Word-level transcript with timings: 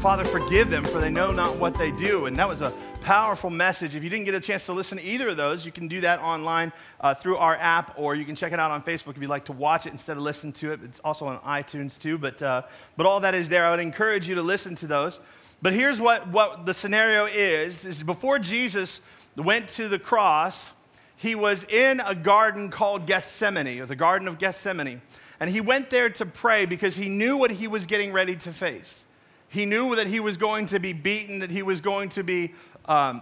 Father, 0.00 0.24
forgive 0.24 0.70
them, 0.70 0.82
for 0.82 0.98
they 0.98 1.10
know 1.10 1.30
not 1.30 1.58
what 1.58 1.74
they 1.74 1.90
do. 1.90 2.24
And 2.24 2.34
that 2.38 2.48
was 2.48 2.62
a 2.62 2.72
powerful 3.02 3.50
message. 3.50 3.94
If 3.94 4.02
you 4.02 4.08
didn't 4.08 4.24
get 4.24 4.34
a 4.34 4.40
chance 4.40 4.64
to 4.64 4.72
listen 4.72 4.96
to 4.96 5.04
either 5.04 5.28
of 5.28 5.36
those, 5.36 5.66
you 5.66 5.72
can 5.72 5.88
do 5.88 6.00
that 6.00 6.20
online 6.20 6.72
uh, 7.02 7.12
through 7.12 7.36
our 7.36 7.54
app, 7.54 7.98
or 7.98 8.14
you 8.14 8.24
can 8.24 8.34
check 8.34 8.54
it 8.54 8.58
out 8.58 8.70
on 8.70 8.82
Facebook 8.82 9.16
if 9.16 9.20
you'd 9.20 9.28
like 9.28 9.44
to 9.44 9.52
watch 9.52 9.84
it 9.84 9.92
instead 9.92 10.16
of 10.16 10.22
listen 10.22 10.52
to 10.52 10.72
it. 10.72 10.80
It's 10.82 11.00
also 11.00 11.26
on 11.26 11.38
iTunes 11.40 12.00
too. 12.00 12.16
But, 12.16 12.40
uh, 12.40 12.62
but 12.96 13.04
all 13.04 13.20
that 13.20 13.34
is 13.34 13.50
there. 13.50 13.66
I 13.66 13.72
would 13.72 13.80
encourage 13.80 14.26
you 14.26 14.36
to 14.36 14.42
listen 14.42 14.74
to 14.76 14.86
those. 14.86 15.20
But 15.60 15.74
here's 15.74 16.00
what, 16.00 16.28
what 16.28 16.64
the 16.64 16.72
scenario 16.72 17.26
is, 17.26 17.84
is 17.84 18.02
before 18.02 18.38
Jesus 18.38 19.02
went 19.36 19.68
to 19.68 19.86
the 19.86 19.98
cross, 19.98 20.70
he 21.14 21.34
was 21.34 21.64
in 21.64 22.00
a 22.00 22.14
garden 22.14 22.70
called 22.70 23.06
Gethsemane, 23.06 23.78
or 23.78 23.84
the 23.84 23.96
Garden 23.96 24.28
of 24.28 24.38
Gethsemane. 24.38 25.02
And 25.38 25.50
he 25.50 25.60
went 25.60 25.90
there 25.90 26.08
to 26.08 26.24
pray 26.24 26.64
because 26.64 26.96
he 26.96 27.10
knew 27.10 27.36
what 27.36 27.50
he 27.50 27.68
was 27.68 27.84
getting 27.84 28.14
ready 28.14 28.34
to 28.36 28.50
face. 28.50 29.04
He 29.50 29.66
knew 29.66 29.96
that 29.96 30.06
he 30.06 30.20
was 30.20 30.36
going 30.36 30.66
to 30.66 30.78
be 30.78 30.92
beaten, 30.92 31.40
that 31.40 31.50
he 31.50 31.62
was 31.62 31.80
going 31.80 32.08
to 32.10 32.22
be 32.22 32.54
um, 32.86 33.20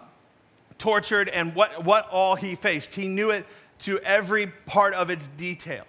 tortured, 0.76 1.28
and 1.28 1.54
what, 1.54 1.84
what 1.84 2.08
all 2.10 2.36
he 2.36 2.54
faced. 2.54 2.94
He 2.94 3.08
knew 3.08 3.30
it 3.30 3.46
to 3.80 3.98
every 4.00 4.46
part 4.46 4.92
of 4.92 5.08
its 5.08 5.26
detail. 5.36 5.84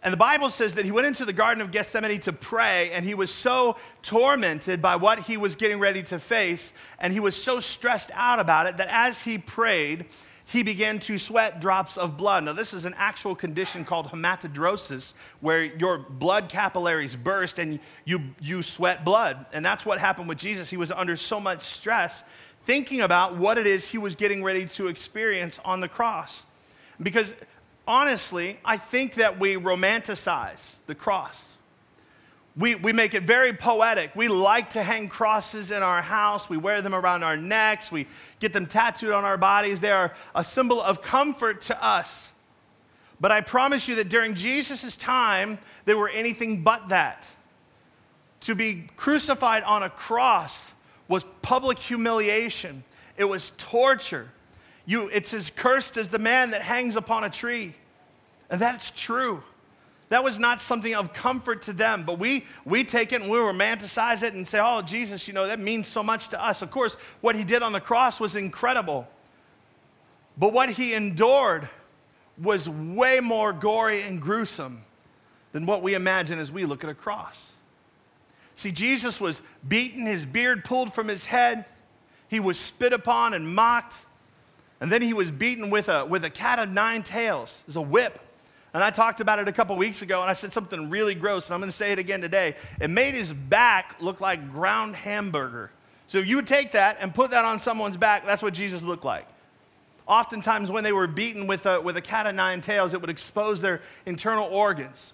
And 0.00 0.12
the 0.12 0.18
Bible 0.18 0.48
says 0.48 0.74
that 0.74 0.84
he 0.84 0.92
went 0.92 1.08
into 1.08 1.24
the 1.24 1.32
Garden 1.32 1.60
of 1.60 1.72
Gethsemane 1.72 2.20
to 2.20 2.32
pray, 2.32 2.92
and 2.92 3.04
he 3.04 3.14
was 3.14 3.34
so 3.34 3.76
tormented 4.02 4.80
by 4.80 4.94
what 4.94 5.18
he 5.20 5.36
was 5.36 5.56
getting 5.56 5.80
ready 5.80 6.04
to 6.04 6.20
face, 6.20 6.72
and 7.00 7.12
he 7.12 7.18
was 7.18 7.34
so 7.34 7.58
stressed 7.58 8.12
out 8.14 8.38
about 8.38 8.66
it 8.68 8.76
that 8.76 8.88
as 8.92 9.22
he 9.22 9.38
prayed, 9.38 10.06
he 10.50 10.62
began 10.62 10.98
to 11.00 11.18
sweat 11.18 11.60
drops 11.60 11.98
of 11.98 12.16
blood. 12.16 12.44
Now, 12.44 12.54
this 12.54 12.72
is 12.72 12.86
an 12.86 12.94
actual 12.96 13.34
condition 13.34 13.84
called 13.84 14.06
hematidrosis, 14.06 15.12
where 15.40 15.62
your 15.62 15.98
blood 15.98 16.48
capillaries 16.48 17.14
burst 17.14 17.58
and 17.58 17.78
you, 18.06 18.22
you 18.40 18.62
sweat 18.62 19.04
blood. 19.04 19.44
And 19.52 19.62
that's 19.62 19.84
what 19.84 20.00
happened 20.00 20.26
with 20.26 20.38
Jesus. 20.38 20.70
He 20.70 20.78
was 20.78 20.90
under 20.90 21.16
so 21.16 21.38
much 21.38 21.60
stress 21.60 22.24
thinking 22.62 23.02
about 23.02 23.36
what 23.36 23.58
it 23.58 23.66
is 23.66 23.88
he 23.88 23.98
was 23.98 24.14
getting 24.14 24.42
ready 24.42 24.64
to 24.66 24.88
experience 24.88 25.60
on 25.66 25.80
the 25.80 25.88
cross. 25.88 26.44
Because 27.02 27.34
honestly, 27.86 28.58
I 28.64 28.78
think 28.78 29.14
that 29.14 29.38
we 29.38 29.56
romanticize 29.56 30.76
the 30.86 30.94
cross. 30.94 31.52
We, 32.56 32.74
we 32.74 32.92
make 32.92 33.14
it 33.14 33.22
very 33.22 33.52
poetic. 33.52 34.16
We 34.16 34.28
like 34.28 34.70
to 34.70 34.82
hang 34.82 35.08
crosses 35.08 35.70
in 35.70 35.82
our 35.82 36.02
house. 36.02 36.50
We 36.50 36.56
wear 36.56 36.82
them 36.82 36.94
around 36.94 37.22
our 37.22 37.36
necks. 37.36 37.92
We 37.92 38.08
get 38.40 38.52
them 38.52 38.66
tattooed 38.66 39.12
on 39.12 39.24
our 39.24 39.36
bodies. 39.36 39.80
They 39.80 39.92
are 39.92 40.14
a 40.34 40.42
symbol 40.42 40.82
of 40.82 41.00
comfort 41.00 41.62
to 41.62 41.84
us. 41.84 42.30
But 43.20 43.32
I 43.32 43.40
promise 43.40 43.88
you 43.88 43.96
that 43.96 44.08
during 44.08 44.34
Jesus' 44.34 44.96
time, 44.96 45.58
they 45.84 45.94
were 45.94 46.08
anything 46.08 46.62
but 46.62 46.88
that. 46.88 47.26
To 48.42 48.54
be 48.54 48.86
crucified 48.96 49.62
on 49.64 49.82
a 49.82 49.90
cross 49.90 50.72
was 51.08 51.24
public 51.42 51.78
humiliation, 51.78 52.84
it 53.16 53.24
was 53.24 53.52
torture. 53.56 54.30
You, 54.86 55.08
it's 55.08 55.34
as 55.34 55.50
cursed 55.50 55.96
as 55.96 56.08
the 56.08 56.18
man 56.18 56.52
that 56.52 56.62
hangs 56.62 56.96
upon 56.96 57.24
a 57.24 57.30
tree. 57.30 57.74
And 58.48 58.60
that's 58.60 58.90
true. 58.90 59.42
That 60.08 60.24
was 60.24 60.38
not 60.38 60.60
something 60.62 60.94
of 60.94 61.12
comfort 61.12 61.62
to 61.62 61.72
them, 61.72 62.04
but 62.04 62.18
we, 62.18 62.46
we 62.64 62.82
take 62.82 63.12
it 63.12 63.20
and 63.20 63.30
we 63.30 63.36
romanticize 63.36 64.22
it 64.22 64.32
and 64.32 64.48
say, 64.48 64.58
oh, 64.62 64.80
Jesus, 64.80 65.28
you 65.28 65.34
know, 65.34 65.46
that 65.46 65.60
means 65.60 65.86
so 65.86 66.02
much 66.02 66.28
to 66.28 66.42
us. 66.42 66.62
Of 66.62 66.70
course, 66.70 66.96
what 67.20 67.36
he 67.36 67.44
did 67.44 67.62
on 67.62 67.72
the 67.72 67.80
cross 67.80 68.18
was 68.18 68.34
incredible, 68.34 69.06
but 70.38 70.52
what 70.52 70.70
he 70.70 70.94
endured 70.94 71.68
was 72.40 72.68
way 72.68 73.20
more 73.20 73.52
gory 73.52 74.02
and 74.02 74.20
gruesome 74.20 74.82
than 75.52 75.66
what 75.66 75.82
we 75.82 75.94
imagine 75.94 76.38
as 76.38 76.50
we 76.50 76.64
look 76.64 76.84
at 76.84 76.90
a 76.90 76.94
cross. 76.94 77.52
See, 78.56 78.72
Jesus 78.72 79.20
was 79.20 79.40
beaten, 79.66 80.06
his 80.06 80.24
beard 80.24 80.64
pulled 80.64 80.92
from 80.94 81.08
his 81.08 81.26
head, 81.26 81.64
he 82.28 82.40
was 82.40 82.58
spit 82.58 82.92
upon 82.92 83.34
and 83.34 83.54
mocked, 83.54 83.96
and 84.80 84.90
then 84.90 85.02
he 85.02 85.12
was 85.12 85.30
beaten 85.30 85.70
with 85.70 85.88
a, 85.88 86.04
with 86.06 86.24
a 86.24 86.30
cat 86.30 86.58
of 86.58 86.70
nine 86.70 87.02
tails, 87.02 87.62
as 87.68 87.76
a 87.76 87.82
whip. 87.82 88.20
And 88.74 88.84
I 88.84 88.90
talked 88.90 89.20
about 89.20 89.38
it 89.38 89.48
a 89.48 89.52
couple 89.52 89.74
weeks 89.76 90.02
ago, 90.02 90.20
and 90.20 90.30
I 90.30 90.34
said 90.34 90.52
something 90.52 90.90
really 90.90 91.14
gross, 91.14 91.46
and 91.46 91.54
I'm 91.54 91.60
going 91.60 91.70
to 91.70 91.76
say 91.76 91.92
it 91.92 91.98
again 91.98 92.20
today. 92.20 92.54
It 92.80 92.90
made 92.90 93.14
his 93.14 93.32
back 93.32 93.96
look 94.00 94.20
like 94.20 94.50
ground 94.50 94.94
hamburger. 94.94 95.70
So 96.06 96.18
you 96.18 96.36
would 96.36 96.46
take 96.46 96.72
that 96.72 96.98
and 97.00 97.14
put 97.14 97.30
that 97.30 97.44
on 97.44 97.60
someone's 97.60 97.96
back, 97.96 98.26
that's 98.26 98.42
what 98.42 98.54
Jesus 98.54 98.82
looked 98.82 99.04
like. 99.04 99.26
Oftentimes, 100.06 100.70
when 100.70 100.84
they 100.84 100.92
were 100.92 101.06
beaten 101.06 101.46
with 101.46 101.66
a, 101.66 101.80
with 101.80 101.96
a 101.96 102.00
cat 102.00 102.26
of 102.26 102.34
nine 102.34 102.60
tails, 102.60 102.94
it 102.94 103.00
would 103.00 103.10
expose 103.10 103.60
their 103.60 103.82
internal 104.06 104.46
organs. 104.46 105.12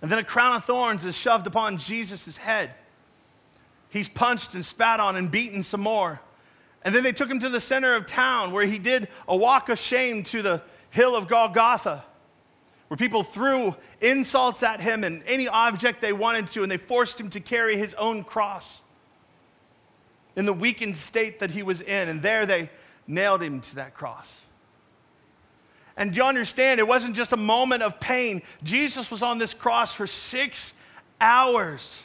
And 0.00 0.10
then 0.10 0.18
a 0.18 0.24
crown 0.24 0.54
of 0.54 0.64
thorns 0.64 1.04
is 1.04 1.16
shoved 1.16 1.46
upon 1.46 1.78
Jesus' 1.78 2.36
head. 2.36 2.70
He's 3.90 4.08
punched 4.08 4.54
and 4.54 4.64
spat 4.64 5.00
on 5.00 5.16
and 5.16 5.30
beaten 5.30 5.62
some 5.62 5.80
more. 5.80 6.20
And 6.82 6.94
then 6.94 7.02
they 7.02 7.12
took 7.12 7.28
him 7.28 7.40
to 7.40 7.48
the 7.48 7.60
center 7.60 7.94
of 7.94 8.06
town 8.06 8.52
where 8.52 8.66
he 8.66 8.78
did 8.78 9.08
a 9.26 9.36
walk 9.36 9.68
of 9.68 9.78
shame 9.78 10.22
to 10.24 10.42
the 10.42 10.62
hill 10.90 11.16
of 11.16 11.26
Golgotha 11.26 12.04
where 12.88 12.96
people 12.96 13.22
threw 13.22 13.76
insults 14.00 14.62
at 14.62 14.80
him 14.80 15.04
and 15.04 15.22
any 15.26 15.46
object 15.46 16.00
they 16.00 16.12
wanted 16.12 16.46
to, 16.48 16.62
and 16.62 16.72
they 16.72 16.78
forced 16.78 17.20
him 17.20 17.30
to 17.30 17.40
carry 17.40 17.76
his 17.76 17.94
own 17.94 18.24
cross 18.24 18.80
in 20.36 20.46
the 20.46 20.52
weakened 20.52 20.96
state 20.96 21.40
that 21.40 21.50
he 21.50 21.62
was 21.62 21.82
in. 21.82 22.08
And 22.08 22.22
there 22.22 22.46
they 22.46 22.70
nailed 23.06 23.42
him 23.42 23.60
to 23.60 23.74
that 23.76 23.94
cross. 23.94 24.40
And 25.96 26.16
you 26.16 26.22
understand, 26.22 26.80
it 26.80 26.86
wasn't 26.86 27.16
just 27.16 27.32
a 27.32 27.36
moment 27.36 27.82
of 27.82 28.00
pain. 28.00 28.42
Jesus 28.62 29.10
was 29.10 29.22
on 29.22 29.38
this 29.38 29.52
cross 29.52 29.92
for 29.92 30.06
six 30.06 30.72
hours 31.20 31.96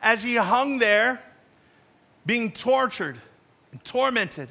as 0.00 0.22
he 0.22 0.36
hung 0.36 0.78
there, 0.78 1.22
being 2.24 2.52
tortured 2.52 3.20
and 3.72 3.84
tormented 3.84 4.48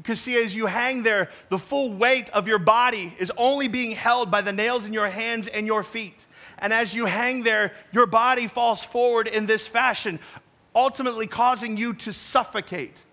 because, 0.00 0.20
see, 0.20 0.42
as 0.42 0.56
you 0.56 0.64
hang 0.64 1.02
there, 1.02 1.28
the 1.50 1.58
full 1.58 1.92
weight 1.92 2.30
of 2.30 2.48
your 2.48 2.58
body 2.58 3.14
is 3.18 3.30
only 3.36 3.68
being 3.68 3.90
held 3.90 4.30
by 4.30 4.40
the 4.40 4.52
nails 4.52 4.86
in 4.86 4.94
your 4.94 5.10
hands 5.10 5.46
and 5.46 5.66
your 5.66 5.82
feet. 5.82 6.26
And 6.58 6.72
as 6.72 6.94
you 6.94 7.04
hang 7.04 7.42
there, 7.42 7.74
your 7.92 8.06
body 8.06 8.46
falls 8.46 8.82
forward 8.82 9.26
in 9.26 9.44
this 9.44 9.66
fashion, 9.66 10.18
ultimately 10.74 11.26
causing 11.26 11.76
you 11.76 11.92
to 11.94 12.14
suffocate. 12.14 13.04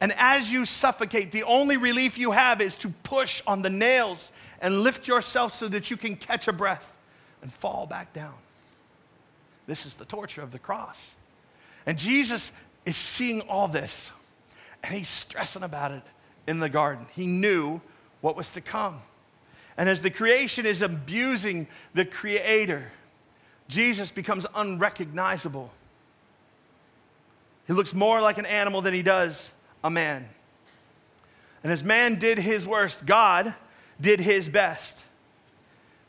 And 0.00 0.14
as 0.16 0.50
you 0.50 0.64
suffocate, 0.64 1.30
the 1.30 1.42
only 1.42 1.76
relief 1.76 2.16
you 2.16 2.30
have 2.30 2.62
is 2.62 2.74
to 2.76 2.88
push 3.02 3.42
on 3.46 3.60
the 3.60 3.70
nails 3.70 4.32
and 4.62 4.80
lift 4.80 5.06
yourself 5.06 5.52
so 5.52 5.68
that 5.68 5.90
you 5.90 5.98
can 5.98 6.16
catch 6.16 6.48
a 6.48 6.52
breath 6.52 6.96
and 7.42 7.52
fall 7.52 7.86
back 7.86 8.14
down. 8.14 8.34
This 9.66 9.84
is 9.84 9.94
the 9.94 10.06
torture 10.06 10.40
of 10.40 10.52
the 10.52 10.58
cross. 10.58 11.16
And 11.84 11.98
Jesus 11.98 12.50
is 12.86 12.96
seeing 12.96 13.42
all 13.42 13.68
this 13.68 14.10
and 14.82 14.94
he's 14.94 15.08
stressing 15.08 15.62
about 15.62 15.92
it 15.92 16.02
in 16.46 16.58
the 16.58 16.68
garden. 16.68 17.06
He 17.12 17.26
knew 17.26 17.80
what 18.20 18.36
was 18.36 18.50
to 18.52 18.60
come. 18.60 19.00
And 19.76 19.88
as 19.88 20.02
the 20.02 20.10
creation 20.10 20.66
is 20.66 20.82
abusing 20.82 21.66
the 21.94 22.04
creator, 22.04 22.90
Jesus 23.68 24.10
becomes 24.10 24.46
unrecognizable. 24.54 25.70
He 27.66 27.72
looks 27.72 27.94
more 27.94 28.20
like 28.20 28.38
an 28.38 28.46
animal 28.46 28.82
than 28.82 28.92
he 28.92 29.02
does 29.02 29.50
a 29.82 29.90
man. 29.90 30.28
And 31.62 31.72
as 31.72 31.82
man 31.82 32.18
did 32.18 32.38
his 32.38 32.66
worst, 32.66 33.06
God 33.06 33.54
did 34.00 34.20
his 34.20 34.48
best. 34.48 35.02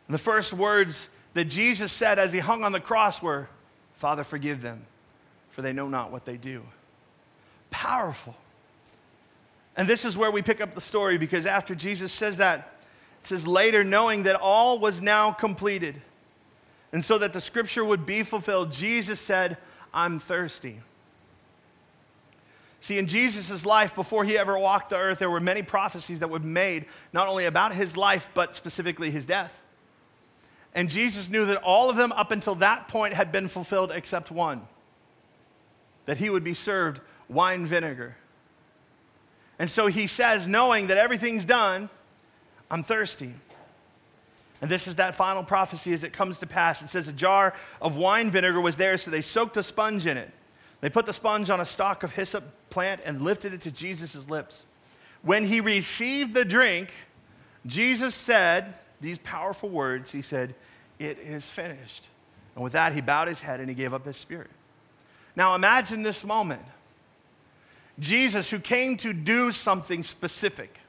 And 0.07 0.13
the 0.13 0.19
first 0.19 0.51
words 0.51 1.09
that 1.35 1.45
Jesus 1.45 1.91
said 1.91 2.19
as 2.19 2.33
he 2.33 2.39
hung 2.39 2.63
on 2.63 2.71
the 2.71 2.79
cross 2.79 3.21
were, 3.21 3.47
Father, 3.95 4.23
forgive 4.23 4.61
them, 4.61 4.85
for 5.51 5.61
they 5.61 5.73
know 5.73 5.87
not 5.87 6.11
what 6.11 6.25
they 6.25 6.37
do. 6.37 6.63
Powerful. 7.69 8.35
And 9.75 9.87
this 9.87 10.05
is 10.05 10.15
where 10.15 10.31
we 10.31 10.41
pick 10.41 10.61
up 10.61 10.75
the 10.75 10.81
story 10.81 11.17
because 11.17 11.45
after 11.45 11.73
Jesus 11.75 12.11
says 12.11 12.37
that, 12.37 12.77
it 13.21 13.27
says, 13.27 13.47
later, 13.47 13.83
knowing 13.83 14.23
that 14.23 14.35
all 14.35 14.79
was 14.79 15.01
now 15.01 15.31
completed, 15.31 16.01
and 16.91 17.03
so 17.03 17.17
that 17.17 17.33
the 17.33 17.41
scripture 17.41 17.83
would 17.83 18.05
be 18.05 18.21
fulfilled, 18.21 18.71
Jesus 18.71 19.19
said, 19.19 19.57
I'm 19.93 20.19
thirsty. 20.19 20.81
See, 22.81 22.97
in 22.97 23.07
Jesus' 23.07 23.65
life, 23.65 23.95
before 23.95 24.25
he 24.25 24.37
ever 24.37 24.59
walked 24.59 24.89
the 24.89 24.97
earth, 24.97 25.17
there 25.17 25.29
were 25.29 25.39
many 25.39 25.63
prophecies 25.63 26.19
that 26.19 26.29
were 26.29 26.39
made, 26.39 26.85
not 27.13 27.27
only 27.27 27.45
about 27.45 27.73
his 27.73 27.95
life, 27.95 28.29
but 28.33 28.55
specifically 28.55 29.09
his 29.09 29.25
death. 29.25 29.57
And 30.75 30.89
Jesus 30.89 31.29
knew 31.29 31.45
that 31.45 31.57
all 31.63 31.89
of 31.89 31.95
them 31.95 32.11
up 32.11 32.31
until 32.31 32.55
that 32.55 32.87
point 32.89 33.13
had 33.13 33.31
been 33.31 33.47
fulfilled 33.47 33.91
except 33.91 34.29
one. 34.29 34.67
that 36.05 36.17
he 36.17 36.29
would 36.29 36.43
be 36.43 36.53
served 36.53 36.99
wine 37.29 37.65
vinegar. 37.65 38.17
And 39.59 39.69
so 39.69 39.87
he 39.87 40.07
says, 40.07 40.47
knowing 40.47 40.87
that 40.87 40.97
everything's 40.97 41.45
done, 41.45 41.89
I'm 42.69 42.83
thirsty. 42.83 43.33
And 44.61 44.71
this 44.71 44.87
is 44.87 44.95
that 44.95 45.15
final 45.15 45.43
prophecy 45.43 45.93
as 45.93 46.03
it 46.03 46.13
comes 46.13 46.39
to 46.39 46.47
pass. 46.47 46.81
It 46.81 46.89
says, 46.89 47.07
A 47.07 47.13
jar 47.13 47.53
of 47.81 47.97
wine 47.97 48.31
vinegar 48.31 48.61
was 48.61 48.77
there, 48.77 48.97
so 48.97 49.11
they 49.11 49.21
soaked 49.21 49.57
a 49.57 49.63
sponge 49.63 50.07
in 50.07 50.15
it. 50.15 50.31
They 50.79 50.89
put 50.89 51.05
the 51.05 51.13
sponge 51.13 51.49
on 51.49 51.59
a 51.59 51.65
stalk 51.65 52.03
of 52.03 52.13
hyssop 52.13 52.45
plant 52.69 53.01
and 53.05 53.21
lifted 53.21 53.53
it 53.53 53.61
to 53.61 53.71
Jesus' 53.71 54.29
lips. 54.29 54.63
When 55.21 55.45
he 55.45 55.59
received 55.59 56.33
the 56.33 56.45
drink, 56.45 56.91
Jesus 57.65 58.15
said 58.15 58.73
these 59.01 59.17
powerful 59.17 59.69
words 59.69 60.11
He 60.11 60.21
said, 60.21 60.55
It 60.97 61.19
is 61.19 61.47
finished. 61.47 62.07
And 62.55 62.63
with 62.63 62.73
that, 62.73 62.93
he 62.93 63.01
bowed 63.01 63.27
his 63.27 63.41
head 63.41 63.59
and 63.59 63.67
he 63.67 63.75
gave 63.75 63.93
up 63.93 64.05
his 64.05 64.17
spirit. 64.17 64.49
Now 65.35 65.55
imagine 65.55 66.03
this 66.03 66.23
moment. 66.23 66.61
Jesus, 67.99 68.49
who 68.49 68.59
came 68.59 68.97
to 68.97 69.13
do 69.13 69.51
something 69.51 70.03
specific, 70.03 70.79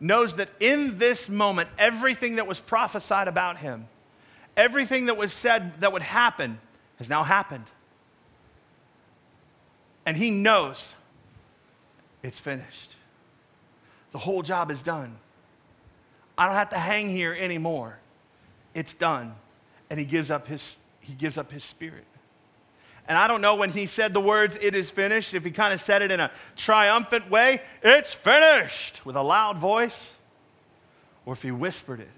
knows 0.00 0.36
that 0.36 0.48
in 0.60 0.98
this 0.98 1.28
moment, 1.28 1.68
everything 1.78 2.36
that 2.36 2.46
was 2.46 2.60
prophesied 2.60 3.28
about 3.28 3.58
him, 3.58 3.88
everything 4.56 5.06
that 5.06 5.16
was 5.16 5.32
said 5.32 5.80
that 5.80 5.92
would 5.92 6.02
happen, 6.02 6.58
has 6.98 7.08
now 7.08 7.24
happened. 7.24 7.64
And 10.06 10.16
he 10.16 10.30
knows 10.30 10.94
it's 12.22 12.38
finished. 12.38 12.96
The 14.12 14.18
whole 14.18 14.42
job 14.42 14.70
is 14.70 14.82
done. 14.82 15.16
I 16.36 16.46
don't 16.46 16.54
have 16.54 16.70
to 16.70 16.78
hang 16.78 17.08
here 17.08 17.34
anymore. 17.34 17.98
It's 18.74 18.94
done. 18.94 19.34
And 19.90 19.98
he 19.98 20.06
gives 20.06 20.30
up 20.30 20.46
his, 20.46 20.76
he 21.00 21.14
gives 21.14 21.38
up 21.38 21.50
his 21.50 21.64
spirit. 21.64 22.06
And 23.06 23.18
I 23.18 23.26
don't 23.26 23.42
know 23.42 23.54
when 23.54 23.70
he 23.70 23.86
said 23.86 24.14
the 24.14 24.20
words, 24.20 24.56
it 24.60 24.74
is 24.74 24.90
finished, 24.90 25.34
if 25.34 25.44
he 25.44 25.50
kind 25.50 25.74
of 25.74 25.80
said 25.80 26.00
it 26.00 26.10
in 26.10 26.20
a 26.20 26.30
triumphant 26.56 27.30
way, 27.30 27.60
it's 27.82 28.14
finished, 28.14 29.04
with 29.04 29.14
a 29.14 29.22
loud 29.22 29.58
voice, 29.58 30.14
or 31.26 31.34
if 31.34 31.42
he 31.42 31.50
whispered 31.50 32.00
it, 32.00 32.10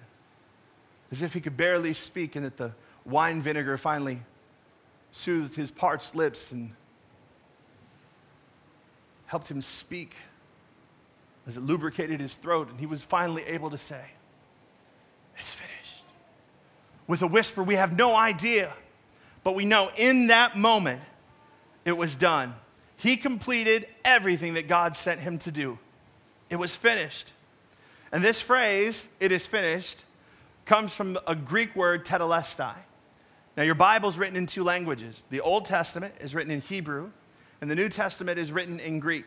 as 1.10 1.22
if 1.22 1.34
he 1.34 1.40
could 1.40 1.56
barely 1.56 1.92
speak, 1.92 2.36
and 2.36 2.44
that 2.44 2.56
the 2.56 2.72
wine 3.04 3.42
vinegar 3.42 3.76
finally 3.76 4.20
soothed 5.10 5.56
his 5.56 5.70
parched 5.70 6.14
lips 6.14 6.52
and 6.52 6.72
helped 9.26 9.50
him 9.50 9.60
speak 9.60 10.14
as 11.48 11.56
it 11.56 11.62
lubricated 11.62 12.20
his 12.20 12.34
throat, 12.34 12.70
and 12.70 12.78
he 12.78 12.86
was 12.86 13.02
finally 13.02 13.42
able 13.44 13.70
to 13.70 13.78
say, 13.78 14.04
It's 15.36 15.50
finished. 15.50 16.02
With 17.08 17.22
a 17.22 17.26
whisper, 17.26 17.62
we 17.62 17.74
have 17.74 17.96
no 17.96 18.14
idea 18.14 18.72
but 19.46 19.54
we 19.54 19.64
know 19.64 19.92
in 19.96 20.26
that 20.26 20.56
moment 20.56 21.00
it 21.84 21.96
was 21.96 22.16
done. 22.16 22.52
He 22.96 23.16
completed 23.16 23.86
everything 24.04 24.54
that 24.54 24.66
God 24.66 24.96
sent 24.96 25.20
him 25.20 25.38
to 25.38 25.52
do. 25.52 25.78
It 26.50 26.56
was 26.56 26.74
finished. 26.74 27.32
And 28.10 28.24
this 28.24 28.40
phrase, 28.40 29.06
it 29.20 29.30
is 29.30 29.46
finished, 29.46 30.02
comes 30.64 30.92
from 30.92 31.16
a 31.28 31.36
Greek 31.36 31.76
word, 31.76 32.04
tetelestai. 32.04 32.74
Now, 33.56 33.62
your 33.62 33.76
Bible 33.76 34.08
is 34.08 34.18
written 34.18 34.34
in 34.34 34.46
two 34.46 34.64
languages. 34.64 35.24
The 35.30 35.42
Old 35.42 35.66
Testament 35.66 36.14
is 36.20 36.34
written 36.34 36.50
in 36.50 36.60
Hebrew, 36.60 37.12
and 37.60 37.70
the 37.70 37.76
New 37.76 37.88
Testament 37.88 38.40
is 38.40 38.50
written 38.50 38.80
in 38.80 38.98
Greek. 38.98 39.26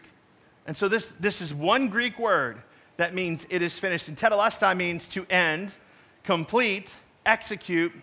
And 0.67 0.75
so, 0.75 0.89
this, 0.89 1.13
this 1.21 1.39
is 1.39 1.53
one 1.53 1.87
Greek 1.87 2.19
word 2.19 2.61
that 2.97 3.13
means 3.15 3.47
it 3.49 3.61
is 3.61 3.79
finished. 3.79 4.09
And 4.09 4.17
tetelestai 4.17 4.75
means 4.75 5.07
to 5.07 5.25
end, 5.29 5.75
complete, 6.25 6.93
execute, 7.25 7.93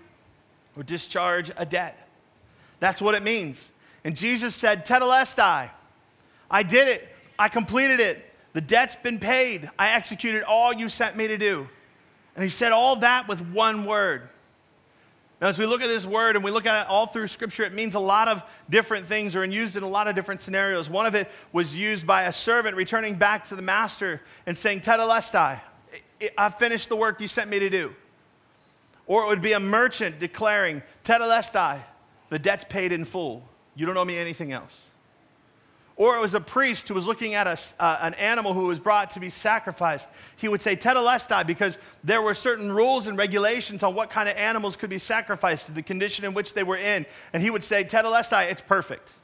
or 0.78 0.82
discharge 0.82 1.50
a 1.58 1.66
debt. 1.66 2.04
That's 2.81 3.00
what 3.00 3.14
it 3.14 3.23
means. 3.23 3.73
And 4.05 4.17
Jesus 4.17 4.55
said, 4.55 4.87
Tetelestai, 4.87 5.70
I 6.50 6.62
did 6.62 6.88
it. 6.88 7.08
I 7.38 7.49
completed 7.49 8.00
it. 8.00 8.25
The 8.52 8.61
debt's 8.61 8.96
been 8.96 9.19
paid. 9.19 9.69
I 9.78 9.93
executed 9.93 10.43
all 10.43 10.73
you 10.73 10.88
sent 10.88 11.17
me 11.17 11.28
to 11.28 11.37
do. 11.37 11.69
And 12.34 12.43
he 12.43 12.49
said 12.49 12.73
all 12.73 12.96
that 12.96 13.28
with 13.28 13.40
one 13.40 13.84
word. 13.84 14.28
Now, 15.40 15.49
as 15.49 15.58
we 15.58 15.67
look 15.67 15.82
at 15.82 15.88
this 15.88 16.06
word 16.06 16.37
and 16.37 16.44
we 16.44 16.50
look 16.50 16.64
at 16.64 16.87
it 16.87 16.88
all 16.88 17.06
through 17.06 17.26
Scripture, 17.26 17.64
it 17.64 17.75
means 17.75 17.94
a 17.94 18.00
lot 18.00 18.28
of 18.28 18.43
different 18.70 19.06
things 19.06 19.37
or 19.37 19.44
used 19.44 19.76
in 19.76 19.82
a 19.82 19.88
lot 19.88 20.08
of 20.08 20.14
different 20.14 20.40
scenarios. 20.40 20.88
One 20.88 21.05
of 21.05 21.14
it 21.14 21.31
was 21.52 21.76
used 21.76 22.06
by 22.06 22.23
a 22.23 22.32
servant 22.32 22.75
returning 22.76 23.17
back 23.17 23.44
to 23.49 23.56
the 23.56 23.62
master 23.62 24.23
and 24.46 24.56
saying, 24.56 24.81
Tetelestai, 24.81 25.61
I've 26.38 26.55
finished 26.55 26.88
the 26.88 26.96
work 26.96 27.20
you 27.20 27.28
sent 27.28 27.50
me 27.50 27.58
to 27.58 27.69
do. 27.69 27.94
Or 29.06 29.25
it 29.25 29.26
would 29.28 29.43
be 29.43 29.52
a 29.52 29.61
merchant 29.61 30.19
declaring, 30.19 30.82
Tetelestai, 31.05 31.81
the 32.28 32.38
debt's 32.38 32.64
paid 32.64 32.93
in 32.93 33.05
full. 33.05 33.43
You 33.75 33.87
don't 33.87 33.96
owe 33.96 34.05
me 34.05 34.19
anything 34.19 34.52
else. 34.52 34.87
Or 35.96 36.14
it 36.14 36.20
was 36.20 36.34
a 36.34 36.40
priest 36.40 36.88
who 36.88 36.94
was 36.94 37.06
looking 37.06 37.34
at 37.34 37.46
a, 37.46 37.58
uh, 37.82 37.99
an 38.02 38.12
animal 38.14 38.52
who 38.52 38.67
was 38.67 38.78
brought 38.78 39.12
to 39.12 39.20
be 39.20 39.31
sacrificed. 39.31 40.08
He 40.37 40.46
would 40.46 40.61
say, 40.61 40.76
Tetelestai, 40.76 41.46
because 41.46 41.78
there 42.05 42.20
were 42.20 42.34
certain 42.34 42.70
rules 42.70 43.06
and 43.06 43.17
regulations 43.17 43.82
on 43.82 43.94
what 43.94 44.11
kind 44.11 44.28
of 44.28 44.37
animals 44.37 44.76
could 44.76 44.90
be 44.90 44.99
sacrificed, 44.99 45.67
to 45.67 45.73
the 45.73 45.82
condition 45.82 46.26
in 46.26 46.34
which 46.34 46.52
they 46.52 46.62
were 46.62 46.76
in. 46.76 47.06
And 47.32 47.43
he 47.43 47.49
would 47.49 47.64
say, 47.64 47.82
Tetelestai, 47.82 48.50
it's 48.50 48.61
perfect. 48.61 49.14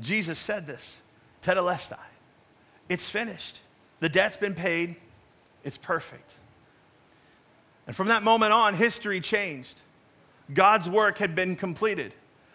Jesus 0.00 0.38
said 0.38 0.66
this 0.66 1.00
Tetelestai, 1.42 1.98
it's 2.88 3.08
finished. 3.08 3.60
The 4.00 4.08
debt's 4.08 4.36
been 4.36 4.54
paid, 4.54 4.96
it's 5.64 5.78
perfect. 5.78 6.32
And 7.86 7.94
from 7.94 8.08
that 8.08 8.22
moment 8.22 8.52
on, 8.52 8.74
history 8.74 9.20
changed. 9.20 9.82
God's 10.52 10.88
work 10.88 11.18
had 11.18 11.34
been 11.34 11.56
completed. 11.56 12.12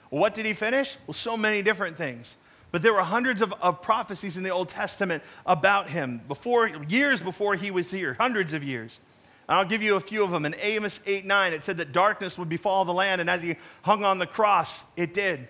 What 0.09 0.33
did 0.33 0.45
he 0.45 0.53
finish? 0.53 0.97
Well, 1.07 1.13
so 1.13 1.37
many 1.37 1.61
different 1.61 1.97
things. 1.97 2.35
But 2.71 2.81
there 2.81 2.93
were 2.93 3.01
hundreds 3.01 3.41
of, 3.41 3.53
of 3.61 3.81
prophecies 3.81 4.37
in 4.37 4.43
the 4.43 4.49
Old 4.49 4.69
Testament 4.69 5.23
about 5.45 5.89
him 5.89 6.21
before, 6.27 6.67
years 6.67 7.19
before 7.19 7.55
he 7.55 7.69
was 7.69 7.91
here, 7.91 8.13
hundreds 8.13 8.53
of 8.53 8.63
years. 8.63 8.99
And 9.47 9.57
I'll 9.57 9.65
give 9.65 9.83
you 9.83 9.95
a 9.95 9.99
few 9.99 10.23
of 10.23 10.31
them. 10.31 10.45
In 10.45 10.55
Amos 10.59 11.01
8 11.05 11.25
9, 11.25 11.53
it 11.53 11.63
said 11.63 11.77
that 11.77 11.91
darkness 11.91 12.37
would 12.37 12.47
befall 12.47 12.85
the 12.85 12.93
land, 12.93 13.19
and 13.19 13.29
as 13.29 13.41
he 13.41 13.57
hung 13.81 14.05
on 14.05 14.19
the 14.19 14.25
cross, 14.25 14.83
it 14.95 15.13
did. 15.13 15.47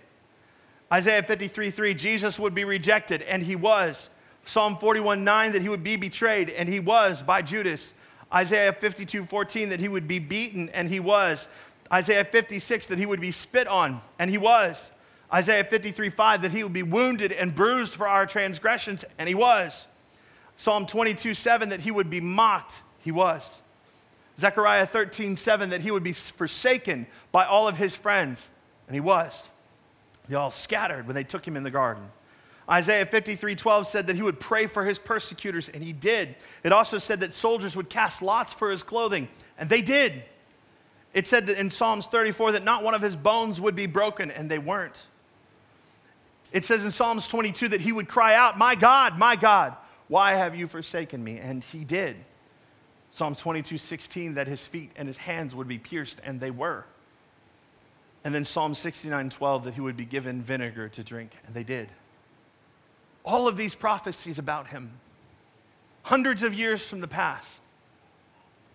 Isaiah 0.91 1.23
53 1.23 1.69
3, 1.69 1.93
Jesus 1.93 2.39
would 2.39 2.55
be 2.55 2.63
rejected, 2.63 3.21
and 3.21 3.43
he 3.43 3.55
was. 3.55 4.09
Psalm 4.45 4.75
41 4.77 5.23
9, 5.23 5.51
that 5.51 5.61
he 5.61 5.69
would 5.69 5.83
be 5.83 5.97
betrayed, 5.97 6.49
and 6.49 6.67
he 6.67 6.79
was 6.79 7.21
by 7.21 7.43
Judas. 7.43 7.93
Isaiah 8.33 8.73
52 8.73 9.25
14, 9.25 9.69
that 9.69 9.79
he 9.79 9.87
would 9.87 10.07
be 10.07 10.19
beaten, 10.19 10.69
and 10.69 10.87
he 10.87 10.99
was. 10.99 11.47
Isaiah 11.91 12.23
56, 12.23 12.87
that 12.87 12.97
he 12.97 13.05
would 13.05 13.19
be 13.19 13.31
spit 13.31 13.67
on, 13.67 14.01
and 14.17 14.29
he 14.29 14.37
was. 14.37 14.89
Isaiah 15.33 15.63
53, 15.63 16.09
5, 16.09 16.41
that 16.41 16.51
he 16.51 16.63
would 16.63 16.73
be 16.73 16.83
wounded 16.83 17.31
and 17.31 17.53
bruised 17.53 17.95
for 17.95 18.07
our 18.07 18.25
transgressions, 18.25 19.05
and 19.17 19.27
he 19.27 19.35
was. 19.35 19.85
Psalm 20.55 20.85
22, 20.85 21.33
7, 21.33 21.69
that 21.69 21.81
he 21.81 21.91
would 21.91 22.09
be 22.09 22.21
mocked, 22.21 22.81
he 22.99 23.11
was. 23.11 23.59
Zechariah 24.37 24.85
13, 24.85 25.37
7, 25.37 25.69
that 25.69 25.81
he 25.81 25.91
would 25.91 26.03
be 26.03 26.13
forsaken 26.13 27.07
by 27.31 27.45
all 27.45 27.67
of 27.67 27.77
his 27.77 27.95
friends, 27.95 28.49
and 28.87 28.95
he 28.95 29.01
was. 29.01 29.49
They 30.29 30.35
all 30.35 30.51
scattered 30.51 31.07
when 31.07 31.15
they 31.15 31.23
took 31.23 31.45
him 31.45 31.57
in 31.57 31.63
the 31.63 31.71
garden. 31.71 32.03
Isaiah 32.69 33.05
53, 33.05 33.55
12 33.55 33.87
said 33.87 34.07
that 34.07 34.15
he 34.15 34.21
would 34.21 34.39
pray 34.39 34.65
for 34.65 34.85
his 34.85 34.97
persecutors, 34.97 35.67
and 35.67 35.83
he 35.83 35.91
did. 35.91 36.35
It 36.63 36.71
also 36.71 36.99
said 36.99 37.19
that 37.19 37.33
soldiers 37.33 37.75
would 37.75 37.89
cast 37.89 38.21
lots 38.21 38.53
for 38.53 38.71
his 38.71 38.83
clothing, 38.83 39.27
and 39.57 39.69
they 39.69 39.81
did. 39.81 40.23
It 41.13 41.27
said 41.27 41.47
that 41.47 41.57
in 41.57 41.69
Psalms 41.69 42.05
34 42.07 42.53
that 42.53 42.63
not 42.63 42.83
one 42.83 42.93
of 42.93 43.01
his 43.01 43.15
bones 43.15 43.59
would 43.59 43.75
be 43.75 43.85
broken, 43.85 44.31
and 44.31 44.49
they 44.49 44.59
weren't. 44.59 45.03
It 46.51 46.65
says 46.65 46.85
in 46.85 46.91
Psalms 46.91 47.27
22 47.27 47.69
that 47.69 47.81
he 47.81 47.91
would 47.91 48.07
cry 48.07 48.35
out, 48.35 48.57
My 48.57 48.75
God, 48.75 49.17
my 49.17 49.35
God, 49.35 49.75
why 50.07 50.33
have 50.33 50.55
you 50.55 50.67
forsaken 50.67 51.23
me? 51.23 51.37
And 51.37 51.63
he 51.63 51.83
did. 51.83 52.17
Psalm 53.11 53.35
22, 53.35 53.77
16, 53.77 54.35
that 54.35 54.47
his 54.47 54.65
feet 54.65 54.91
and 54.95 55.07
his 55.07 55.17
hands 55.17 55.53
would 55.53 55.67
be 55.67 55.77
pierced, 55.77 56.19
and 56.23 56.39
they 56.39 56.51
were. 56.51 56.85
And 58.23 58.33
then 58.33 58.45
Psalm 58.45 58.73
69, 58.73 59.29
12, 59.29 59.63
that 59.65 59.73
he 59.73 59.81
would 59.81 59.97
be 59.97 60.05
given 60.05 60.41
vinegar 60.41 60.87
to 60.89 61.03
drink, 61.03 61.35
and 61.45 61.53
they 61.53 61.63
did. 61.63 61.89
All 63.25 63.47
of 63.47 63.57
these 63.57 63.75
prophecies 63.75 64.39
about 64.39 64.69
him, 64.69 64.91
hundreds 66.03 66.41
of 66.43 66.53
years 66.53 66.83
from 66.83 67.01
the 67.01 67.07
past, 67.07 67.61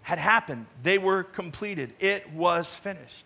had 0.06 0.20
happened. 0.20 0.66
They 0.84 0.98
were 0.98 1.24
completed. 1.24 1.92
It 1.98 2.30
was 2.30 2.72
finished. 2.72 3.24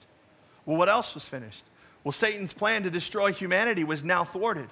Well, 0.65 0.79
what 0.79 0.89
else 0.89 1.15
was 1.15 1.27
finished? 1.27 1.63
Well, 2.03 2.13
Satan's 2.13 2.55
plan 2.55 2.85
to 2.85 2.91
destroy 2.91 3.35
humanity 3.35 3.85
was 3.85 4.03
now 4.03 4.25
thwarted. 4.25 4.71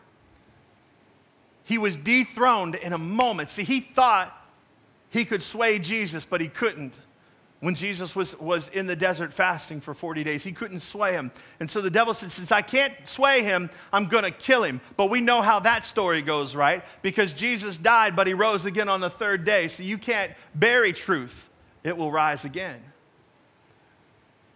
He 1.65 1.77
was 1.77 1.99
dethroned 1.99 2.77
in 2.77 2.95
a 2.95 2.99
moment. 2.99 3.51
See, 3.51 3.63
he 3.63 3.81
thought 3.81 4.35
he 5.11 5.27
could 5.27 5.43
sway 5.43 5.79
Jesus, 5.79 6.25
but 6.25 6.41
he 6.41 6.49
couldn't. 6.49 6.99
When 7.61 7.75
Jesus 7.75 8.17
was, 8.17 8.41
was 8.41 8.69
in 8.69 8.87
the 8.87 8.97
desert 8.97 9.35
fasting 9.35 9.83
for 9.83 9.93
40 9.93 10.25
days, 10.25 10.43
he 10.43 10.53
couldn't 10.53 10.81
sway 10.81 11.13
him. 11.13 11.31
And 11.61 11.71
so 11.71 11.83
the 11.83 11.91
devil 11.91 12.15
said, 12.15 12.31
Since 12.31 12.51
I 12.51 12.63
can't 12.63 12.95
sway 13.07 13.43
him, 13.43 13.69
I'm 13.93 14.07
going 14.07 14.25
to 14.25 14.31
kill 14.31 14.63
him. 14.63 14.81
But 14.97 15.11
we 15.11 15.21
know 15.21 15.43
how 15.43 15.61
that 15.61 15.85
story 15.85 16.23
goes, 16.23 16.57
right? 16.57 16.83
Because 17.03 17.35
Jesus 17.35 17.77
died, 17.77 18.17
but 18.17 18.27
he 18.27 18.33
rose 18.33 18.65
again 18.65 18.89
on 18.89 19.01
the 19.01 19.11
third 19.11 19.45
day. 19.45 19.69
So 19.69 19.83
you 19.83 19.99
can't 19.99 20.33
bury 20.55 20.95
truth 20.95 21.48
it 21.85 21.97
will 21.97 22.11
rise 22.11 22.45
again. 22.45 22.81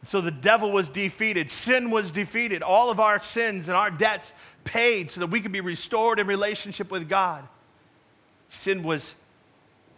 So 0.05 0.21
the 0.21 0.33
devil 0.33 0.73
was 0.73 0.89
defeated, 0.89 1.49
sin 1.49 1.91
was 1.91 2.11
defeated, 2.11 2.63
all 2.63 2.91
of 2.91 2.99
our 2.99 3.21
sins 3.21 3.69
and 3.69 3.77
our 3.77 3.91
debts 3.91 4.35
paid 4.65 5.11
so 5.11 5.21
that 5.21 5.29
we 5.29 5.41
could 5.41 5.53
be 5.53 5.61
restored 5.61 6.19
in 6.19 6.27
relationship 6.27 6.91
with 6.91 7.09
God. 7.09 7.47
Sin 8.49 8.83
was 8.83 9.15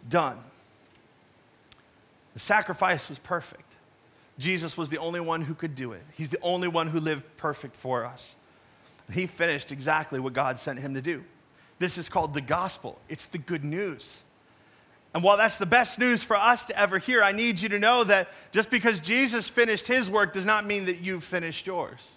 done. 0.07 0.37
The 2.33 2.39
sacrifice 2.39 3.09
was 3.09 3.17
perfect. 3.17 3.61
Jesus 4.37 4.77
was 4.77 4.89
the 4.89 4.97
only 4.97 5.21
one 5.21 5.41
who 5.41 5.55
could 5.55 5.75
do 5.75 5.93
it. 5.93 6.03
He's 6.13 6.29
the 6.29 6.41
only 6.41 6.67
one 6.67 6.87
who 6.87 6.99
lived 6.99 7.23
perfect 7.37 7.75
for 7.75 8.05
us. 8.05 8.35
He 9.11 9.27
finished 9.27 9.71
exactly 9.71 10.19
what 10.19 10.33
God 10.33 10.59
sent 10.59 10.79
him 10.79 10.93
to 10.95 11.01
do. 11.01 11.23
This 11.79 11.97
is 11.97 12.09
called 12.09 12.33
the 12.33 12.41
gospel, 12.41 12.99
it's 13.09 13.27
the 13.27 13.37
good 13.37 13.63
news. 13.63 14.21
And 15.15 15.23
while 15.23 15.37
that's 15.37 15.57
the 15.57 15.65
best 15.65 15.97
news 15.97 16.23
for 16.23 16.35
us 16.35 16.65
to 16.65 16.77
ever 16.77 16.97
hear, 16.97 17.23
I 17.23 17.31
need 17.31 17.61
you 17.61 17.69
to 17.69 17.79
know 17.79 18.03
that 18.03 18.27
just 18.51 18.69
because 18.69 18.99
Jesus 18.99 19.47
finished 19.47 19.87
his 19.87 20.09
work 20.09 20.33
does 20.33 20.45
not 20.45 20.67
mean 20.67 20.87
that 20.87 20.97
you've 20.99 21.23
finished 21.23 21.65
yours. 21.65 22.11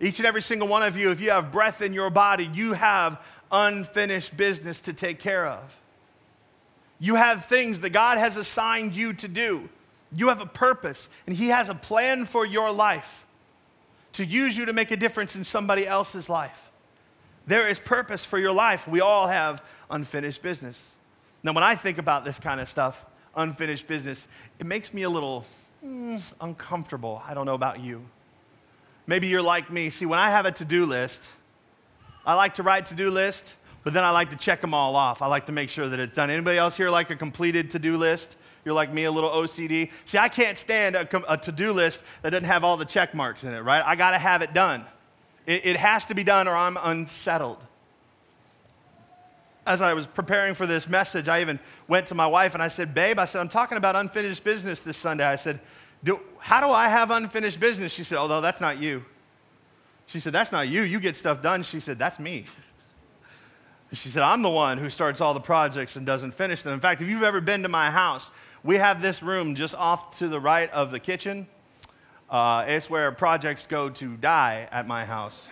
Each 0.00 0.20
and 0.20 0.26
every 0.26 0.40
single 0.40 0.68
one 0.68 0.84
of 0.84 0.96
you, 0.96 1.10
if 1.10 1.20
you 1.20 1.30
have 1.30 1.50
breath 1.50 1.82
in 1.82 1.92
your 1.92 2.10
body, 2.10 2.48
you 2.54 2.74
have 2.74 3.20
unfinished 3.50 4.36
business 4.36 4.80
to 4.82 4.92
take 4.92 5.18
care 5.18 5.44
of. 5.44 5.76
You 7.00 7.16
have 7.16 7.46
things 7.46 7.80
that 7.80 7.90
God 7.90 8.18
has 8.18 8.36
assigned 8.36 8.94
you 8.94 9.14
to 9.14 9.26
do. 9.26 9.68
You 10.14 10.28
have 10.28 10.40
a 10.40 10.46
purpose, 10.46 11.08
and 11.26 11.34
He 11.34 11.48
has 11.48 11.68
a 11.68 11.74
plan 11.74 12.24
for 12.24 12.46
your 12.46 12.70
life 12.70 13.26
to 14.12 14.24
use 14.24 14.56
you 14.56 14.66
to 14.66 14.72
make 14.72 14.92
a 14.92 14.96
difference 14.96 15.34
in 15.34 15.42
somebody 15.42 15.88
else's 15.88 16.28
life. 16.28 16.70
There 17.48 17.66
is 17.66 17.80
purpose 17.80 18.24
for 18.24 18.38
your 18.38 18.52
life. 18.52 18.86
We 18.86 19.00
all 19.00 19.26
have 19.26 19.60
unfinished 19.90 20.40
business. 20.40 20.94
Now, 21.42 21.52
when 21.52 21.64
I 21.64 21.74
think 21.74 21.98
about 21.98 22.24
this 22.24 22.38
kind 22.38 22.60
of 22.60 22.68
stuff, 22.68 23.04
unfinished 23.34 23.86
business, 23.86 24.28
it 24.58 24.66
makes 24.66 24.94
me 24.94 25.02
a 25.02 25.10
little 25.10 25.44
mm, 25.84 26.22
uncomfortable. 26.40 27.22
I 27.26 27.34
don't 27.34 27.46
know 27.46 27.54
about 27.54 27.80
you. 27.80 28.04
Maybe 29.06 29.26
you're 29.26 29.42
like 29.42 29.70
me. 29.70 29.90
See, 29.90 30.06
when 30.06 30.20
I 30.20 30.30
have 30.30 30.46
a 30.46 30.52
to 30.52 30.64
do 30.64 30.86
list, 30.86 31.26
I 32.24 32.34
like 32.34 32.54
to 32.54 32.62
write 32.62 32.86
to 32.86 32.94
do 32.94 33.10
list, 33.10 33.56
but 33.82 33.92
then 33.92 34.04
I 34.04 34.10
like 34.10 34.30
to 34.30 34.36
check 34.36 34.60
them 34.60 34.74
all 34.74 34.94
off. 34.94 35.22
I 35.22 35.26
like 35.26 35.46
to 35.46 35.52
make 35.52 35.68
sure 35.68 35.88
that 35.88 35.98
it's 35.98 36.14
done. 36.14 36.30
Anybody 36.30 36.58
else 36.58 36.76
here 36.76 36.90
like 36.90 37.10
a 37.10 37.16
completed 37.16 37.72
to 37.72 37.80
do 37.80 37.96
list? 37.96 38.36
You're 38.64 38.74
like 38.74 38.92
me, 38.92 39.04
a 39.04 39.10
little 39.10 39.30
OCD. 39.30 39.90
See, 40.04 40.18
I 40.18 40.28
can't 40.28 40.56
stand 40.56 40.94
a, 40.94 41.32
a 41.32 41.36
to 41.38 41.50
do 41.50 41.72
list 41.72 42.02
that 42.22 42.30
doesn't 42.30 42.44
have 42.44 42.62
all 42.62 42.76
the 42.76 42.84
check 42.84 43.12
marks 43.12 43.42
in 43.42 43.52
it, 43.52 43.60
right? 43.60 43.82
I 43.84 43.96
got 43.96 44.12
to 44.12 44.18
have 44.18 44.42
it 44.42 44.54
done. 44.54 44.84
It, 45.46 45.66
it 45.66 45.76
has 45.76 46.04
to 46.06 46.14
be 46.14 46.22
done 46.22 46.46
or 46.46 46.54
I'm 46.54 46.76
unsettled. 46.76 47.58
As 49.64 49.80
I 49.80 49.94
was 49.94 50.06
preparing 50.06 50.54
for 50.54 50.66
this 50.66 50.88
message, 50.88 51.28
I 51.28 51.40
even 51.40 51.60
went 51.86 52.06
to 52.08 52.14
my 52.14 52.26
wife 52.26 52.54
and 52.54 52.62
I 52.62 52.68
said, 52.68 52.94
Babe, 52.94 53.18
I 53.18 53.24
said, 53.26 53.40
I'm 53.40 53.48
talking 53.48 53.78
about 53.78 53.94
unfinished 53.94 54.42
business 54.42 54.80
this 54.80 54.96
Sunday. 54.96 55.24
I 55.24 55.36
said, 55.36 55.60
do, 56.02 56.20
How 56.38 56.60
do 56.60 56.72
I 56.72 56.88
have 56.88 57.10
unfinished 57.10 57.60
business? 57.60 57.92
She 57.92 58.02
said, 58.02 58.18
Although 58.18 58.40
that's 58.40 58.60
not 58.60 58.78
you. 58.78 59.04
She 60.06 60.18
said, 60.18 60.32
That's 60.32 60.50
not 60.50 60.68
you. 60.68 60.82
You 60.82 60.98
get 60.98 61.14
stuff 61.14 61.42
done. 61.42 61.62
She 61.62 61.80
said, 61.80 61.98
That's 61.98 62.18
me. 62.18 62.46
She 63.92 64.08
said, 64.08 64.22
I'm 64.22 64.40
the 64.40 64.50
one 64.50 64.78
who 64.78 64.88
starts 64.88 65.20
all 65.20 65.34
the 65.34 65.40
projects 65.40 65.96
and 65.96 66.06
doesn't 66.06 66.32
finish 66.32 66.62
them. 66.62 66.72
In 66.72 66.80
fact, 66.80 67.02
if 67.02 67.08
you've 67.08 67.22
ever 67.22 67.42
been 67.42 67.62
to 67.62 67.68
my 67.68 67.90
house, 67.90 68.30
we 68.64 68.76
have 68.76 69.02
this 69.02 69.22
room 69.22 69.54
just 69.54 69.74
off 69.74 70.18
to 70.18 70.28
the 70.28 70.40
right 70.40 70.70
of 70.70 70.90
the 70.90 70.98
kitchen. 70.98 71.46
Uh, 72.30 72.64
it's 72.66 72.88
where 72.88 73.12
projects 73.12 73.66
go 73.66 73.90
to 73.90 74.16
die 74.16 74.66
at 74.72 74.86
my 74.86 75.04
house. 75.04 75.46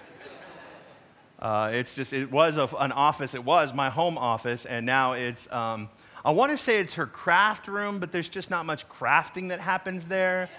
Uh, 1.41 1.71
it's 1.73 1.95
just, 1.95 2.13
it 2.13 2.31
was 2.31 2.59
a, 2.59 2.69
an 2.79 2.93
office, 2.93 3.35
it 3.35 3.45
was 3.45 3.73
my 3.73 3.89
home 3.89 4.19
office, 4.19 4.67
and 4.67 4.85
now 4.85 5.15
it's, 5.15 5.51
um, 5.51 5.89
I 6.23 6.33
want 6.33 6.51
to 6.53 6.59
say 6.59 6.81
it's 6.81 6.95
her 6.95 7.07
craft 7.07 7.67
room, 7.67 7.99
but 7.99 8.13
there's 8.13 8.29
just 8.29 8.51
not 8.51 8.67
much 8.67 8.87
crafting 8.89 9.49
that 9.49 9.61
happens 9.61 10.07
there. 10.07 10.51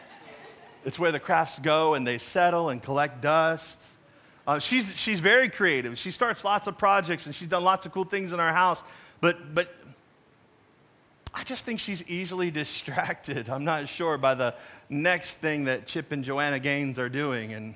It's 0.84 0.98
where 0.98 1.12
the 1.12 1.20
crafts 1.20 1.60
go 1.60 1.94
and 1.94 2.08
they 2.08 2.18
settle 2.18 2.70
and 2.70 2.82
collect 2.82 3.22
dust. 3.22 3.80
Uh, 4.48 4.58
she's, 4.58 4.96
she's 4.96 5.20
very 5.20 5.50
creative. 5.50 6.00
She 6.00 6.10
starts 6.10 6.44
lots 6.44 6.66
of 6.66 6.80
projects 6.80 7.28
and 7.28 7.36
she's 7.36 7.48
done 7.48 7.64
lots 7.64 7.86
of 7.86 7.92
cool 7.92 8.04
things 8.04 8.34
in 8.34 8.40
our 8.40 8.52
house, 8.52 8.82
but, 9.20 9.54
but 9.54 9.76
I 11.32 11.44
just 11.44 11.64
think 11.64 11.80
she's 11.80 12.04
easily 12.08 12.50
distracted. 12.52 13.50
I'm 13.50 13.66
not 13.66 13.88
sure 13.88 14.18
by 14.18 14.34
the 14.34 14.56
next 14.90 15.36
thing 15.36 15.66
that 15.66 15.86
Chip 15.86 16.12
and 16.12 16.24
Joanna 16.24 16.60
Gaines 16.60 16.98
are 16.98 17.10
doing, 17.10 17.54
and 17.54 17.76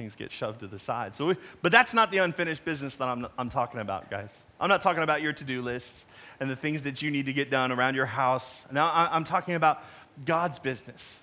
things 0.00 0.16
get 0.16 0.32
shoved 0.32 0.60
to 0.60 0.66
the 0.66 0.78
side. 0.78 1.14
So, 1.14 1.26
we, 1.26 1.36
but 1.60 1.70
that's 1.70 1.92
not 1.92 2.10
the 2.10 2.18
unfinished 2.18 2.64
business 2.64 2.96
that 2.96 3.06
I'm, 3.06 3.26
I'm 3.36 3.50
talking 3.50 3.80
about, 3.80 4.10
guys. 4.10 4.34
I'm 4.58 4.70
not 4.70 4.80
talking 4.80 5.02
about 5.02 5.20
your 5.20 5.34
to-do 5.34 5.60
lists 5.60 6.06
and 6.40 6.48
the 6.48 6.56
things 6.56 6.84
that 6.84 7.02
you 7.02 7.10
need 7.10 7.26
to 7.26 7.34
get 7.34 7.50
done 7.50 7.70
around 7.70 7.96
your 7.96 8.06
house. 8.06 8.64
Now, 8.72 8.90
I'm 8.94 9.24
talking 9.24 9.56
about 9.56 9.84
God's 10.24 10.58
business, 10.58 11.18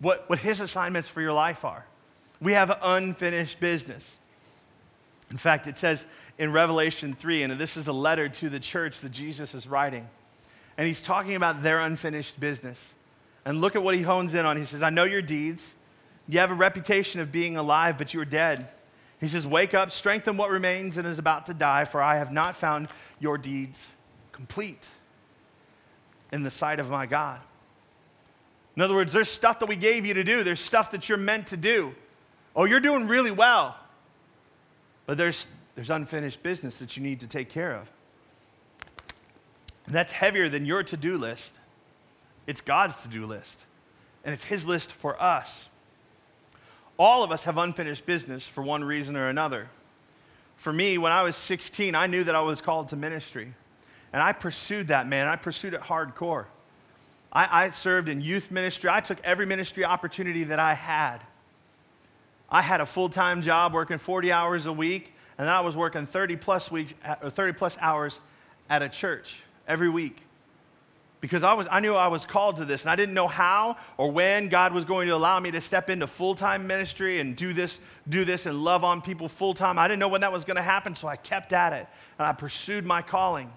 what, 0.00 0.28
what 0.28 0.40
His 0.40 0.58
assignments 0.58 1.08
for 1.08 1.20
your 1.20 1.32
life 1.32 1.64
are. 1.64 1.86
We 2.40 2.54
have 2.54 2.76
unfinished 2.82 3.60
business. 3.60 4.16
In 5.30 5.36
fact, 5.36 5.68
it 5.68 5.76
says 5.76 6.04
in 6.36 6.50
Revelation 6.50 7.14
3, 7.14 7.44
and 7.44 7.52
this 7.52 7.76
is 7.76 7.86
a 7.86 7.92
letter 7.92 8.28
to 8.28 8.48
the 8.48 8.58
church 8.58 9.02
that 9.02 9.12
Jesus 9.12 9.54
is 9.54 9.68
writing. 9.68 10.08
And 10.76 10.84
he's 10.84 11.00
talking 11.00 11.36
about 11.36 11.62
their 11.62 11.78
unfinished 11.78 12.40
business. 12.40 12.92
And 13.44 13.60
look 13.60 13.76
at 13.76 13.84
what 13.84 13.94
he 13.94 14.02
hones 14.02 14.34
in 14.34 14.44
on. 14.46 14.56
He 14.56 14.64
says, 14.64 14.82
I 14.82 14.90
know 14.90 15.04
your 15.04 15.22
deeds. 15.22 15.76
You 16.30 16.38
have 16.38 16.50
a 16.50 16.54
reputation 16.54 17.20
of 17.20 17.32
being 17.32 17.56
alive, 17.56 17.98
but 17.98 18.14
you 18.14 18.20
are 18.20 18.24
dead. 18.24 18.68
He 19.20 19.28
says, 19.28 19.46
Wake 19.46 19.74
up, 19.74 19.90
strengthen 19.90 20.36
what 20.36 20.50
remains 20.50 20.96
and 20.96 21.06
is 21.06 21.18
about 21.18 21.46
to 21.46 21.54
die, 21.54 21.84
for 21.84 22.00
I 22.00 22.16
have 22.16 22.32
not 22.32 22.56
found 22.56 22.88
your 23.18 23.36
deeds 23.36 23.88
complete 24.30 24.88
in 26.32 26.44
the 26.44 26.50
sight 26.50 26.78
of 26.78 26.88
my 26.88 27.06
God. 27.06 27.40
In 28.76 28.82
other 28.82 28.94
words, 28.94 29.12
there's 29.12 29.28
stuff 29.28 29.58
that 29.58 29.68
we 29.68 29.74
gave 29.76 30.06
you 30.06 30.14
to 30.14 30.24
do, 30.24 30.44
there's 30.44 30.60
stuff 30.60 30.92
that 30.92 31.08
you're 31.08 31.18
meant 31.18 31.48
to 31.48 31.56
do. 31.56 31.94
Oh, 32.54 32.64
you're 32.64 32.80
doing 32.80 33.08
really 33.08 33.32
well. 33.32 33.76
But 35.06 35.18
there's 35.18 35.48
there's 35.74 35.90
unfinished 35.90 36.42
business 36.42 36.78
that 36.78 36.96
you 36.96 37.02
need 37.02 37.20
to 37.20 37.26
take 37.26 37.48
care 37.48 37.74
of. 37.74 37.90
And 39.86 39.94
that's 39.94 40.12
heavier 40.12 40.48
than 40.48 40.66
your 40.66 40.82
to 40.84 40.96
do 40.96 41.16
list. 41.16 41.58
It's 42.46 42.60
God's 42.60 43.02
to 43.02 43.08
do 43.08 43.26
list, 43.26 43.64
and 44.24 44.32
it's 44.32 44.44
His 44.44 44.66
list 44.66 44.92
for 44.92 45.20
us. 45.20 45.69
All 47.00 47.22
of 47.22 47.32
us 47.32 47.44
have 47.44 47.56
unfinished 47.56 48.04
business 48.04 48.46
for 48.46 48.62
one 48.62 48.84
reason 48.84 49.16
or 49.16 49.28
another. 49.28 49.70
For 50.58 50.70
me, 50.70 50.98
when 50.98 51.12
I 51.12 51.22
was 51.22 51.34
16, 51.34 51.94
I 51.94 52.06
knew 52.06 52.24
that 52.24 52.34
I 52.34 52.42
was 52.42 52.60
called 52.60 52.90
to 52.90 52.96
ministry. 52.96 53.54
And 54.12 54.22
I 54.22 54.32
pursued 54.32 54.88
that, 54.88 55.08
man. 55.08 55.26
I 55.26 55.36
pursued 55.36 55.72
it 55.72 55.80
hardcore. 55.80 56.44
I, 57.32 57.64
I 57.64 57.70
served 57.70 58.10
in 58.10 58.20
youth 58.20 58.50
ministry. 58.50 58.90
I 58.90 59.00
took 59.00 59.18
every 59.24 59.46
ministry 59.46 59.82
opportunity 59.82 60.44
that 60.44 60.58
I 60.58 60.74
had. 60.74 61.20
I 62.50 62.60
had 62.60 62.82
a 62.82 62.86
full 62.86 63.08
time 63.08 63.40
job 63.40 63.72
working 63.72 63.96
40 63.96 64.30
hours 64.30 64.66
a 64.66 64.72
week 64.72 65.14
and 65.38 65.48
I 65.48 65.60
was 65.60 65.74
working 65.74 66.04
30 66.04 66.36
plus 66.36 66.70
weeks 66.70 66.92
or 67.22 67.30
30 67.30 67.54
plus 67.54 67.78
hours 67.80 68.20
at 68.68 68.82
a 68.82 68.90
church 68.90 69.42
every 69.66 69.88
week 69.88 70.20
because 71.20 71.44
I, 71.44 71.52
was, 71.52 71.66
I 71.70 71.80
knew 71.80 71.94
I 71.94 72.08
was 72.08 72.24
called 72.24 72.56
to 72.56 72.64
this 72.64 72.82
and 72.82 72.90
I 72.90 72.96
didn't 72.96 73.14
know 73.14 73.28
how 73.28 73.76
or 73.98 74.10
when 74.10 74.48
God 74.48 74.72
was 74.72 74.84
going 74.84 75.08
to 75.08 75.14
allow 75.14 75.38
me 75.38 75.50
to 75.50 75.60
step 75.60 75.90
into 75.90 76.06
full-time 76.06 76.66
ministry 76.66 77.20
and 77.20 77.36
do 77.36 77.52
this, 77.52 77.78
do 78.08 78.24
this 78.24 78.46
and 78.46 78.64
love 78.64 78.84
on 78.84 79.02
people 79.02 79.28
full-time. 79.28 79.78
I 79.78 79.86
didn't 79.86 80.00
know 80.00 80.08
when 80.08 80.22
that 80.22 80.32
was 80.32 80.44
going 80.44 80.56
to 80.56 80.62
happen, 80.62 80.94
so 80.94 81.08
I 81.08 81.16
kept 81.16 81.52
at 81.52 81.72
it 81.72 81.86
and 82.18 82.26
I 82.26 82.32
pursued 82.32 82.86
my 82.86 83.02
calling. 83.02 83.52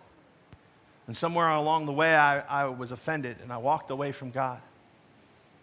And 1.07 1.15
somewhere 1.15 1.49
along 1.49 1.85
the 1.85 1.93
way, 1.93 2.15
I, 2.15 2.39
I 2.39 2.65
was 2.65 2.91
offended 2.91 3.37
and 3.41 3.51
I 3.51 3.57
walked 3.57 3.91
away 3.91 4.11
from 4.11 4.31
God. 4.31 4.59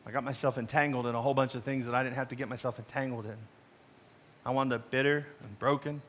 I 0.07 0.11
got 0.11 0.25
myself 0.25 0.59
entangled 0.59 1.07
in 1.07 1.15
a 1.15 1.21
whole 1.21 1.35
bunch 1.35 1.55
of 1.55 1.63
things 1.63 1.87
that 1.87 1.95
I 1.95 2.03
didn't 2.03 2.17
have 2.17 2.29
to 2.29 2.35
get 2.35 2.49
myself 2.49 2.79
entangled 2.79 3.27
in. 3.27 3.37
I 4.45 4.51
wound 4.51 4.73
up 4.73 4.91
bitter 4.91 5.27
and 5.45 5.59
broken 5.59 6.01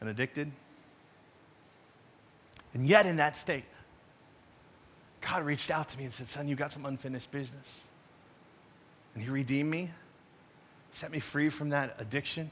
and 0.00 0.10
addicted. 0.10 0.52
And 2.74 2.86
yet, 2.86 3.06
in 3.06 3.16
that 3.16 3.36
state, 3.36 3.64
God 5.22 5.44
reached 5.44 5.70
out 5.70 5.88
to 5.90 5.98
me 5.98 6.04
and 6.04 6.12
said, 6.12 6.26
Son, 6.26 6.48
you 6.48 6.56
got 6.56 6.72
some 6.72 6.84
unfinished 6.84 7.30
business. 7.30 7.80
And 9.14 9.22
He 9.22 9.30
redeemed 9.30 9.70
me, 9.70 9.90
set 10.90 11.10
me 11.10 11.20
free 11.20 11.48
from 11.48 11.70
that 11.70 11.96
addiction, 11.98 12.50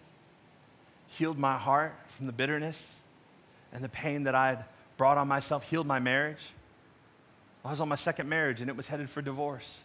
healed 1.09 1.39
my 1.39 1.57
heart 1.57 1.95
from 2.09 2.27
the 2.27 2.33
bitterness 2.33 3.01
and 3.73 3.83
the 3.83 3.89
pain 3.89 4.25
that 4.25 4.35
I 4.35 4.49
had 4.49 4.65
brought 4.97 5.19
on 5.19 5.29
myself, 5.29 5.69
healed 5.69 5.87
my 5.87 5.99
marriage. 5.99 6.53
I 7.65 7.71
was 7.71 7.81
on 7.81 7.89
my 7.89 7.97
second 7.97 8.29
marriage 8.29 8.61
and 8.61 8.71
it 8.71 8.77
was 8.77 8.87
headed 8.87 9.11
for 9.11 9.23
divorce. 9.23 9.81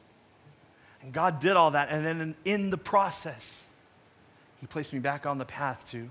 And 1.02 1.14
God 1.14 1.40
did 1.40 1.56
all 1.56 1.72
that. 1.72 1.90
And 1.90 2.06
then 2.06 2.36
in 2.46 2.70
the 2.70 2.78
process, 2.78 3.64
He 4.60 4.68
placed 4.68 4.94
me 4.94 5.00
back 5.00 5.26
on 5.26 5.38
the 5.38 5.46
path 5.46 5.90
to 5.92 6.10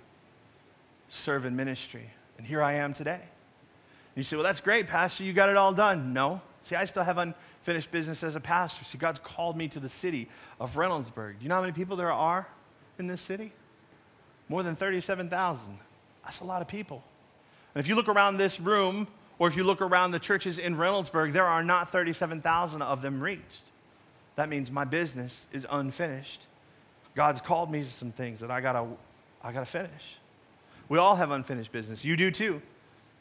serve 1.08 1.46
in 1.46 1.56
ministry. 1.56 2.10
And 2.38 2.46
here 2.46 2.62
I 2.62 2.74
am 2.74 2.94
today. 2.94 3.12
And 3.12 4.16
you 4.16 4.24
say, 4.24 4.36
well, 4.36 4.44
that's 4.44 4.60
great, 4.60 4.86
Pastor. 4.86 5.24
You 5.24 5.32
got 5.32 5.48
it 5.48 5.56
all 5.56 5.72
done. 5.72 6.12
No. 6.12 6.40
See, 6.64 6.76
I 6.76 6.86
still 6.86 7.04
have 7.04 7.18
unfinished 7.18 7.90
business 7.90 8.22
as 8.22 8.36
a 8.36 8.40
pastor. 8.40 8.86
See, 8.86 8.96
God's 8.96 9.18
called 9.18 9.54
me 9.54 9.68
to 9.68 9.80
the 9.80 9.90
city 9.90 10.28
of 10.58 10.76
Reynoldsburg. 10.76 11.38
Do 11.38 11.42
you 11.42 11.50
know 11.50 11.56
how 11.56 11.60
many 11.60 11.74
people 11.74 11.94
there 11.94 12.10
are 12.10 12.48
in 12.98 13.06
this 13.06 13.20
city? 13.20 13.52
More 14.48 14.62
than 14.62 14.74
37,000. 14.74 15.78
That's 16.24 16.40
a 16.40 16.44
lot 16.44 16.62
of 16.62 16.68
people. 16.68 17.04
And 17.74 17.80
if 17.80 17.88
you 17.88 17.94
look 17.94 18.08
around 18.08 18.38
this 18.38 18.58
room, 18.58 19.08
or 19.38 19.46
if 19.46 19.56
you 19.56 19.64
look 19.64 19.82
around 19.82 20.12
the 20.12 20.18
churches 20.18 20.58
in 20.58 20.76
Reynoldsburg, 20.76 21.34
there 21.34 21.44
are 21.44 21.62
not 21.62 21.90
37,000 21.90 22.80
of 22.80 23.02
them 23.02 23.20
reached. 23.20 23.62
that 24.36 24.48
means 24.48 24.70
my 24.70 24.84
business 24.84 25.46
is 25.52 25.66
unfinished. 25.70 26.46
God's 27.14 27.42
called 27.42 27.70
me 27.70 27.82
to 27.82 27.88
some 27.88 28.10
things 28.10 28.40
that 28.40 28.50
I 28.50 28.62
gotta, 28.62 28.86
I 29.42 29.52
gotta 29.52 29.66
finish. 29.66 30.16
We 30.88 30.98
all 30.98 31.16
have 31.16 31.30
unfinished 31.30 31.72
business. 31.72 32.04
You 32.04 32.16
do 32.16 32.30
too. 32.30 32.62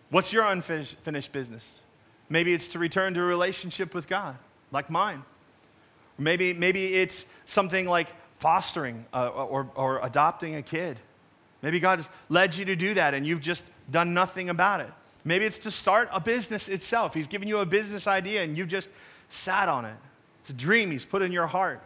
What's 0.09 0.31
your 0.31 0.45
unfinished 0.45 1.31
business? 1.31 1.79
Maybe 2.33 2.51
it's 2.51 2.69
to 2.69 2.79
return 2.79 3.13
to 3.13 3.21
a 3.21 3.25
relationship 3.25 3.93
with 3.93 4.07
God, 4.07 4.35
like 4.71 4.89
mine. 4.89 5.21
Maybe, 6.17 6.51
maybe 6.51 6.95
it's 6.95 7.27
something 7.45 7.87
like 7.87 8.07
fostering 8.39 9.05
uh, 9.13 9.27
or, 9.27 9.69
or 9.75 9.99
adopting 10.03 10.55
a 10.55 10.63
kid. 10.63 10.97
Maybe 11.61 11.79
God 11.79 11.99
has 11.99 12.09
led 12.29 12.55
you 12.55 12.65
to 12.65 12.75
do 12.75 12.95
that 12.95 13.13
and 13.13 13.23
you've 13.23 13.39
just 13.39 13.63
done 13.91 14.15
nothing 14.15 14.49
about 14.49 14.81
it. 14.81 14.89
Maybe 15.23 15.45
it's 15.45 15.59
to 15.59 15.69
start 15.69 16.09
a 16.11 16.19
business 16.19 16.69
itself. 16.69 17.13
He's 17.13 17.27
given 17.27 17.47
you 17.47 17.59
a 17.59 17.67
business 17.67 18.07
idea 18.07 18.41
and 18.41 18.57
you've 18.57 18.67
just 18.67 18.89
sat 19.29 19.69
on 19.69 19.85
it. 19.85 19.95
It's 20.39 20.49
a 20.49 20.53
dream 20.53 20.89
He's 20.89 21.05
put 21.05 21.21
in 21.21 21.31
your 21.31 21.45
heart. 21.45 21.83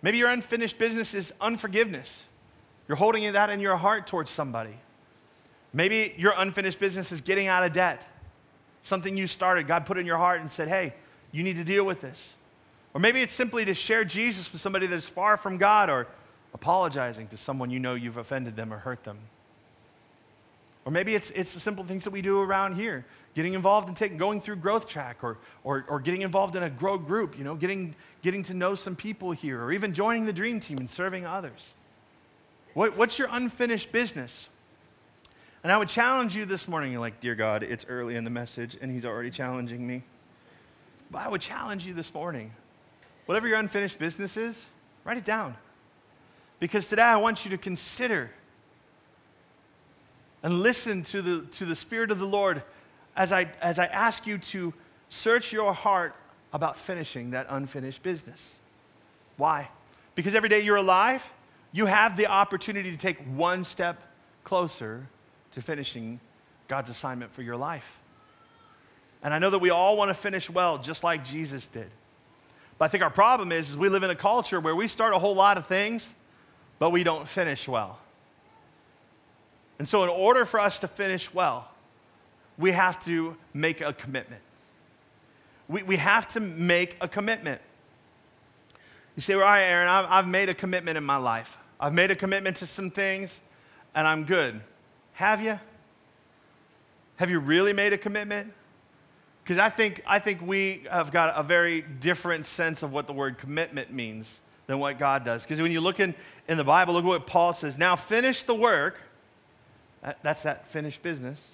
Maybe 0.00 0.16
your 0.16 0.30
unfinished 0.30 0.78
business 0.78 1.12
is 1.12 1.34
unforgiveness. 1.38 2.24
You're 2.88 2.96
holding 2.96 3.30
that 3.30 3.50
in 3.50 3.60
your 3.60 3.76
heart 3.76 4.06
towards 4.06 4.30
somebody. 4.30 4.78
Maybe 5.74 6.14
your 6.16 6.32
unfinished 6.34 6.80
business 6.80 7.12
is 7.12 7.20
getting 7.20 7.46
out 7.46 7.62
of 7.62 7.74
debt. 7.74 8.06
Something 8.88 9.18
you 9.18 9.26
started, 9.26 9.66
God 9.66 9.84
put 9.84 9.98
in 9.98 10.06
your 10.06 10.16
heart 10.16 10.40
and 10.40 10.50
said, 10.50 10.66
hey, 10.66 10.94
you 11.30 11.42
need 11.42 11.56
to 11.56 11.64
deal 11.64 11.84
with 11.84 12.00
this. 12.00 12.32
Or 12.94 13.00
maybe 13.02 13.20
it's 13.20 13.34
simply 13.34 13.66
to 13.66 13.74
share 13.74 14.02
Jesus 14.02 14.50
with 14.50 14.62
somebody 14.62 14.86
that's 14.86 15.06
far 15.06 15.36
from 15.36 15.58
God 15.58 15.90
or 15.90 16.06
apologizing 16.54 17.28
to 17.28 17.36
someone 17.36 17.68
you 17.68 17.78
know 17.78 17.94
you've 17.94 18.16
offended 18.16 18.56
them 18.56 18.72
or 18.72 18.78
hurt 18.78 19.04
them. 19.04 19.18
Or 20.86 20.90
maybe 20.90 21.14
it's, 21.14 21.28
it's 21.32 21.52
the 21.52 21.60
simple 21.60 21.84
things 21.84 22.04
that 22.04 22.12
we 22.12 22.22
do 22.22 22.40
around 22.40 22.76
here 22.76 23.04
getting 23.34 23.52
involved 23.52 23.90
in 23.90 23.94
taking, 23.94 24.16
going 24.16 24.40
through 24.40 24.56
growth 24.56 24.88
track 24.88 25.22
or, 25.22 25.36
or, 25.64 25.84
or 25.90 26.00
getting 26.00 26.22
involved 26.22 26.56
in 26.56 26.62
a 26.62 26.70
grow 26.70 26.96
group, 26.96 27.36
you 27.36 27.44
know, 27.44 27.56
getting, 27.56 27.94
getting 28.22 28.42
to 28.44 28.54
know 28.54 28.74
some 28.74 28.96
people 28.96 29.32
here 29.32 29.62
or 29.62 29.70
even 29.70 29.92
joining 29.92 30.24
the 30.24 30.32
dream 30.32 30.60
team 30.60 30.78
and 30.78 30.88
serving 30.88 31.26
others. 31.26 31.74
What, 32.72 32.96
what's 32.96 33.18
your 33.18 33.28
unfinished 33.30 33.92
business? 33.92 34.48
And 35.62 35.72
I 35.72 35.76
would 35.76 35.88
challenge 35.88 36.36
you 36.36 36.44
this 36.44 36.68
morning, 36.68 36.92
you're 36.92 37.00
like, 37.00 37.20
Dear 37.20 37.34
God, 37.34 37.62
it's 37.62 37.84
early 37.88 38.16
in 38.16 38.24
the 38.24 38.30
message 38.30 38.76
and 38.80 38.90
He's 38.90 39.04
already 39.04 39.30
challenging 39.30 39.86
me. 39.86 40.02
But 41.10 41.22
I 41.22 41.28
would 41.28 41.40
challenge 41.40 41.86
you 41.86 41.94
this 41.94 42.12
morning 42.14 42.52
whatever 43.26 43.48
your 43.48 43.58
unfinished 43.58 43.98
business 43.98 44.36
is, 44.36 44.66
write 45.04 45.18
it 45.18 45.24
down. 45.24 45.56
Because 46.60 46.88
today 46.88 47.02
I 47.02 47.16
want 47.16 47.44
you 47.44 47.50
to 47.50 47.58
consider 47.58 48.30
and 50.42 50.60
listen 50.60 51.02
to 51.04 51.20
the, 51.20 51.46
to 51.56 51.64
the 51.64 51.76
Spirit 51.76 52.10
of 52.10 52.18
the 52.18 52.26
Lord 52.26 52.62
as 53.16 53.32
I, 53.32 53.48
as 53.60 53.78
I 53.78 53.86
ask 53.86 54.26
you 54.26 54.38
to 54.38 54.72
search 55.08 55.52
your 55.52 55.74
heart 55.74 56.14
about 56.52 56.76
finishing 56.76 57.32
that 57.32 57.46
unfinished 57.50 58.02
business. 58.02 58.54
Why? 59.36 59.68
Because 60.14 60.34
every 60.34 60.48
day 60.48 60.60
you're 60.60 60.76
alive, 60.76 61.30
you 61.72 61.86
have 61.86 62.16
the 62.16 62.28
opportunity 62.28 62.90
to 62.90 62.96
take 62.96 63.18
one 63.24 63.64
step 63.64 64.00
closer 64.44 65.06
to 65.52 65.62
finishing 65.62 66.20
God's 66.68 66.90
assignment 66.90 67.32
for 67.32 67.42
your 67.42 67.56
life. 67.56 67.98
And 69.22 69.34
I 69.34 69.38
know 69.38 69.50
that 69.50 69.58
we 69.58 69.70
all 69.70 69.96
want 69.96 70.10
to 70.10 70.14
finish 70.14 70.48
well, 70.48 70.78
just 70.78 71.02
like 71.02 71.24
Jesus 71.24 71.66
did. 71.66 71.90
But 72.78 72.86
I 72.86 72.88
think 72.88 73.02
our 73.02 73.10
problem 73.10 73.50
is, 73.50 73.70
is 73.70 73.76
we 73.76 73.88
live 73.88 74.04
in 74.04 74.10
a 74.10 74.14
culture 74.14 74.60
where 74.60 74.76
we 74.76 74.86
start 74.86 75.12
a 75.12 75.18
whole 75.18 75.34
lot 75.34 75.58
of 75.58 75.66
things, 75.66 76.14
but 76.78 76.90
we 76.90 77.02
don't 77.02 77.28
finish 77.28 77.66
well. 77.66 77.98
And 79.78 79.88
so, 79.88 80.02
in 80.02 80.08
order 80.08 80.44
for 80.44 80.60
us 80.60 80.78
to 80.80 80.88
finish 80.88 81.32
well, 81.32 81.68
we 82.56 82.72
have 82.72 83.02
to 83.04 83.36
make 83.54 83.80
a 83.80 83.92
commitment. 83.92 84.42
We, 85.68 85.82
we 85.82 85.96
have 85.96 86.26
to 86.28 86.40
make 86.40 86.96
a 87.00 87.08
commitment. 87.08 87.60
You 89.16 89.22
say, 89.22 89.34
well, 89.36 89.44
all 89.44 89.50
right, 89.50 89.62
Aaron, 89.62 89.88
I've, 89.88 90.06
I've 90.08 90.28
made 90.28 90.48
a 90.48 90.54
commitment 90.54 90.96
in 90.96 91.04
my 91.04 91.16
life. 91.16 91.56
I've 91.80 91.94
made 91.94 92.10
a 92.10 92.16
commitment 92.16 92.56
to 92.58 92.66
some 92.66 92.90
things, 92.90 93.40
and 93.94 94.06
I'm 94.06 94.24
good. 94.24 94.60
Have 95.18 95.40
you? 95.40 95.58
Have 97.16 97.28
you 97.28 97.40
really 97.40 97.72
made 97.72 97.92
a 97.92 97.98
commitment? 97.98 98.52
Because 99.42 99.58
I 99.58 99.68
think, 99.68 100.00
I 100.06 100.20
think 100.20 100.40
we 100.40 100.84
have 100.88 101.10
got 101.10 101.36
a 101.36 101.42
very 101.42 101.80
different 101.80 102.46
sense 102.46 102.84
of 102.84 102.92
what 102.92 103.08
the 103.08 103.12
word 103.12 103.36
commitment 103.36 103.92
means 103.92 104.40
than 104.68 104.78
what 104.78 104.96
God 104.96 105.24
does. 105.24 105.42
Because 105.42 105.60
when 105.60 105.72
you 105.72 105.80
look 105.80 105.98
in, 105.98 106.14
in 106.46 106.56
the 106.56 106.62
Bible, 106.62 106.94
look 106.94 107.02
at 107.02 107.08
what 107.08 107.26
Paul 107.26 107.52
says. 107.52 107.76
Now 107.76 107.96
finish 107.96 108.44
the 108.44 108.54
work. 108.54 109.02
That, 110.02 110.20
that's 110.22 110.44
that 110.44 110.68
finished 110.68 111.02
business. 111.02 111.44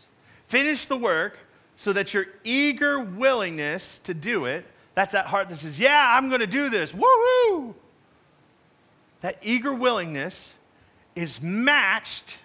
Finish 0.46 0.84
the 0.84 0.98
work 0.98 1.38
so 1.74 1.94
that 1.94 2.12
your 2.12 2.26
eager 2.44 3.00
willingness 3.00 3.98
to 4.00 4.12
do 4.12 4.44
it, 4.44 4.66
that's 4.94 5.12
that 5.12 5.24
heart 5.24 5.48
that 5.48 5.56
says, 5.56 5.80
Yeah, 5.80 6.12
I'm 6.12 6.28
going 6.28 6.42
to 6.42 6.46
do 6.46 6.68
this. 6.68 6.92
Woohoo! 6.92 7.72
That 9.20 9.38
eager 9.40 9.72
willingness 9.72 10.52
is 11.16 11.40
matched 11.40 12.40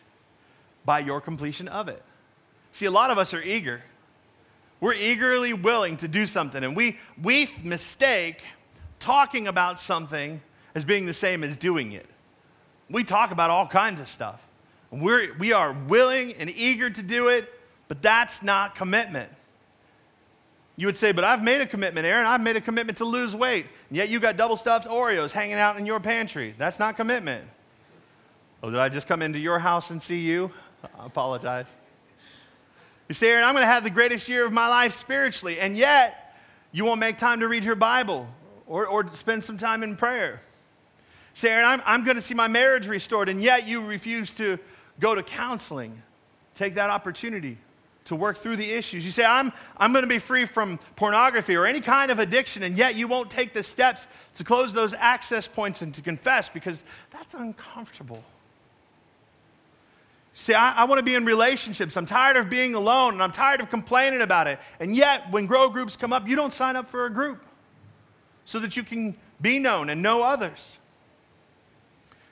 by 0.90 0.98
your 0.98 1.22
completion 1.22 1.68
of 1.68 1.88
it. 1.88 2.02
See, 2.72 2.88
a 2.88 2.92
lot 2.92 3.12
of 3.12 3.20
us 3.20 3.36
are 3.36 3.44
eager. 3.44 3.84
We're 4.80 4.94
eagerly 4.94 5.54
willing 5.54 5.98
to 5.98 6.08
do 6.08 6.26
something, 6.26 6.64
and 6.64 6.76
we, 6.76 6.98
we 7.22 7.48
mistake 7.64 8.42
talking 9.00 9.48
about 9.48 9.80
something 9.80 10.42
as 10.74 10.84
being 10.84 11.06
the 11.06 11.14
same 11.14 11.44
as 11.44 11.56
doing 11.56 11.92
it. 11.92 12.08
We 12.90 13.04
talk 13.04 13.30
about 13.30 13.52
all 13.52 13.68
kinds 13.68 14.02
of 14.02 14.08
stuff. 14.08 14.42
We're, 14.90 15.38
we 15.38 15.54
are 15.54 15.74
willing 15.74 16.34
and 16.34 16.50
eager 16.50 16.90
to 16.90 17.04
do 17.04 17.28
it, 17.28 17.54
but 17.88 18.02
that's 18.02 18.42
not 18.42 18.74
commitment. 18.74 19.30
You 20.76 20.88
would 20.88 20.96
say, 20.96 21.12
but 21.12 21.24
I've 21.24 21.44
made 21.44 21.62
a 21.62 21.68
commitment, 21.68 22.08
Aaron. 22.08 22.26
I've 22.26 22.42
made 22.42 22.56
a 22.56 22.62
commitment 22.62 22.98
to 22.98 23.06
lose 23.06 23.36
weight. 23.36 23.68
And 23.90 23.98
yet 23.98 24.10
you 24.10 24.20
got 24.20 24.38
double 24.38 24.58
stuffed 24.58 24.88
Oreos 24.88 25.34
hanging 25.34 25.58
out 25.58 25.78
in 25.78 25.86
your 25.86 26.00
pantry. 26.00 26.56
That's 26.58 26.80
not 26.80 26.96
commitment. 26.96 27.46
Oh, 28.64 28.72
did 28.72 28.80
I 28.80 28.90
just 28.90 29.08
come 29.08 29.22
into 29.22 29.40
your 29.40 29.60
house 29.60 29.92
and 29.92 30.02
see 30.02 30.22
you? 30.22 30.52
I 30.84 31.06
apologize. 31.06 31.68
You 33.08 33.16
say, 33.16 33.30
Aaron, 33.30 33.44
I'm 33.44 33.54
going 33.56 33.64
to 33.64 33.72
have 33.72 33.84
the 33.84 33.90
greatest 33.90 34.30
year 34.30 34.46
of 34.46 34.54
my 34.54 34.68
life 34.68 34.94
spiritually, 34.94 35.60
and 35.60 35.76
yet 35.76 36.36
you 36.72 36.86
won't 36.86 37.00
make 37.00 37.18
time 37.18 37.40
to 37.40 37.48
read 37.48 37.64
your 37.64 37.76
Bible 37.76 38.28
or, 38.68 38.86
or 38.86 39.12
spend 39.14 39.44
some 39.44 39.58
time 39.58 39.82
in 39.82 39.96
prayer. 39.96 40.42
Say, 41.34 41.50
Aaron, 41.50 41.66
I'm, 41.66 41.82
I'm 41.86 42.04
going 42.04 42.18
to 42.18 42.22
see 42.22 42.36
my 42.36 42.48
marriage 42.48 42.88
restored, 42.88 43.30
and 43.30 43.42
yet 43.42 43.68
you 43.68 43.82
refuse 43.82 44.34
to 44.36 44.60
go 45.00 45.16
to 45.16 45.24
counseling. 45.24 46.02
Take 46.54 46.76
that 46.76 46.90
opportunity 46.90 47.58
to 48.06 48.16
work 48.16 48.38
through 48.38 48.58
the 48.58 48.72
issues. 48.72 49.06
You 49.06 49.12
say, 49.12 49.26
I'm, 49.26 49.54
I'm 49.78 49.92
going 49.92 50.04
to 50.04 50.10
be 50.10 50.20
free 50.20 50.46
from 50.46 50.80
pornography 50.96 51.56
or 51.56 51.66
any 51.66 51.82
kind 51.82 52.12
of 52.12 52.20
addiction, 52.20 52.64
and 52.64 52.78
yet 52.78 52.96
you 52.96 53.08
won't 53.08 53.32
take 53.32 53.54
the 53.54 53.64
steps 53.64 54.08
to 54.36 54.44
close 54.44 54.74
those 54.74 54.94
access 54.94 55.48
points 55.48 55.82
and 55.82 55.94
to 55.96 56.02
confess 56.02 56.50
because 56.50 56.84
that's 57.12 57.34
uncomfortable. 57.34 58.24
See, 60.40 60.54
I, 60.54 60.72
I 60.72 60.84
want 60.86 61.00
to 61.00 61.04
be 61.04 61.16
in 61.16 61.26
relationships. 61.26 61.98
I'm 61.98 62.06
tired 62.06 62.38
of 62.38 62.50
being 62.50 62.74
alone 62.74 63.12
and 63.12 63.22
I'm 63.22 63.34
tired 63.34 63.60
of 63.60 63.70
complaining 63.70 64.22
about 64.22 64.48
it. 64.48 64.58
And 64.80 64.96
yet, 64.96 65.30
when 65.32 65.48
grow 65.48 65.68
groups 65.68 65.98
come 65.98 66.14
up, 66.14 66.30
you 66.30 66.38
don't 66.38 66.54
sign 66.54 66.78
up 66.78 66.90
for 66.90 67.06
a 67.06 67.10
group 67.10 67.44
so 68.46 68.58
that 68.60 68.78
you 68.78 68.84
can 68.84 69.18
be 69.42 69.60
known 69.60 69.90
and 69.90 70.02
know 70.02 70.24
others. 70.24 70.78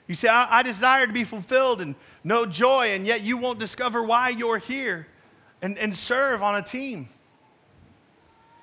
You 0.06 0.14
say, 0.14 0.28
I, 0.28 0.60
I 0.60 0.62
desire 0.62 1.06
to 1.06 1.12
be 1.12 1.22
fulfilled 1.22 1.82
and 1.82 1.94
know 2.24 2.46
joy, 2.46 2.92
and 2.92 3.06
yet 3.06 3.20
you 3.20 3.36
won't 3.36 3.58
discover 3.58 4.02
why 4.02 4.30
you're 4.30 4.56
here 4.56 5.06
and, 5.60 5.76
and 5.76 5.94
serve 5.94 6.42
on 6.42 6.54
a 6.54 6.62
team. 6.62 7.10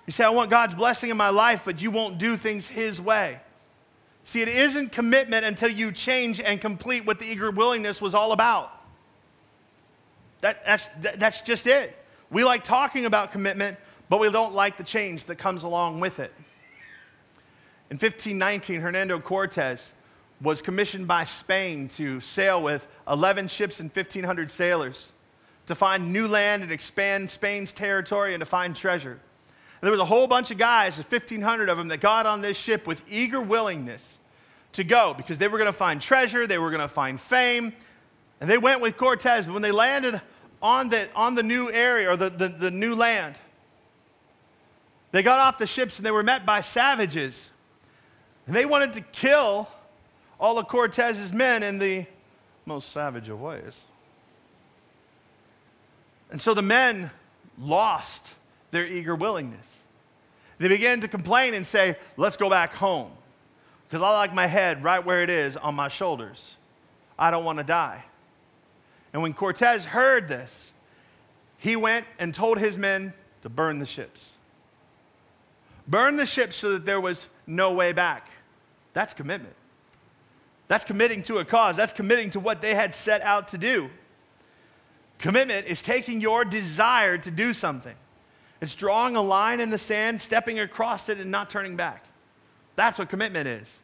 You 0.07 0.11
say, 0.11 0.23
I 0.23 0.29
want 0.29 0.49
God's 0.49 0.73
blessing 0.73 1.11
in 1.11 1.17
my 1.17 1.29
life, 1.29 1.61
but 1.65 1.83
you 1.83 1.91
won't 1.91 2.17
do 2.17 2.35
things 2.35 2.67
His 2.67 2.99
way. 2.99 3.39
See, 4.23 4.41
it 4.41 4.47
isn't 4.47 4.91
commitment 4.91 5.45
until 5.45 5.69
you 5.69 5.91
change 5.91 6.41
and 6.41 6.59
complete 6.59 7.05
what 7.05 7.19
the 7.19 7.25
eager 7.25 7.51
willingness 7.51 8.01
was 8.01 8.15
all 8.15 8.31
about. 8.31 8.71
That, 10.45 10.63
that's, 10.63 10.89
that, 11.01 11.19
that's 11.19 11.41
just 11.41 11.65
it. 11.65 11.97
We 12.29 12.43
like 12.43 12.63
talking 12.63 13.07
about 13.07 13.31
commitment, 13.31 13.79
but 14.09 14.19
we 14.19 14.31
don't 14.31 14.53
like 14.53 14.77
the 14.77 14.83
change 14.83 15.23
that 15.23 15.37
comes 15.39 15.63
along 15.63 16.01
with 16.01 16.19
it. 16.19 16.31
In 17.89 17.95
1519, 17.95 18.81
Hernando 18.81 19.19
Cortez 19.19 19.93
was 20.39 20.61
commissioned 20.61 21.07
by 21.07 21.23
Spain 21.23 21.87
to 21.95 22.19
sail 22.19 22.61
with 22.61 22.87
11 23.07 23.47
ships 23.47 23.79
and 23.79 23.89
1,500 23.89 24.51
sailors 24.51 25.13
to 25.65 25.73
find 25.73 26.13
new 26.13 26.27
land 26.27 26.61
and 26.61 26.71
expand 26.71 27.31
Spain's 27.31 27.73
territory 27.73 28.35
and 28.35 28.41
to 28.41 28.45
find 28.45 28.75
treasure. 28.75 29.13
And 29.13 29.81
there 29.81 29.91
was 29.91 29.99
a 29.99 30.05
whole 30.05 30.27
bunch 30.27 30.51
of 30.51 30.59
guys, 30.59 30.97
1,500 30.97 31.69
of 31.69 31.77
them, 31.79 31.87
that 31.87 32.01
got 32.01 32.27
on 32.27 32.43
this 32.43 32.55
ship 32.55 32.85
with 32.85 33.01
eager 33.09 33.41
willingness 33.41 34.19
to 34.73 34.83
go 34.83 35.15
because 35.15 35.39
they 35.39 35.47
were 35.47 35.57
going 35.57 35.71
to 35.71 35.73
find 35.73 35.99
treasure, 35.99 36.45
they 36.45 36.59
were 36.59 36.69
going 36.69 36.81
to 36.81 36.87
find 36.87 37.19
fame. 37.19 37.73
And 38.39 38.49
they 38.49 38.57
went 38.57 38.81
with 38.81 38.97
Cortez, 38.97 39.45
but 39.47 39.53
when 39.53 39.61
they 39.61 39.71
landed 39.71 40.21
on 40.65 40.89
the, 40.89 41.07
on 41.13 41.35
the 41.35 41.43
new 41.43 41.71
area 41.71 42.09
or 42.09 42.17
the, 42.17 42.27
the, 42.27 42.49
the 42.49 42.71
new 42.71 42.95
land. 42.95 43.35
They 45.11 45.21
got 45.21 45.37
off 45.37 45.59
the 45.59 45.67
ships 45.67 45.97
and 45.97 46.05
they 46.05 46.09
were 46.09 46.23
met 46.23 46.43
by 46.43 46.61
savages. 46.61 47.51
And 48.47 48.55
they 48.55 48.65
wanted 48.65 48.93
to 48.93 49.01
kill 49.01 49.69
all 50.39 50.57
of 50.57 50.67
Cortez's 50.67 51.31
men 51.31 51.61
in 51.61 51.77
the 51.77 52.07
most 52.65 52.91
savage 52.91 53.29
of 53.29 53.39
ways. 53.39 53.79
And 56.31 56.41
so 56.41 56.55
the 56.55 56.63
men 56.63 57.11
lost 57.59 58.33
their 58.71 58.87
eager 58.87 59.13
willingness. 59.13 59.77
They 60.57 60.67
began 60.67 60.99
to 61.01 61.07
complain 61.07 61.53
and 61.53 61.65
say, 61.65 61.95
Let's 62.17 62.37
go 62.37 62.49
back 62.49 62.73
home. 62.73 63.11
Because 63.87 64.01
I 64.01 64.09
like 64.13 64.33
my 64.33 64.47
head 64.47 64.83
right 64.83 65.05
where 65.05 65.21
it 65.21 65.29
is 65.29 65.57
on 65.57 65.75
my 65.75 65.89
shoulders. 65.89 66.55
I 67.19 67.29
don't 67.29 67.45
want 67.45 67.59
to 67.59 67.63
die. 67.63 68.03
And 69.15 69.21
when 69.21 69.33
Cortez 69.33 69.85
heard 69.85 70.27
this, 70.27 70.73
he 71.57 71.77
went 71.77 72.05
and 72.19 72.33
told 72.33 72.59
his 72.59 72.77
men 72.77 73.13
to 73.43 73.49
burn 73.49 73.79
the 73.79 73.85
ships. 73.85 74.33
Burn 75.87 76.17
the 76.17 76.25
ships 76.25 76.57
so 76.57 76.73
that 76.73 76.85
there 76.85 76.99
was 76.99 77.29
no 77.47 77.71
way 77.71 77.93
back. 77.93 78.29
That's 78.91 79.13
commitment. 79.13 79.55
That's 80.67 80.83
committing 80.83 81.23
to 81.23 81.37
a 81.37 81.45
cause. 81.45 81.77
That's 81.77 81.93
committing 81.93 82.31
to 82.31 82.41
what 82.41 82.59
they 82.59 82.75
had 82.75 82.93
set 82.93 83.21
out 83.21 83.47
to 83.49 83.57
do. 83.57 83.89
Commitment 85.17 85.65
is 85.65 85.81
taking 85.81 86.19
your 86.19 86.43
desire 86.43 87.17
to 87.17 87.31
do 87.31 87.53
something. 87.53 87.95
It's 88.59 88.75
drawing 88.75 89.15
a 89.15 89.21
line 89.21 89.61
in 89.61 89.69
the 89.69 89.77
sand, 89.77 90.19
stepping 90.19 90.59
across 90.59 91.07
it, 91.07 91.21
and 91.21 91.31
not 91.31 91.49
turning 91.49 91.77
back. 91.77 92.03
That's 92.75 92.99
what 92.99 93.07
commitment 93.07 93.47
is. 93.47 93.81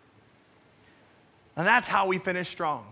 And 1.56 1.66
that's 1.66 1.88
how 1.88 2.08
we 2.08 2.20
finish 2.20 2.50
strong. 2.50 2.84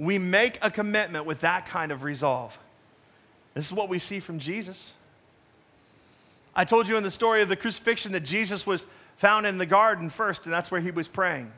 We 0.00 0.16
make 0.16 0.58
a 0.62 0.70
commitment 0.70 1.26
with 1.26 1.42
that 1.42 1.66
kind 1.66 1.92
of 1.92 2.04
resolve. 2.04 2.58
This 3.52 3.66
is 3.66 3.72
what 3.72 3.90
we 3.90 3.98
see 3.98 4.18
from 4.18 4.38
Jesus. 4.38 4.94
I 6.56 6.64
told 6.64 6.88
you 6.88 6.96
in 6.96 7.02
the 7.02 7.10
story 7.10 7.42
of 7.42 7.50
the 7.50 7.54
crucifixion 7.54 8.12
that 8.12 8.20
Jesus 8.20 8.66
was 8.66 8.86
found 9.18 9.44
in 9.44 9.58
the 9.58 9.66
garden 9.66 10.08
first, 10.08 10.46
and 10.46 10.54
that's 10.54 10.70
where 10.70 10.80
he 10.80 10.90
was 10.90 11.06
praying. 11.06 11.52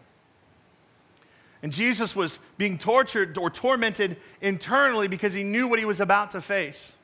And 1.63 1.73
Jesus 1.73 2.17
was 2.17 2.41
being 2.59 2.79
tortured 2.79 3.39
or 3.39 3.49
tormented 3.49 4.17
internally 4.41 5.07
because 5.07 5.33
he 5.33 5.45
knew 5.45 5.69
what 5.69 5.79
he 5.79 5.85
was 5.85 6.01
about 6.01 6.33
to 6.33 6.41
face. 6.41 6.97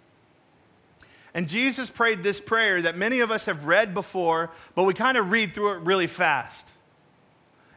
And 1.34 1.48
Jesus 1.48 1.88
prayed 1.88 2.24
this 2.24 2.40
prayer 2.40 2.82
that 2.82 2.96
many 2.96 3.20
of 3.20 3.30
us 3.30 3.46
have 3.46 3.66
read 3.66 3.94
before, 3.94 4.50
but 4.74 4.82
we 4.82 4.92
kind 4.92 5.16
of 5.16 5.30
read 5.30 5.54
through 5.54 5.74
it 5.74 5.82
really 5.82 6.08
fast. 6.08 6.72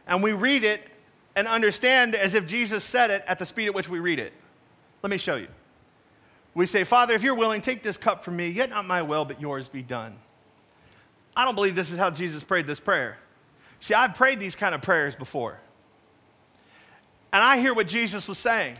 And 0.08 0.20
we 0.20 0.32
read 0.32 0.64
it 0.64 0.88
and 1.34 1.48
understand 1.48 2.14
as 2.14 2.34
if 2.34 2.46
Jesus 2.46 2.84
said 2.84 3.10
it 3.10 3.24
at 3.26 3.38
the 3.38 3.46
speed 3.46 3.66
at 3.66 3.74
which 3.74 3.88
we 3.88 3.98
read 3.98 4.18
it. 4.18 4.32
Let 5.02 5.10
me 5.10 5.16
show 5.16 5.36
you. 5.36 5.48
We 6.54 6.66
say, 6.66 6.84
Father, 6.84 7.14
if 7.14 7.22
you're 7.22 7.34
willing, 7.34 7.60
take 7.62 7.82
this 7.82 7.96
cup 7.96 8.24
from 8.24 8.36
me, 8.36 8.48
yet 8.48 8.70
not 8.70 8.86
my 8.86 9.02
will, 9.02 9.24
but 9.24 9.40
yours 9.40 9.68
be 9.68 9.82
done. 9.82 10.16
I 11.34 11.44
don't 11.44 11.54
believe 11.54 11.74
this 11.74 11.90
is 11.90 11.98
how 11.98 12.10
Jesus 12.10 12.42
prayed 12.42 12.66
this 12.66 12.80
prayer. 12.80 13.16
See, 13.80 13.94
I've 13.94 14.14
prayed 14.14 14.38
these 14.38 14.54
kind 14.54 14.74
of 14.74 14.82
prayers 14.82 15.16
before. 15.16 15.58
And 17.32 17.42
I 17.42 17.58
hear 17.58 17.72
what 17.72 17.88
Jesus 17.88 18.28
was 18.28 18.38
saying. 18.38 18.76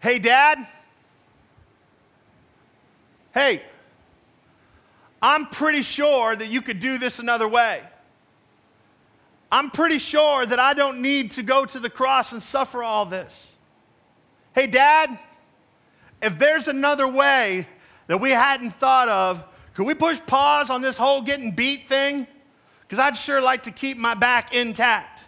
Hey, 0.00 0.18
Dad. 0.18 0.66
Hey, 3.34 3.62
I'm 5.20 5.46
pretty 5.46 5.82
sure 5.82 6.34
that 6.34 6.48
you 6.48 6.62
could 6.62 6.80
do 6.80 6.96
this 6.96 7.18
another 7.18 7.46
way. 7.46 7.82
I'm 9.50 9.70
pretty 9.70 9.98
sure 9.98 10.44
that 10.44 10.58
I 10.58 10.74
don't 10.74 11.02
need 11.02 11.32
to 11.32 11.42
go 11.42 11.64
to 11.64 11.78
the 11.78 11.90
cross 11.90 12.32
and 12.32 12.42
suffer 12.42 12.82
all 12.82 13.06
this. 13.06 13.48
Hey, 14.54 14.66
Dad, 14.66 15.18
if 16.20 16.38
there's 16.38 16.68
another 16.68 17.06
way 17.06 17.68
that 18.06 18.18
we 18.18 18.30
hadn't 18.30 18.72
thought 18.72 19.08
of, 19.08 19.44
could 19.74 19.86
we 19.86 19.94
push 19.94 20.18
pause 20.26 20.70
on 20.70 20.82
this 20.82 20.96
whole 20.96 21.22
getting 21.22 21.52
beat 21.52 21.88
thing? 21.88 22.26
Because 22.80 22.98
I'd 22.98 23.16
sure 23.16 23.40
like 23.40 23.64
to 23.64 23.70
keep 23.70 23.98
my 23.98 24.14
back 24.14 24.54
intact. 24.54 25.24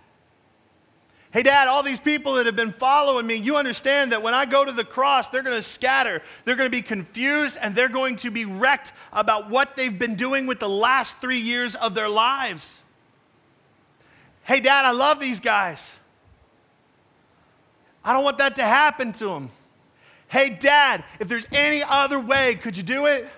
Hey, 1.30 1.42
Dad, 1.42 1.68
all 1.68 1.82
these 1.82 2.00
people 2.00 2.34
that 2.34 2.46
have 2.46 2.56
been 2.56 2.72
following 2.72 3.26
me, 3.26 3.34
you 3.34 3.56
understand 3.56 4.12
that 4.12 4.22
when 4.22 4.32
I 4.32 4.46
go 4.46 4.64
to 4.64 4.72
the 4.72 4.84
cross, 4.84 5.28
they're 5.28 5.42
going 5.42 5.56
to 5.56 5.62
scatter. 5.62 6.22
They're 6.44 6.56
going 6.56 6.70
to 6.70 6.74
be 6.76 6.80
confused 6.80 7.58
and 7.60 7.74
they're 7.74 7.90
going 7.90 8.16
to 8.16 8.30
be 8.30 8.46
wrecked 8.46 8.94
about 9.12 9.50
what 9.50 9.76
they've 9.76 9.96
been 9.96 10.14
doing 10.14 10.46
with 10.46 10.58
the 10.58 10.68
last 10.68 11.18
three 11.18 11.40
years 11.40 11.74
of 11.74 11.94
their 11.94 12.08
lives. 12.08 12.74
Hey, 14.48 14.60
Dad, 14.60 14.86
I 14.86 14.92
love 14.92 15.20
these 15.20 15.40
guys. 15.40 15.92
I 18.02 18.14
don't 18.14 18.24
want 18.24 18.38
that 18.38 18.56
to 18.56 18.62
happen 18.62 19.12
to 19.12 19.26
them. 19.26 19.50
Hey, 20.26 20.48
Dad, 20.48 21.04
if 21.20 21.28
there's 21.28 21.44
any 21.52 21.82
other 21.86 22.18
way, 22.18 22.54
could 22.54 22.74
you 22.74 22.82
do 22.82 23.04
it? 23.04 23.28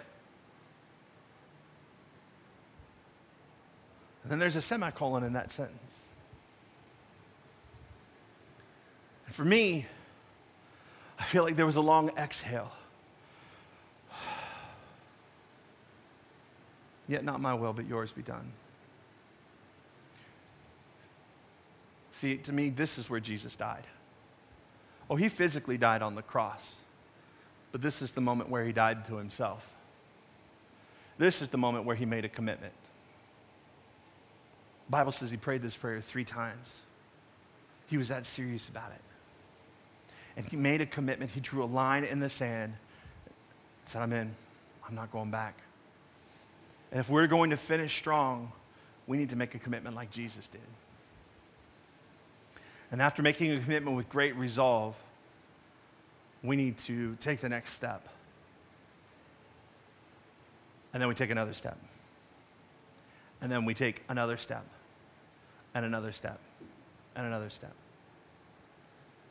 And 4.23 4.31
then 4.31 4.39
there's 4.39 4.55
a 4.55 4.63
semicolon 4.63 5.25
in 5.25 5.33
that 5.33 5.51
sentence. 5.51 5.97
And 9.27 9.35
for 9.35 9.45
me, 9.45 9.87
I 11.19 11.25
feel 11.25 11.43
like 11.43 11.57
there 11.57 11.67
was 11.67 11.75
a 11.75 11.81
long 11.81 12.11
exhale. 12.11 12.71
Yet 17.09 17.25
not 17.25 17.41
my 17.41 17.55
will, 17.55 17.73
but 17.73 17.89
yours 17.89 18.13
be 18.13 18.23
done. 18.23 18.53
See, 22.21 22.37
to 22.37 22.53
me, 22.53 22.69
this 22.69 22.99
is 22.99 23.09
where 23.09 23.19
Jesus 23.19 23.57
died. 23.57 23.87
Oh, 25.09 25.17
he 25.17 25.31
physically 25.31 25.79
died 25.79 26.03
on 26.03 26.17
the 26.17 26.23
cross, 26.23 26.77
but 27.73 27.81
this 27.81 28.03
is 28.03 28.13
the 28.13 28.21
moment 28.21 28.51
where 28.51 28.63
he 28.63 28.73
died 28.73 29.07
to 29.07 29.17
himself. 29.17 29.73
This 31.17 31.41
is 31.41 31.49
the 31.49 31.57
moment 31.57 31.87
where 31.87 31.97
he 31.97 32.05
made 32.05 32.27
a 32.27 32.29
commitment. 32.29 32.75
The 34.89 34.91
Bible 34.91 35.13
says 35.13 35.31
he 35.31 35.39
prayed 35.39 35.63
this 35.63 35.75
prayer 35.75 36.03
three 36.03 36.27
times. 36.27 36.83
He 37.87 37.97
was 37.97 38.09
that 38.09 38.27
serious 38.27 38.69
about 38.69 38.91
it. 38.91 39.01
And 40.37 40.45
he 40.45 40.57
made 40.57 40.83
a 40.83 40.87
commitment. 40.87 41.31
He 41.31 41.41
drew 41.41 41.65
a 41.65 41.65
line 41.65 42.05
in 42.05 42.21
the 42.21 42.29
sand, 42.29 42.75
said, 43.87 44.03
I'm 44.03 44.13
in. 44.13 44.37
I'm 44.87 44.95
not 44.95 45.11
going 45.11 45.31
back. 45.31 45.63
And 46.91 47.01
if 47.01 47.09
we're 47.09 47.29
going 47.29 47.49
to 47.49 47.57
finish 47.57 47.97
strong, 47.97 48.53
we 49.07 49.17
need 49.17 49.31
to 49.31 49.37
make 49.37 49.55
a 49.55 49.59
commitment 49.59 49.97
like 49.97 50.11
Jesus 50.11 50.47
did. 50.47 50.61
And 52.91 53.01
after 53.01 53.23
making 53.23 53.53
a 53.53 53.61
commitment 53.61 53.97
with 53.97 54.09
great 54.09 54.35
resolve, 54.37 54.97
we 56.43 56.57
need 56.57 56.79
to 56.79 57.17
take 57.21 57.41
the 57.41 57.49
next 57.49 57.75
step. 57.75 58.09
And 60.93 61.01
then 61.01 61.09
we 61.09 61.15
take 61.15 61.31
another 61.31 61.53
step. 61.53 61.79
And 63.41 63.51
then 63.51 63.65
we 63.65 63.75
take 63.75 64.03
another 64.09 64.37
step, 64.37 64.65
and 65.75 65.87
another 65.87 66.13
step, 66.13 66.39
and 67.17 67.27
another 67.27 67.49
step. 67.49 67.73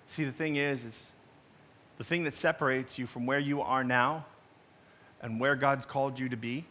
See, 0.08 0.24
the 0.24 0.32
thing 0.32 0.56
is, 0.56 0.84
is 0.84 1.06
the 2.00 2.04
thing 2.04 2.24
that 2.24 2.34
separates 2.34 2.98
you 2.98 3.06
from 3.06 3.28
where 3.28 3.38
you 3.38 3.62
are 3.62 3.84
now 3.84 4.26
and 5.22 5.40
where 5.40 5.56
God's 5.56 5.86
called 5.86 6.18
you 6.18 6.30
to 6.30 6.38
be 6.38 6.66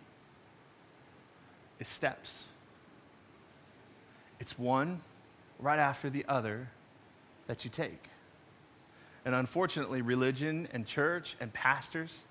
is 1.78 1.86
steps. 1.86 2.44
It's 4.40 4.58
one 4.58 5.02
right 5.60 5.78
after 5.78 6.10
the 6.10 6.24
other 6.28 6.70
that 7.48 7.64
you 7.64 7.70
take. 7.70 8.04
And 9.24 9.34
unfortunately, 9.34 10.00
religion 10.00 10.68
and 10.72 10.86
church 10.86 11.36
and 11.40 11.52
pastors 11.52 12.22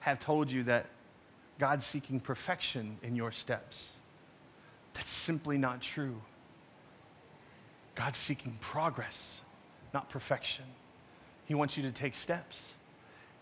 have 0.00 0.20
told 0.20 0.52
you 0.52 0.62
that 0.64 0.86
God's 1.58 1.84
seeking 1.84 2.20
perfection 2.20 2.98
in 3.02 3.16
your 3.16 3.32
steps. 3.32 3.94
That's 4.94 5.10
simply 5.10 5.58
not 5.58 5.82
true. 5.82 6.22
God's 7.94 8.18
seeking 8.18 8.56
progress, 8.60 9.40
not 9.92 10.08
perfection. 10.08 10.66
He 11.46 11.54
wants 11.54 11.76
you 11.76 11.82
to 11.84 11.90
take 11.90 12.14
steps. 12.14 12.72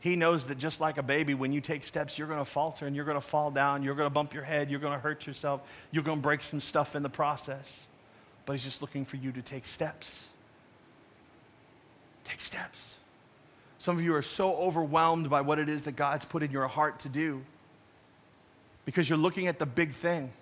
He 0.00 0.16
knows 0.16 0.46
that 0.46 0.58
just 0.58 0.80
like 0.80 0.98
a 0.98 1.02
baby, 1.02 1.34
when 1.34 1.52
you 1.52 1.60
take 1.60 1.82
steps, 1.82 2.18
you're 2.18 2.28
going 2.28 2.38
to 2.38 2.44
falter 2.44 2.86
and 2.86 2.94
you're 2.94 3.04
going 3.04 3.16
to 3.16 3.26
fall 3.26 3.50
down, 3.50 3.82
you're 3.82 3.94
going 3.94 4.06
to 4.06 4.14
bump 4.14 4.34
your 4.34 4.42
head, 4.44 4.70
you're 4.70 4.80
going 4.80 4.92
to 4.92 4.98
hurt 4.98 5.26
yourself, 5.26 5.62
you're 5.90 6.02
going 6.04 6.18
to 6.18 6.22
break 6.22 6.42
some 6.42 6.60
stuff 6.60 6.94
in 6.94 7.02
the 7.02 7.08
process. 7.08 7.86
But 8.46 8.52
He's 8.52 8.64
just 8.64 8.82
looking 8.82 9.04
for 9.04 9.16
you 9.16 9.32
to 9.32 9.42
take 9.42 9.64
steps. 9.64 10.28
Take 12.24 12.40
steps. 12.40 12.94
Some 13.78 13.96
of 13.96 14.02
you 14.02 14.14
are 14.14 14.22
so 14.22 14.56
overwhelmed 14.56 15.28
by 15.28 15.42
what 15.42 15.58
it 15.58 15.68
is 15.68 15.84
that 15.84 15.92
God's 15.92 16.24
put 16.24 16.42
in 16.42 16.50
your 16.50 16.66
heart 16.68 17.00
to 17.00 17.08
do 17.08 17.44
because 18.84 19.08
you're 19.08 19.18
looking 19.18 19.46
at 19.46 19.58
the 19.58 19.66
big 19.66 19.92
thing 19.92 20.32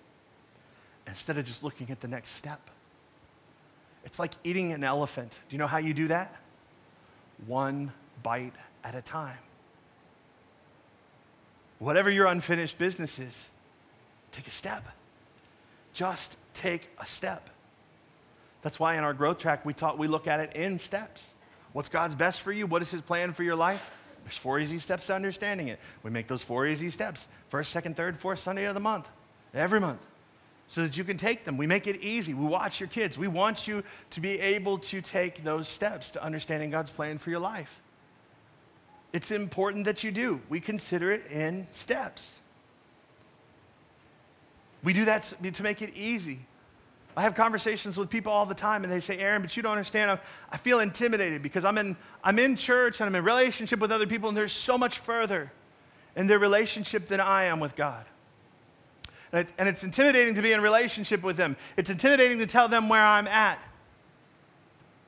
instead 1.07 1.39
of 1.39 1.45
just 1.45 1.65
looking 1.65 1.91
at 1.91 2.01
the 2.01 2.09
next 2.09 2.31
step. 2.31 2.61
It's 4.05 4.19
like 4.19 4.33
eating 4.45 4.73
an 4.73 4.85
elephant. 4.85 5.39
Do 5.49 5.55
you 5.55 5.59
know 5.59 5.67
how 5.67 5.79
you 5.79 5.95
do 5.95 6.09
that? 6.09 6.37
One 7.47 7.93
bite 8.23 8.55
at 8.85 8.95
a 8.95 9.03
time. 9.03 9.39
Whatever 11.79 12.11
your 12.11 12.27
unfinished 12.27 12.79
business 12.79 13.19
is, 13.19 13.49
take 14.31 14.47
a 14.47 14.51
step. 14.51 14.87
Just 15.93 16.37
take 16.55 16.89
a 16.99 17.07
step. 17.07 17.51
That's 18.63 18.79
why 18.79 18.97
in 18.97 19.05
our 19.05 19.13
growth 19.13 19.39
track 19.39 19.67
we 19.67 19.75
talk 19.75 19.99
we 19.99 20.07
look 20.07 20.27
at 20.29 20.41
it 20.41 20.55
in 20.55 20.79
steps. 20.79 21.33
What's 21.73 21.89
God's 21.89 22.15
best 22.15 22.43
for 22.43 22.53
you? 22.53 22.67
What 22.67 22.83
is 22.83 22.91
His 22.91 23.01
plan 23.01 23.33
for 23.33 23.43
your 23.43 23.57
life? 23.57 23.91
There's 24.25 24.37
four 24.37 24.61
easy 24.61 24.79
steps 24.79 25.07
to 25.07 25.15
understanding 25.15 25.69
it. 25.69 25.81
We 26.03 26.11
make 26.11 26.29
those 26.29 26.43
four 26.43 26.67
easy 26.67 26.91
steps 26.91 27.29
first, 27.49 27.73
second, 27.73 27.97
third, 27.97 28.17
fourth 28.17 28.39
Sunday 28.39 28.65
of 28.65 28.75
the 28.75 28.81
month, 28.81 29.09
every 29.53 29.81
month, 29.81 30.05
so 30.69 30.83
that 30.83 30.97
you 30.97 31.05
can 31.05 31.17
take 31.17 31.45
them. 31.45 31.57
We 31.57 31.67
make 31.67 31.87
it 31.87 32.03
easy. 32.03 32.35
We 32.35 32.47
watch 32.47 32.79
your 32.79 32.89
kids. 32.89 33.19
We 33.19 33.29
want 33.29 33.67
you 33.67 33.83
to 34.11 34.21
be 34.21 34.39
able 34.39 34.79
to 34.79 35.01
take 35.01 35.43
those 35.43 35.69
steps 35.69 36.11
to 36.11 36.23
understanding 36.23 36.71
God's 36.71 36.91
plan 36.91 37.19
for 37.19 37.31
your 37.31 37.41
life. 37.41 37.81
It's 39.13 39.31
important 39.31 39.85
that 39.87 40.05
you 40.05 40.11
do. 40.11 40.41
We 40.49 40.61
consider 40.61 41.13
it 41.13 41.27
in 41.31 41.67
steps. 41.71 42.39
We 44.83 44.93
do 44.93 45.05
that 45.05 45.33
to 45.43 45.63
make 45.63 45.83
it 45.83 45.95
easy. 45.95 46.41
I 47.17 47.23
have 47.23 47.35
conversations 47.35 47.99
with 47.99 48.09
people 48.09 48.33
all 48.33 48.47
the 48.47 48.55
time, 48.55 48.85
and 48.85 48.93
they 48.93 49.01
say, 49.01 49.19
Aaron, 49.19 49.43
but 49.43 49.55
you 49.57 49.63
don't 49.63 49.73
understand. 49.73 50.19
I 50.51 50.57
feel 50.57 50.81
intimidated 50.81 51.43
because 51.43 51.65
I'm 51.65 51.77
in, 51.77 51.97
I'm 52.25 52.39
in 52.39 52.57
church 52.57 53.01
and 53.01 53.09
I'm 53.09 53.15
in 53.15 53.25
relationship 53.25 53.81
with 53.81 53.93
other 53.93 54.07
people, 54.07 54.29
and 54.29 54.37
they're 54.37 54.49
so 54.49 54.79
much 54.79 54.99
further 54.99 55.53
in 56.17 56.27
their 56.27 56.39
relationship 56.39 57.09
than 57.09 57.21
I 57.21 57.45
am 57.45 57.61
with 57.61 57.77
God. 57.77 58.07
And, 59.31 59.47
it, 59.47 59.53
and 59.59 59.69
it's 59.69 59.85
intimidating 59.85 60.35
to 60.37 60.43
be 60.43 60.53
in 60.53 60.61
relationship 60.61 61.23
with 61.23 61.37
them. 61.37 61.57
It's 61.77 61.91
intimidating 61.91 62.39
to 62.39 62.47
tell 62.47 62.69
them 62.69 62.89
where 62.89 63.05
I'm 63.05 63.29
at. 63.29 63.63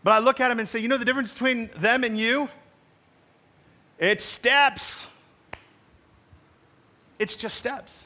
But 0.03 0.13
I 0.13 0.19
look 0.19 0.41
at 0.41 0.49
them 0.49 0.59
and 0.59 0.69
say, 0.69 0.81
you 0.81 0.89
know 0.89 0.99
the 0.99 1.05
difference 1.07 1.33
between 1.33 1.71
them 1.77 2.05
and 2.05 2.19
you? 2.19 2.49
It's 3.99 4.25
steps. 4.25 5.07
It's 7.19 7.37
just 7.37 7.57
steps. 7.57 8.05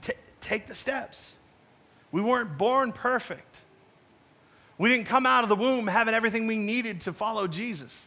T- 0.00 0.14
take 0.40 0.66
the 0.66 0.74
steps. 0.74 1.34
We 2.12 2.20
weren't 2.20 2.56
born 2.56 2.92
perfect. 2.92 3.60
We 4.78 4.88
didn't 4.88 5.06
come 5.06 5.26
out 5.26 5.42
of 5.42 5.48
the 5.48 5.56
womb 5.56 5.86
having 5.86 6.14
everything 6.14 6.46
we 6.46 6.56
needed 6.56 7.02
to 7.02 7.12
follow 7.12 7.46
Jesus. 7.46 8.06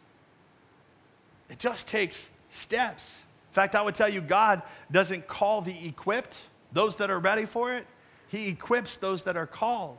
It 1.50 1.60
just 1.60 1.88
takes 1.88 2.30
steps. 2.50 3.16
In 3.50 3.54
fact, 3.54 3.76
I 3.76 3.82
would 3.82 3.96
tell 3.96 4.10
you, 4.10 4.22
God 4.22 4.62
doesn't 4.92 5.28
call 5.28 5.62
the 5.62 5.88
equipped, 5.88 6.40
those 6.72 6.98
that 6.98 7.10
are 7.10 7.20
ready 7.20 7.46
for 7.46 7.74
it, 7.74 7.88
He 8.28 8.50
equips 8.50 8.98
those 8.98 9.24
that 9.24 9.36
are 9.36 9.48
called. 9.48 9.98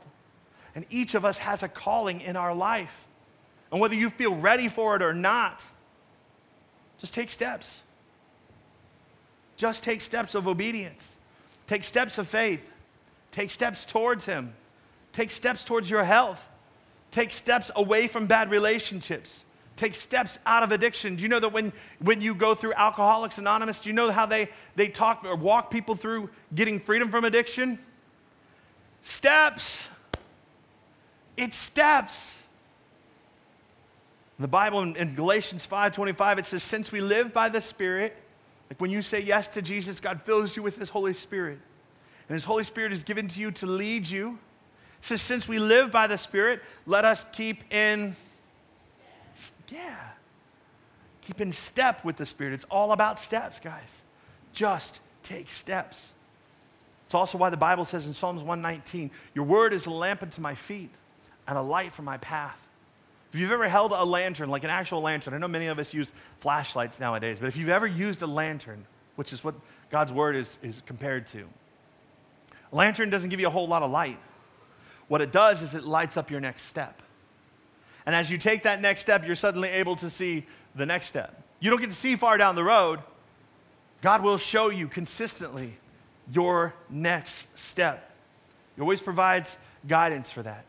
And 0.73 0.85
each 0.89 1.15
of 1.15 1.25
us 1.25 1.37
has 1.39 1.63
a 1.63 1.67
calling 1.67 2.21
in 2.21 2.37
our 2.37 2.55
life. 2.55 3.05
And 3.71 3.81
whether 3.81 3.95
you 3.95 4.09
feel 4.09 4.35
ready 4.35 4.69
for 4.69 4.95
it 4.95 5.01
or 5.01 5.13
not, 5.13 5.63
just 6.97 7.13
take 7.13 7.29
steps. 7.29 7.81
Just 9.57 9.83
take 9.83 9.99
steps 9.99 10.33
of 10.33 10.47
obedience. 10.47 11.17
Take 11.67 11.83
steps 11.83 12.17
of 12.17 12.27
faith. 12.27 12.70
Take 13.31 13.49
steps 13.49 13.85
towards 13.85 14.25
Him. 14.25 14.53
Take 15.13 15.31
steps 15.31 15.63
towards 15.63 15.89
your 15.89 16.03
health. 16.03 16.45
Take 17.11 17.33
steps 17.33 17.71
away 17.75 18.07
from 18.07 18.27
bad 18.27 18.51
relationships 18.51 19.43
take 19.81 19.95
steps 19.95 20.37
out 20.45 20.61
of 20.61 20.71
addiction. 20.71 21.15
Do 21.15 21.23
you 21.23 21.29
know 21.29 21.39
that 21.39 21.51
when, 21.51 21.73
when 21.99 22.21
you 22.21 22.35
go 22.35 22.53
through 22.53 22.73
Alcoholics 22.73 23.39
Anonymous, 23.39 23.81
do 23.81 23.89
you 23.89 23.93
know 23.93 24.11
how 24.11 24.27
they, 24.27 24.49
they 24.75 24.87
talk 24.87 25.23
or 25.23 25.35
walk 25.35 25.71
people 25.71 25.95
through 25.95 26.29
getting 26.53 26.79
freedom 26.79 27.09
from 27.09 27.25
addiction? 27.25 27.79
Steps. 29.01 29.87
It's 31.35 31.57
steps. 31.57 32.37
The 34.39 34.47
Bible 34.47 34.81
in, 34.81 34.95
in 34.95 35.15
Galatians 35.15 35.65
5:25, 35.65 36.37
it 36.37 36.45
says, 36.45 36.61
since 36.61 36.91
we 36.91 37.01
live 37.01 37.33
by 37.33 37.49
the 37.49 37.61
Spirit, 37.61 38.15
like 38.69 38.79
when 38.79 38.91
you 38.91 39.01
say 39.01 39.19
yes 39.19 39.47
to 39.49 39.63
Jesus, 39.63 39.99
God 39.99 40.21
fills 40.21 40.55
you 40.55 40.61
with 40.61 40.77
His 40.77 40.89
Holy 40.89 41.13
Spirit. 41.13 41.57
And 42.31 42.35
His 42.37 42.45
Holy 42.45 42.63
Spirit 42.63 42.93
is 42.93 43.03
given 43.03 43.27
to 43.27 43.41
you 43.41 43.51
to 43.51 43.65
lead 43.65 44.07
you. 44.07 44.39
It 44.99 45.05
says, 45.05 45.21
since 45.21 45.49
we 45.49 45.59
live 45.59 45.91
by 45.91 46.07
the 46.07 46.17
Spirit, 46.17 46.61
let 46.85 47.03
us 47.03 47.25
keep 47.33 47.61
in 47.73 48.15
yeah. 49.69 49.97
Keep 51.23 51.41
in 51.41 51.51
step 51.51 52.05
with 52.05 52.15
the 52.15 52.25
Spirit. 52.25 52.53
It's 52.53 52.63
all 52.71 52.93
about 52.93 53.19
steps, 53.19 53.59
guys. 53.59 54.01
Just 54.53 55.01
take 55.23 55.49
steps. 55.49 56.07
It's 57.03 57.13
also 57.13 57.37
why 57.37 57.49
the 57.49 57.57
Bible 57.57 57.83
says 57.83 58.07
in 58.07 58.13
Psalms 58.13 58.41
119, 58.41 59.11
Your 59.35 59.43
word 59.43 59.73
is 59.73 59.85
a 59.85 59.91
lamp 59.91 60.23
unto 60.23 60.39
my 60.39 60.55
feet 60.55 60.91
and 61.49 61.57
a 61.57 61.61
light 61.61 61.91
for 61.91 62.03
my 62.03 62.15
path. 62.15 62.65
If 63.33 63.41
you've 63.41 63.51
ever 63.51 63.67
held 63.67 63.91
a 63.91 64.05
lantern, 64.05 64.49
like 64.49 64.63
an 64.63 64.69
actual 64.69 65.01
lantern, 65.01 65.33
I 65.33 65.37
know 65.37 65.49
many 65.49 65.67
of 65.67 65.79
us 65.79 65.93
use 65.93 66.13
flashlights 66.39 66.97
nowadays, 66.97 67.39
but 67.41 67.47
if 67.47 67.57
you've 67.57 67.67
ever 67.67 67.87
used 67.87 68.21
a 68.21 68.27
lantern, 68.27 68.85
which 69.17 69.33
is 69.33 69.43
what 69.43 69.55
God's 69.89 70.13
word 70.13 70.37
is, 70.37 70.57
is 70.63 70.81
compared 70.85 71.27
to, 71.27 71.45
lantern 72.71 73.09
doesn't 73.09 73.29
give 73.29 73.39
you 73.39 73.47
a 73.47 73.51
whole 73.51 73.67
lot 73.67 73.83
of 73.83 73.91
light. 73.91 74.19
What 75.07 75.21
it 75.21 75.31
does 75.31 75.61
is 75.61 75.75
it 75.75 75.83
lights 75.83 76.17
up 76.17 76.31
your 76.31 76.39
next 76.39 76.63
step. 76.63 77.01
And 78.05 78.15
as 78.15 78.31
you 78.31 78.37
take 78.37 78.63
that 78.63 78.81
next 78.81 79.01
step, 79.01 79.25
you're 79.25 79.35
suddenly 79.35 79.69
able 79.69 79.95
to 79.97 80.09
see 80.09 80.45
the 80.75 80.85
next 80.85 81.07
step. 81.07 81.43
You 81.59 81.69
don't 81.69 81.79
get 81.79 81.89
to 81.89 81.95
see 81.95 82.15
far 82.15 82.37
down 82.37 82.55
the 82.55 82.63
road. 82.63 82.99
God 84.01 84.23
will 84.23 84.37
show 84.37 84.69
you 84.69 84.87
consistently 84.87 85.77
your 86.31 86.73
next 86.89 87.57
step. 87.57 88.11
He 88.75 88.81
always 88.81 89.01
provides 89.01 89.57
guidance 89.87 90.31
for 90.31 90.41
that. 90.43 90.65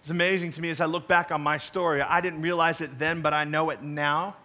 It's 0.00 0.10
amazing 0.10 0.52
to 0.52 0.60
me 0.60 0.68
as 0.68 0.80
I 0.80 0.84
look 0.84 1.08
back 1.08 1.32
on 1.32 1.40
my 1.40 1.56
story. 1.56 2.02
I 2.02 2.20
didn't 2.20 2.42
realize 2.42 2.80
it 2.80 2.98
then, 2.98 3.22
but 3.22 3.32
I 3.32 3.44
know 3.44 3.70
it 3.70 3.82
now. 3.82 4.36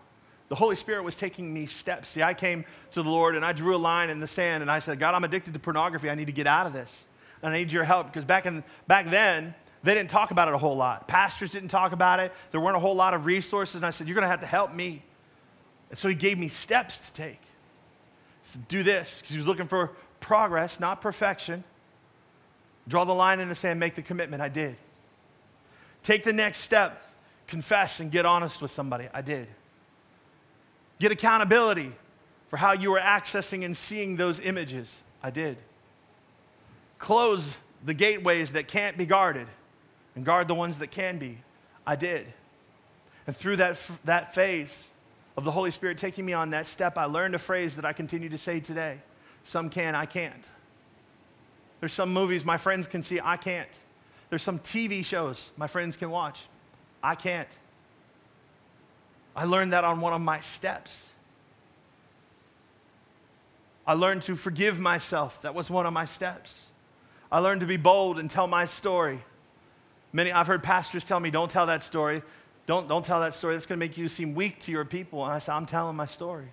The 0.50 0.56
Holy 0.56 0.76
Spirit 0.76 1.04
was 1.04 1.16
taking 1.16 1.54
me 1.54 1.68
steps. 1.68 2.10
See, 2.10 2.24
I 2.24 2.34
came 2.34 2.66
to 2.92 3.04
the 3.04 3.10
Lord 3.10 3.36
and 3.36 3.46
I 3.46 3.54
drew 3.54 3.76
a 3.76 3.78
line 3.78 4.10
in 4.10 4.20
the 4.20 4.28
sand 4.28 4.62
and 4.62 4.70
I 4.70 4.80
said, 4.80 5.00
God, 5.00 5.14
I'm 5.14 5.24
addicted 5.24 5.54
to 5.54 5.60
pornography. 5.60 6.10
I 6.10 6.16
need 6.16 6.26
to 6.26 6.34
get 6.34 6.48
out 6.48 6.66
of 6.66 6.74
this. 6.74 7.06
And 7.42 7.54
I 7.54 7.58
need 7.58 7.72
your 7.72 7.84
help 7.84 8.08
because 8.08 8.26
back, 8.26 8.46
in, 8.46 8.64
back 8.88 9.10
then, 9.10 9.54
they 9.84 9.94
didn't 9.94 10.10
talk 10.10 10.32
about 10.32 10.48
it 10.48 10.54
a 10.54 10.58
whole 10.58 10.76
lot. 10.76 11.08
Pastors 11.08 11.52
didn't 11.52 11.70
talk 11.70 11.92
about 11.92 12.20
it. 12.20 12.34
There 12.52 12.60
weren't 12.60 12.76
a 12.76 12.82
whole 12.82 12.96
lot 12.96 13.14
of 13.14 13.26
resources. 13.26 13.76
And 13.76 13.86
I 13.86 13.92
said, 13.92 14.08
You're 14.08 14.16
going 14.16 14.24
to 14.24 14.30
have 14.30 14.42
to 14.42 14.46
help 14.46 14.74
me. 14.74 15.04
And 15.90 15.98
so 15.98 16.10
he 16.10 16.16
gave 16.16 16.38
me 16.38 16.50
steps 16.50 17.08
to 17.08 17.14
take. 17.14 17.40
Said, 18.44 18.68
Do 18.68 18.84
this, 18.84 19.20
because 19.20 19.32
he 19.32 19.38
was 19.38 19.48
looking 19.48 19.68
for 19.68 19.92
progress, 20.20 20.80
not 20.80 21.00
perfection. 21.00 21.64
Draw 22.88 23.06
the 23.06 23.14
line 23.14 23.40
in 23.40 23.50
the 23.50 23.56
sand, 23.56 23.80
make 23.80 23.96
the 23.96 24.02
commitment. 24.02 24.42
I 24.42 24.50
did. 24.50 24.76
Take 26.04 26.24
the 26.24 26.34
next 26.34 26.60
step, 26.60 27.04
confess 27.48 28.00
and 28.00 28.12
get 28.12 28.26
honest 28.26 28.62
with 28.62 28.72
somebody. 28.72 29.08
I 29.14 29.22
did. 29.22 29.48
Get 31.00 31.12
accountability 31.12 31.92
for 32.50 32.58
how 32.58 32.74
you 32.74 32.92
were 32.92 33.00
accessing 33.00 33.64
and 33.64 33.76
seeing 33.76 34.18
those 34.18 34.40
images. 34.40 35.02
I 35.24 35.30
did. 35.30 35.58
Close 36.98 37.56
the 37.86 37.94
gateways 37.94 38.52
that 38.54 38.68
can't 38.68 38.98
be 38.98 39.06
guarded 39.06 39.48
and 40.16 40.26
guard 40.26 40.48
the 40.48 40.56
ones 40.56 40.80
that 40.80 40.92
can 40.92 41.18
be. 41.18 41.38
I 41.88 41.96
did. 41.96 42.28
And 43.26 43.36
through 43.36 43.58
that, 43.58 43.80
that 44.06 44.34
phase 44.34 44.88
of 45.38 45.46
the 45.46 45.52
Holy 45.52 45.72
Spirit 45.72 45.98
taking 45.98 46.26
me 46.26 46.34
on 46.34 46.50
that 46.50 46.68
step, 46.68 46.98
I 46.98 47.06
learned 47.06 47.36
a 47.36 47.40
phrase 47.40 47.76
that 47.78 47.86
I 47.86 47.94
continue 47.94 48.30
to 48.30 48.38
say 48.38 48.60
today 48.60 48.98
Some 49.44 49.70
can, 49.70 49.96
I 49.96 50.06
can't. 50.06 50.46
There's 51.80 51.94
some 51.94 52.12
movies 52.12 52.44
my 52.44 52.58
friends 52.58 52.88
can 52.88 53.04
see, 53.04 53.22
I 53.24 53.38
can't. 53.38 53.70
There's 54.30 54.44
some 54.44 54.60
TV 54.60 55.06
shows 55.06 55.52
my 55.58 55.68
friends 55.68 55.96
can 55.96 56.10
watch, 56.10 56.48
I 57.02 57.16
can't. 57.16 57.48
I 59.39 59.45
learned 59.45 59.71
that 59.71 59.86
on 59.86 60.02
one 60.02 60.12
of 60.12 60.19
my 60.19 60.41
steps. 60.41 61.08
I 63.88 63.93
learned 63.93 64.23
to 64.23 64.36
forgive 64.36 64.82
myself. 64.82 65.43
That 65.43 65.56
was 65.56 65.69
one 65.69 65.86
of 65.86 65.93
my 65.93 66.04
steps. 66.04 66.65
I 67.32 67.39
learned 67.39 67.62
to 67.62 67.65
be 67.65 67.78
bold 67.78 68.19
and 68.19 68.30
tell 68.30 68.47
my 68.47 68.65
story. 68.65 69.23
Many, 70.12 70.34
I've 70.34 70.47
heard 70.47 70.62
pastors 70.62 71.06
tell 71.06 71.21
me, 71.21 71.32
don't 71.32 71.49
tell 71.49 71.67
that 71.67 71.84
story. 71.84 72.21
Don't, 72.65 72.89
don't 72.89 73.06
tell 73.06 73.21
that 73.21 73.34
story. 73.34 73.56
That's 73.56 73.65
going 73.65 73.80
to 73.80 73.86
make 73.86 73.97
you 73.97 74.10
seem 74.10 74.36
weak 74.36 74.60
to 74.63 74.73
your 74.73 74.84
people. 74.84 75.23
And 75.23 75.32
I 75.32 75.39
said, 75.39 75.54
I'm 75.54 75.65
telling 75.65 75.95
my 75.95 76.06
story. 76.06 76.49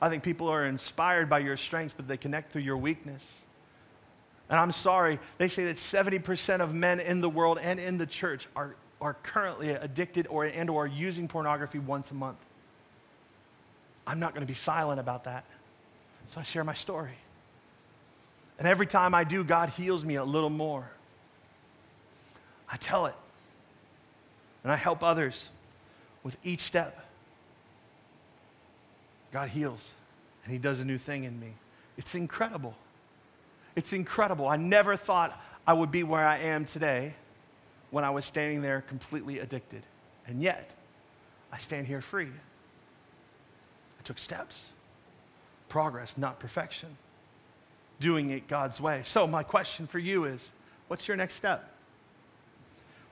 I 0.00 0.08
think 0.08 0.22
people 0.22 0.48
are 0.48 0.64
inspired 0.64 1.28
by 1.28 1.40
your 1.40 1.58
strengths, 1.58 1.92
but 1.92 2.08
they 2.08 2.16
connect 2.16 2.52
through 2.52 2.62
your 2.62 2.78
weakness. 2.78 3.40
And 4.48 4.58
I'm 4.58 4.72
sorry, 4.72 5.18
they 5.36 5.48
say 5.48 5.66
that 5.66 5.76
70% 5.76 6.60
of 6.60 6.72
men 6.72 7.00
in 7.00 7.20
the 7.20 7.28
world 7.28 7.58
and 7.60 7.78
in 7.78 7.98
the 7.98 8.06
church 8.06 8.48
are, 8.56 8.76
are 9.02 9.14
currently 9.24 9.70
addicted 9.70 10.28
or, 10.28 10.44
and 10.44 10.70
or 10.70 10.86
using 10.86 11.26
pornography 11.26 11.80
once 11.80 12.12
a 12.12 12.14
month. 12.14 12.38
I'm 14.06 14.20
not 14.20 14.32
going 14.32 14.46
to 14.46 14.50
be 14.50 14.54
silent 14.54 15.00
about 15.00 15.24
that. 15.24 15.44
So 16.26 16.40
I 16.40 16.44
share 16.44 16.62
my 16.62 16.74
story. 16.74 17.18
And 18.58 18.68
every 18.68 18.86
time 18.86 19.12
I 19.12 19.24
do, 19.24 19.42
God 19.42 19.70
heals 19.70 20.04
me 20.04 20.14
a 20.14 20.24
little 20.24 20.50
more. 20.50 20.88
I 22.70 22.76
tell 22.76 23.06
it. 23.06 23.14
And 24.62 24.72
I 24.72 24.76
help 24.76 25.02
others 25.02 25.48
with 26.22 26.36
each 26.44 26.60
step. 26.60 27.04
God 29.32 29.48
heals 29.48 29.90
and 30.44 30.52
He 30.52 30.58
does 30.58 30.78
a 30.78 30.84
new 30.84 30.98
thing 30.98 31.24
in 31.24 31.40
me. 31.40 31.54
It's 31.98 32.14
incredible. 32.14 32.76
It's 33.74 33.92
incredible. 33.92 34.46
I 34.46 34.56
never 34.56 34.94
thought 34.94 35.36
I 35.66 35.72
would 35.72 35.90
be 35.90 36.04
where 36.04 36.24
I 36.24 36.38
am 36.38 36.66
today 36.66 37.14
when 37.92 38.04
I 38.04 38.10
was 38.10 38.24
standing 38.24 38.62
there 38.62 38.82
completely 38.88 39.38
addicted. 39.38 39.82
And 40.26 40.42
yet, 40.42 40.74
I 41.52 41.58
stand 41.58 41.86
here 41.86 42.00
free. 42.00 42.26
I 42.26 44.02
took 44.02 44.18
steps. 44.18 44.70
Progress, 45.68 46.18
not 46.18 46.40
perfection. 46.40 46.96
Doing 48.00 48.30
it 48.30 48.48
God's 48.48 48.80
way. 48.80 49.02
So, 49.04 49.26
my 49.28 49.44
question 49.44 49.86
for 49.86 50.00
you 50.00 50.24
is 50.24 50.50
what's 50.88 51.06
your 51.06 51.16
next 51.16 51.34
step? 51.34 51.70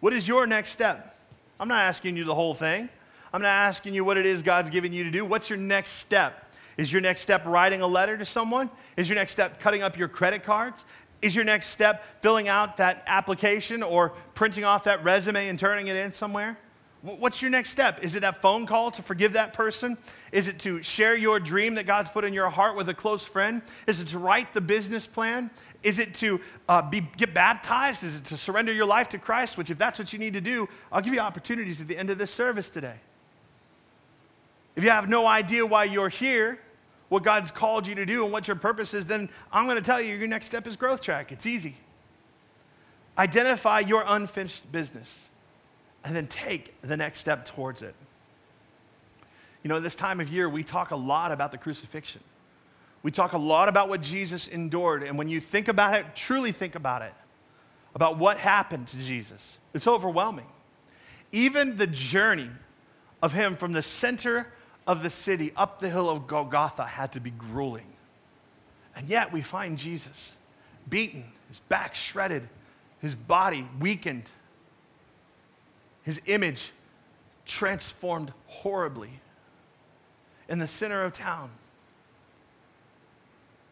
What 0.00 0.14
is 0.14 0.26
your 0.26 0.46
next 0.46 0.70
step? 0.70 1.14
I'm 1.60 1.68
not 1.68 1.82
asking 1.82 2.16
you 2.16 2.24
the 2.24 2.34
whole 2.34 2.54
thing. 2.54 2.88
I'm 3.32 3.42
not 3.42 3.48
asking 3.48 3.94
you 3.94 4.02
what 4.02 4.16
it 4.16 4.26
is 4.26 4.42
God's 4.42 4.70
giving 4.70 4.94
you 4.94 5.04
to 5.04 5.10
do. 5.10 5.24
What's 5.24 5.50
your 5.50 5.58
next 5.58 5.92
step? 5.92 6.46
Is 6.78 6.90
your 6.90 7.02
next 7.02 7.20
step 7.20 7.44
writing 7.44 7.82
a 7.82 7.86
letter 7.86 8.16
to 8.16 8.24
someone? 8.24 8.70
Is 8.96 9.10
your 9.10 9.16
next 9.16 9.32
step 9.32 9.60
cutting 9.60 9.82
up 9.82 9.98
your 9.98 10.08
credit 10.08 10.42
cards? 10.42 10.86
Is 11.22 11.37
your 11.37 11.44
next 11.44 11.66
step 11.66 12.04
filling 12.22 12.48
out 12.48 12.78
that 12.78 13.02
application 13.06 13.83
or 13.83 14.12
printing 14.35 14.64
off 14.64 14.85
that 14.85 15.04
resume 15.04 15.48
and 15.48 15.59
turning 15.59 15.88
it 15.88 15.96
in 15.96 16.12
somewhere? 16.12 16.59
What's 17.02 17.40
your 17.40 17.50
next 17.50 17.70
step? 17.70 18.00
Is 18.02 18.14
it 18.14 18.20
that 18.20 18.42
phone 18.42 18.66
call 18.66 18.90
to 18.90 19.02
forgive 19.02 19.33
that 19.33 19.54
person? 19.54 19.96
Is 20.33 20.48
it 20.48 20.59
to 20.61 20.83
share 20.83 21.16
your 21.16 21.40
dream 21.40 21.76
that 21.76 21.87
God's 21.87 22.11
put 22.11 22.24
in 22.24 22.35
your 22.35 22.50
heart 22.50 22.76
with 22.76 22.90
a 22.90 22.94
close 22.94 23.24
friend? 23.24 23.62
Is 23.87 24.02
it 24.02 24.09
to 24.09 24.18
write 24.18 24.52
the 24.52 24.61
business 24.61 25.06
plan? 25.06 25.50
Is 25.83 25.98
it 25.98 26.14
to 26.16 26.40
uh, 26.68 26.83
be, 26.83 27.00
get 27.16 27.33
baptized? 27.33 28.04
Is 28.04 28.16
it 28.16 28.24
to 28.26 28.37
surrender 28.37 28.70
your 28.70 28.85
life 28.85 29.09
to 29.11 29.18
Christ? 29.18 29.56
Which, 29.56 29.70
if 29.70 29.78
that's 29.78 29.98
what 29.98 30.12
you 30.12 30.18
need 30.18 30.35
to 30.35 30.42
do, 30.42 30.68
I'll 30.92 31.00
give 31.00 31.14
you 31.14 31.20
opportunities 31.20 31.80
at 31.80 31.88
the 31.88 31.96
end 31.96 32.11
of 32.11 32.18
this 32.18 32.30
service 32.30 32.68
today. 32.68 32.96
If 34.76 34.85
you 34.85 34.90
have 34.90 35.09
no 35.09 35.26
idea 35.26 35.64
why 35.64 35.85
you're 35.85 36.11
here, 36.11 36.61
what 37.11 37.25
God's 37.25 37.51
called 37.51 37.87
you 37.87 37.96
to 37.96 38.07
do, 38.07 38.25
and 38.25 38.33
what 38.33 38.49
your 38.49 38.57
purpose 38.57 38.94
is, 38.94 39.07
then 39.07 39.29
I'm 39.53 39.66
going 39.66 39.77
to 39.77 39.83
tell 39.83 40.01
you 40.01 40.14
your 40.14 40.29
next 40.29 40.46
step 40.46 40.66
is 40.66 40.77
growth 40.77 41.03
track. 41.03 41.33
It's 41.33 41.44
easy. 41.44 41.77
Identify 43.18 43.81
your 43.81 44.05
unfinished 44.07 44.70
business 44.73 45.29
and 46.05 46.16
then 46.16 46.29
take 46.29 46.81
the 46.83 46.96
next 46.96 47.18
step 47.18 47.44
towards 47.44 47.83
it. 47.83 47.94
You 49.62 49.68
know, 49.68 49.81
this 49.81 49.94
time 49.94 50.20
of 50.20 50.31
year, 50.31 50.49
we 50.49 50.62
talk 50.62 50.92
a 50.92 50.96
lot 50.96 51.33
about 51.33 51.53
the 51.53 51.59
crucifixion. 51.59 52.23
We 53.03 53.11
talk 53.11 53.33
a 53.33 53.38
lot 53.38 53.68
about 53.68 53.88
what 53.88 54.01
Jesus 54.03 54.46
endured. 54.46 55.03
And 55.03 55.18
when 55.18 55.29
you 55.29 55.40
think 55.40 55.68
about 55.68 55.94
it, 55.94 56.14
truly 56.14 56.53
think 56.53 56.77
about 56.77 57.03
it, 57.03 57.12
about 57.94 58.18
what 58.18 58.38
happened 58.38 58.87
to 58.88 58.99
Jesus, 58.99 59.59
it's 59.75 59.87
overwhelming. 59.87 60.46
Even 61.33 61.77
the 61.77 61.88
journey 61.88 62.51
of 63.20 63.33
him 63.33 63.57
from 63.57 63.73
the 63.73 63.83
center 63.83 64.46
of 64.90 65.05
the 65.05 65.11
city 65.11 65.53
up 65.57 65.79
the 65.79 65.88
hill 65.88 66.11
of 66.11 66.26
Golgotha 66.26 66.85
had 66.85 67.12
to 67.12 67.20
be 67.20 67.31
grueling. 67.31 67.87
And 68.96 69.09
yet 69.09 69.33
we 69.33 69.40
find 69.40 69.79
Jesus 69.79 70.35
beaten, 70.88 71.22
his 71.46 71.61
back 71.61 71.94
shredded, 71.94 72.48
his 73.00 73.14
body 73.14 73.68
weakened, 73.79 74.24
his 76.03 76.20
image 76.26 76.72
transformed 77.46 78.33
horribly 78.48 79.20
in 80.48 80.59
the 80.59 80.66
center 80.66 81.05
of 81.05 81.12
town. 81.12 81.50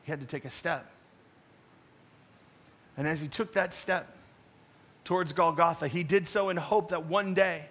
He 0.04 0.12
had 0.12 0.20
to 0.20 0.26
take 0.26 0.44
a 0.44 0.50
step. 0.50 0.88
And 2.96 3.08
as 3.08 3.20
he 3.20 3.26
took 3.26 3.54
that 3.54 3.74
step 3.74 4.14
towards 5.02 5.32
Golgotha, 5.32 5.88
he 5.88 6.04
did 6.04 6.28
so 6.28 6.48
in 6.48 6.56
hope 6.56 6.90
that 6.90 7.06
one 7.06 7.34
day 7.34 7.64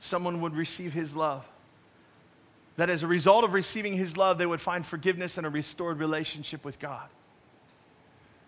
someone 0.00 0.40
would 0.40 0.56
receive 0.56 0.92
his 0.92 1.14
love. 1.14 1.48
That 2.76 2.90
as 2.90 3.02
a 3.02 3.06
result 3.06 3.44
of 3.44 3.54
receiving 3.54 3.94
his 3.94 4.16
love, 4.16 4.38
they 4.38 4.46
would 4.46 4.60
find 4.60 4.84
forgiveness 4.84 5.38
and 5.38 5.46
a 5.46 5.50
restored 5.50 5.98
relationship 5.98 6.64
with 6.64 6.78
God. 6.78 7.08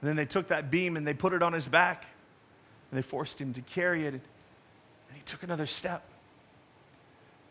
And 0.00 0.08
then 0.08 0.16
they 0.16 0.26
took 0.26 0.48
that 0.48 0.70
beam 0.70 0.96
and 0.96 1.06
they 1.06 1.14
put 1.14 1.32
it 1.32 1.42
on 1.42 1.52
his 1.52 1.68
back 1.68 2.06
and 2.90 2.98
they 2.98 3.02
forced 3.02 3.40
him 3.40 3.52
to 3.54 3.60
carry 3.62 4.06
it 4.06 4.14
and 4.14 4.22
he 5.14 5.22
took 5.24 5.42
another 5.42 5.66
step. 5.66 6.02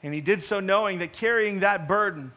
And 0.03 0.13
he 0.13 0.21
did 0.21 0.43
so 0.43 0.59
knowing 0.59 0.99
that 0.99 1.13
carrying 1.13 1.61
that 1.61 1.87
burden 1.87 2.31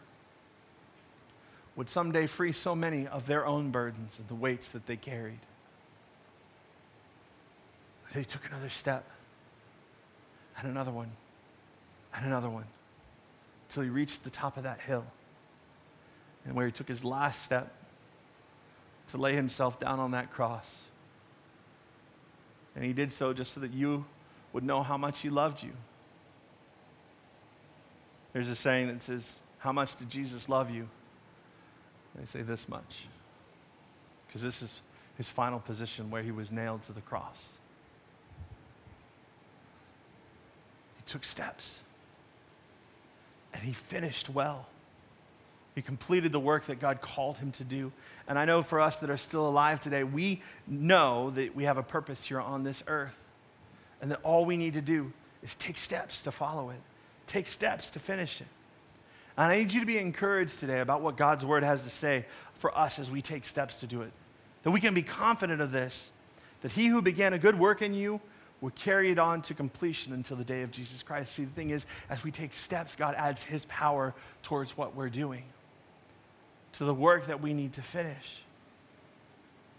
would 1.76 1.88
someday 1.88 2.26
free 2.26 2.52
so 2.52 2.74
many 2.74 3.06
of 3.06 3.26
their 3.26 3.46
own 3.46 3.70
burdens 3.70 4.18
and 4.18 4.26
the 4.26 4.34
weights 4.34 4.70
that 4.70 4.86
they 4.86 4.96
carried. 4.96 5.38
They 8.12 8.24
took 8.24 8.46
another 8.46 8.70
step, 8.70 9.04
and 10.56 10.68
another 10.68 10.90
one, 10.90 11.10
and 12.14 12.24
another 12.26 12.48
one, 12.48 12.64
until 13.68 13.82
he 13.82 13.90
reached 13.90 14.24
the 14.24 14.30
top 14.30 14.56
of 14.56 14.62
that 14.62 14.80
hill. 14.80 15.04
And 16.44 16.54
where 16.54 16.64
he 16.64 16.72
took 16.72 16.88
his 16.88 17.04
last 17.04 17.44
step 17.44 17.72
to 19.08 19.18
lay 19.18 19.34
himself 19.34 19.78
down 19.78 20.00
on 20.00 20.12
that 20.12 20.32
cross. 20.32 20.82
And 22.74 22.84
he 22.84 22.92
did 22.92 23.12
so 23.12 23.32
just 23.32 23.52
so 23.52 23.60
that 23.60 23.72
you 23.72 24.06
would 24.52 24.64
know 24.64 24.82
how 24.82 24.96
much 24.96 25.20
he 25.20 25.28
loved 25.28 25.62
you. 25.62 25.72
There's 28.32 28.48
a 28.48 28.56
saying 28.56 28.88
that 28.88 29.00
says, 29.02 29.36
How 29.58 29.72
much 29.72 29.96
did 29.96 30.08
Jesus 30.08 30.48
love 30.48 30.70
you? 30.70 30.88
They 32.14 32.24
say 32.24 32.42
this 32.42 32.68
much. 32.68 33.06
Because 34.26 34.42
this 34.42 34.62
is 34.62 34.80
his 35.16 35.28
final 35.28 35.58
position 35.58 36.10
where 36.10 36.22
he 36.22 36.30
was 36.30 36.50
nailed 36.50 36.82
to 36.84 36.92
the 36.92 37.00
cross. 37.00 37.48
He 40.96 41.02
took 41.06 41.24
steps 41.24 41.80
and 43.52 43.62
he 43.62 43.72
finished 43.72 44.30
well. 44.30 44.66
He 45.74 45.82
completed 45.82 46.32
the 46.32 46.40
work 46.40 46.66
that 46.66 46.80
God 46.80 47.00
called 47.00 47.38
him 47.38 47.52
to 47.52 47.64
do. 47.64 47.92
And 48.26 48.38
I 48.38 48.44
know 48.44 48.62
for 48.62 48.80
us 48.80 48.96
that 48.96 49.10
are 49.10 49.16
still 49.16 49.48
alive 49.48 49.80
today, 49.80 50.02
we 50.02 50.42
know 50.66 51.30
that 51.30 51.54
we 51.54 51.64
have 51.64 51.78
a 51.78 51.82
purpose 51.82 52.24
here 52.24 52.40
on 52.40 52.64
this 52.64 52.82
earth 52.88 53.16
and 54.00 54.10
that 54.10 54.20
all 54.22 54.44
we 54.44 54.56
need 54.56 54.74
to 54.74 54.80
do 54.80 55.12
is 55.42 55.54
take 55.54 55.76
steps 55.76 56.22
to 56.22 56.32
follow 56.32 56.70
it, 56.70 56.80
take 57.26 57.46
steps 57.46 57.90
to 57.90 57.98
finish 57.98 58.40
it. 58.40 58.48
And 59.36 59.52
I 59.52 59.56
need 59.56 59.72
you 59.72 59.80
to 59.80 59.86
be 59.86 59.98
encouraged 59.98 60.58
today 60.58 60.80
about 60.80 61.00
what 61.00 61.16
God's 61.16 61.44
word 61.44 61.62
has 61.62 61.84
to 61.84 61.90
say 61.90 62.26
for 62.54 62.76
us 62.76 62.98
as 62.98 63.08
we 63.08 63.22
take 63.22 63.44
steps 63.44 63.78
to 63.80 63.86
do 63.86 64.02
it. 64.02 64.10
That 64.64 64.72
we 64.72 64.80
can 64.80 64.94
be 64.94 65.02
confident 65.02 65.60
of 65.60 65.70
this, 65.70 66.10
that 66.62 66.72
he 66.72 66.88
who 66.88 67.00
began 67.00 67.32
a 67.32 67.38
good 67.38 67.56
work 67.56 67.82
in 67.82 67.94
you 67.94 68.20
carry 68.70 69.10
it 69.10 69.18
on 69.18 69.42
to 69.42 69.54
completion 69.54 70.12
until 70.12 70.36
the 70.36 70.44
day 70.44 70.62
of 70.62 70.70
Jesus 70.70 71.02
Christ. 71.02 71.32
See, 71.32 71.44
the 71.44 71.50
thing 71.50 71.70
is, 71.70 71.86
as 72.10 72.24
we 72.24 72.30
take 72.30 72.52
steps, 72.52 72.96
God 72.96 73.14
adds 73.16 73.42
his 73.42 73.64
power 73.66 74.14
towards 74.42 74.76
what 74.76 74.96
we're 74.96 75.08
doing, 75.08 75.44
to 76.74 76.84
the 76.84 76.94
work 76.94 77.26
that 77.26 77.40
we 77.40 77.54
need 77.54 77.74
to 77.74 77.82
finish. 77.82 78.42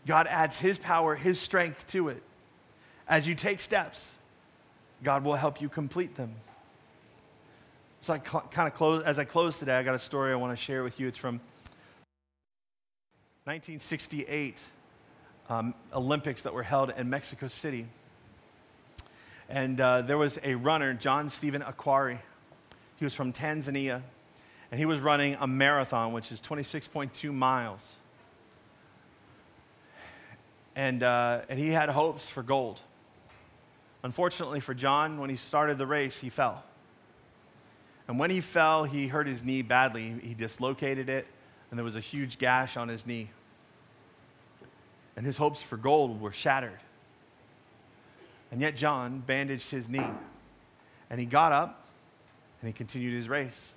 God 0.07 0.27
adds 0.27 0.57
his 0.57 0.77
power, 0.77 1.15
his 1.15 1.39
strength 1.39 1.87
to 1.87 2.07
it. 2.09 2.23
As 3.07 3.27
you 3.27 3.35
take 3.35 3.59
steps, 3.59 4.13
God 5.03 5.23
will 5.23 5.35
help 5.35 5.61
you 5.61 5.67
complete 5.67 6.15
them. 6.15 6.35
So 8.01 8.13
I 8.13 8.19
kind 8.19 8.67
of 8.67 8.73
close 8.75 9.03
as 9.03 9.19
I 9.19 9.25
close 9.25 9.59
today, 9.59 9.77
I 9.77 9.83
got 9.83 9.95
a 9.95 9.99
story 9.99 10.31
I 10.31 10.35
want 10.35 10.57
to 10.57 10.63
share 10.63 10.83
with 10.83 11.01
you. 11.01 11.07
It's 11.07 11.17
from 11.17 11.41
1968 13.43 14.61
um, 15.49 15.73
Olympics 15.93 16.43
that 16.43 16.53
were 16.53 16.63
held 16.63 16.93
in 16.95 17.09
Mexico 17.09 17.49
City. 17.49 17.87
And 19.49 19.81
uh, 19.81 20.03
there 20.03 20.17
was 20.17 20.37
a 20.43 20.53
runner, 20.53 20.93
John 20.93 21.31
Stephen 21.31 21.63
Akhwari. 21.63 22.19
He 22.97 23.05
was 23.05 23.15
from 23.15 23.33
Tanzania, 23.33 24.03
and 24.71 24.79
he 24.79 24.85
was 24.85 24.99
running 24.99 25.37
a 25.39 25.47
marathon, 25.47 26.13
which 26.13 26.31
is 26.31 26.39
26.2 26.39 27.33
miles. 27.33 27.93
And, 30.75 31.01
uh, 31.01 31.41
and 31.49 31.57
he 31.57 31.69
had 31.69 31.89
hopes 31.89 32.27
for 32.27 32.43
gold. 32.43 32.79
Unfortunately 34.03 34.59
for 34.59 34.75
John, 34.75 35.17
when 35.17 35.31
he 35.31 35.35
started 35.35 35.79
the 35.79 35.87
race, 35.87 36.19
he 36.19 36.29
fell. 36.29 36.63
And 38.07 38.19
when 38.19 38.29
he 38.29 38.41
fell, 38.41 38.83
he 38.83 39.07
hurt 39.07 39.25
his 39.25 39.43
knee 39.43 39.63
badly. 39.63 40.15
He 40.21 40.35
dislocated 40.35 41.09
it, 41.09 41.25
and 41.69 41.77
there 41.77 41.83
was 41.83 41.95
a 41.95 42.01
huge 42.01 42.37
gash 42.37 42.77
on 42.77 42.87
his 42.87 43.07
knee. 43.07 43.29
And 45.15 45.25
his 45.25 45.37
hopes 45.37 45.61
for 45.61 45.75
gold 45.75 46.21
were 46.21 46.31
shattered. 46.31 46.79
And 48.51 48.61
yet, 48.61 48.75
John 48.75 49.19
bandaged 49.19 49.69
his 49.71 49.89
knee, 49.89 50.09
and 51.09 51.19
he 51.19 51.25
got 51.25 51.51
up 51.51 51.85
and 52.61 52.67
he 52.67 52.73
continued 52.73 53.13
his 53.13 53.29
race. 53.29 53.73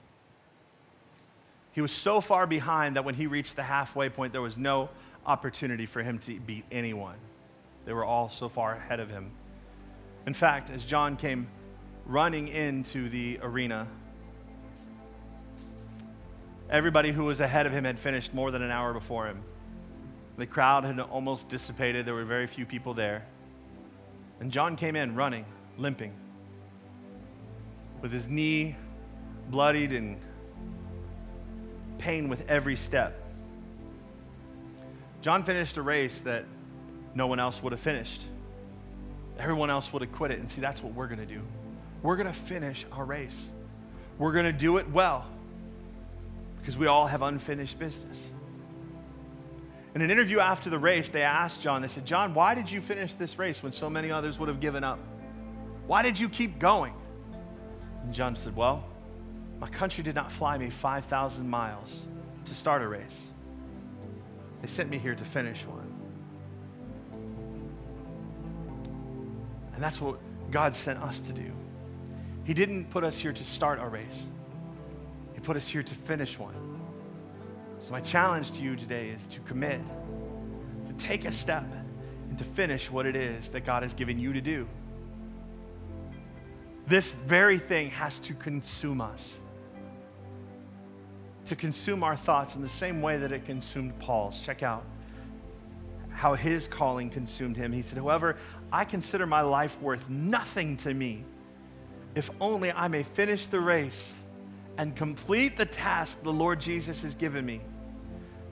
He 1.72 1.80
was 1.80 1.92
so 1.92 2.20
far 2.20 2.46
behind 2.46 2.96
that 2.96 3.04
when 3.04 3.14
he 3.14 3.26
reached 3.26 3.56
the 3.56 3.62
halfway 3.62 4.08
point, 4.08 4.32
there 4.32 4.42
was 4.42 4.58
no 4.58 4.90
opportunity 5.24 5.86
for 5.86 6.02
him 6.02 6.18
to 6.20 6.38
beat 6.40 6.64
anyone. 6.70 7.16
They 7.84 7.92
were 7.92 8.04
all 8.04 8.28
so 8.28 8.48
far 8.48 8.74
ahead 8.74 9.00
of 9.00 9.08
him. 9.08 9.30
In 10.26 10.34
fact, 10.34 10.70
as 10.70 10.84
John 10.84 11.16
came 11.16 11.48
running 12.04 12.48
into 12.48 13.08
the 13.08 13.38
arena, 13.42 13.86
everybody 16.68 17.12
who 17.12 17.24
was 17.24 17.40
ahead 17.40 17.66
of 17.66 17.72
him 17.72 17.84
had 17.84 17.98
finished 17.98 18.34
more 18.34 18.50
than 18.50 18.62
an 18.62 18.70
hour 18.70 18.92
before 18.92 19.26
him. 19.26 19.42
The 20.36 20.46
crowd 20.46 20.84
had 20.84 20.98
almost 21.00 21.48
dissipated, 21.48 22.06
there 22.06 22.14
were 22.14 22.24
very 22.24 22.46
few 22.46 22.66
people 22.66 22.94
there. 22.94 23.24
And 24.42 24.50
John 24.50 24.74
came 24.74 24.96
in 24.96 25.14
running, 25.14 25.44
limping, 25.78 26.12
with 28.00 28.10
his 28.10 28.28
knee 28.28 28.74
bloodied 29.48 29.92
and 29.92 30.18
pain 31.98 32.28
with 32.28 32.44
every 32.48 32.74
step. 32.74 33.22
John 35.20 35.44
finished 35.44 35.76
a 35.76 35.82
race 35.82 36.22
that 36.22 36.44
no 37.14 37.28
one 37.28 37.38
else 37.38 37.62
would 37.62 37.70
have 37.70 37.80
finished. 37.80 38.24
Everyone 39.38 39.70
else 39.70 39.92
would 39.92 40.02
have 40.02 40.10
quit 40.10 40.32
it. 40.32 40.40
And 40.40 40.50
see, 40.50 40.60
that's 40.60 40.82
what 40.82 40.92
we're 40.92 41.06
going 41.06 41.20
to 41.20 41.34
do. 41.34 41.42
We're 42.02 42.16
going 42.16 42.26
to 42.26 42.32
finish 42.32 42.84
our 42.90 43.04
race. 43.04 43.46
We're 44.18 44.32
going 44.32 44.46
to 44.46 44.52
do 44.52 44.78
it 44.78 44.90
well 44.90 45.24
because 46.58 46.76
we 46.76 46.88
all 46.88 47.06
have 47.06 47.22
unfinished 47.22 47.78
business. 47.78 48.18
In 49.94 50.00
an 50.00 50.10
interview 50.10 50.40
after 50.40 50.70
the 50.70 50.78
race, 50.78 51.10
they 51.10 51.22
asked 51.22 51.60
John, 51.60 51.82
they 51.82 51.88
said, 51.88 52.06
John, 52.06 52.32
why 52.32 52.54
did 52.54 52.70
you 52.70 52.80
finish 52.80 53.12
this 53.14 53.38
race 53.38 53.62
when 53.62 53.72
so 53.72 53.90
many 53.90 54.10
others 54.10 54.38
would 54.38 54.48
have 54.48 54.60
given 54.60 54.84
up? 54.84 54.98
Why 55.86 56.02
did 56.02 56.18
you 56.18 56.28
keep 56.28 56.58
going? 56.58 56.94
And 58.02 58.14
John 58.14 58.34
said, 58.34 58.56
Well, 58.56 58.84
my 59.58 59.68
country 59.68 60.02
did 60.02 60.14
not 60.14 60.32
fly 60.32 60.56
me 60.56 60.70
5,000 60.70 61.48
miles 61.48 62.02
to 62.46 62.54
start 62.54 62.82
a 62.82 62.88
race. 62.88 63.26
They 64.60 64.66
sent 64.66 64.88
me 64.88 64.98
here 64.98 65.14
to 65.14 65.24
finish 65.24 65.66
one. 65.66 65.92
And 69.74 69.82
that's 69.82 70.00
what 70.00 70.18
God 70.50 70.74
sent 70.74 71.02
us 71.02 71.20
to 71.20 71.32
do. 71.32 71.52
He 72.44 72.54
didn't 72.54 72.90
put 72.90 73.04
us 73.04 73.18
here 73.18 73.32
to 73.32 73.44
start 73.44 73.78
a 73.80 73.86
race, 73.86 74.22
He 75.34 75.40
put 75.40 75.56
us 75.56 75.68
here 75.68 75.82
to 75.82 75.94
finish 75.94 76.38
one. 76.38 76.71
So, 77.82 77.90
my 77.90 78.00
challenge 78.00 78.52
to 78.52 78.62
you 78.62 78.76
today 78.76 79.08
is 79.08 79.26
to 79.26 79.40
commit, 79.40 79.80
to 80.86 80.92
take 80.98 81.24
a 81.24 81.32
step, 81.32 81.64
and 82.28 82.38
to 82.38 82.44
finish 82.44 82.88
what 82.88 83.06
it 83.06 83.16
is 83.16 83.48
that 83.50 83.64
God 83.64 83.82
has 83.82 83.92
given 83.92 84.20
you 84.20 84.32
to 84.34 84.40
do. 84.40 84.68
This 86.86 87.10
very 87.10 87.58
thing 87.58 87.90
has 87.90 88.20
to 88.20 88.34
consume 88.34 89.00
us, 89.00 89.36
to 91.46 91.56
consume 91.56 92.04
our 92.04 92.14
thoughts 92.14 92.54
in 92.54 92.62
the 92.62 92.68
same 92.68 93.02
way 93.02 93.18
that 93.18 93.32
it 93.32 93.46
consumed 93.46 93.98
Paul's. 93.98 94.38
Check 94.40 94.62
out 94.62 94.84
how 96.10 96.34
his 96.34 96.68
calling 96.68 97.10
consumed 97.10 97.56
him. 97.56 97.72
He 97.72 97.82
said, 97.82 97.98
However, 97.98 98.36
I 98.70 98.84
consider 98.84 99.26
my 99.26 99.40
life 99.40 99.80
worth 99.82 100.08
nothing 100.08 100.76
to 100.78 100.94
me 100.94 101.24
if 102.14 102.30
only 102.40 102.70
I 102.70 102.86
may 102.86 103.02
finish 103.02 103.46
the 103.46 103.58
race 103.58 104.14
and 104.78 104.94
complete 104.94 105.56
the 105.56 105.66
task 105.66 106.22
the 106.22 106.32
Lord 106.32 106.60
Jesus 106.60 107.02
has 107.02 107.16
given 107.16 107.44
me 107.44 107.60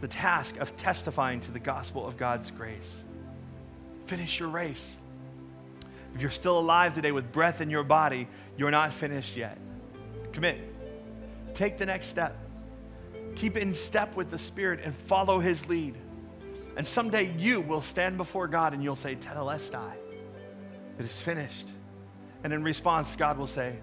the 0.01 0.09
task 0.09 0.57
of 0.57 0.77
testifying 0.77 1.41
to 1.41 1.51
the 1.51 1.59
gospel 1.59 2.07
of 2.07 2.17
God's 2.17 2.51
grace. 2.51 3.05
Finish 4.07 4.41
your 4.41 4.49
race. 4.49 4.97
If 6.15 6.23
you're 6.23 6.31
still 6.31 6.59
alive 6.59 6.95
today 6.95 7.13
with 7.13 7.31
breath 7.31 7.61
in 7.61 7.71
your 7.71 7.85
body, 7.85 8.27
you're 8.57 8.71
not 8.71 8.93
finished 8.93 9.37
yet. 9.37 9.59
Commit. 10.33 10.59
Take 11.55 11.77
the 11.77 11.87
next 11.87 12.07
step. 12.07 12.37
Keep 13.37 13.57
in 13.57 13.75
step 13.75 14.17
with 14.17 14.31
the 14.31 14.39
Spirit 14.39 14.81
and 14.83 14.95
follow 14.95 15.39
His 15.39 15.69
lead. 15.69 15.97
And 16.77 16.87
someday 16.87 17.35
you 17.37 17.61
will 17.61 17.83
stand 17.83 18.17
before 18.17 18.49
God 18.49 18.75
and 18.75 18.83
you'll 18.83 18.97
say, 18.97 19.15
Tetelestai, 19.15 19.93
it 20.99 21.05
is 21.05 21.21
finished. 21.21 21.69
And 22.43 22.53
in 22.53 22.63
response, 22.63 23.15
God 23.17 23.39
will 23.39 23.47
say, 23.47 23.77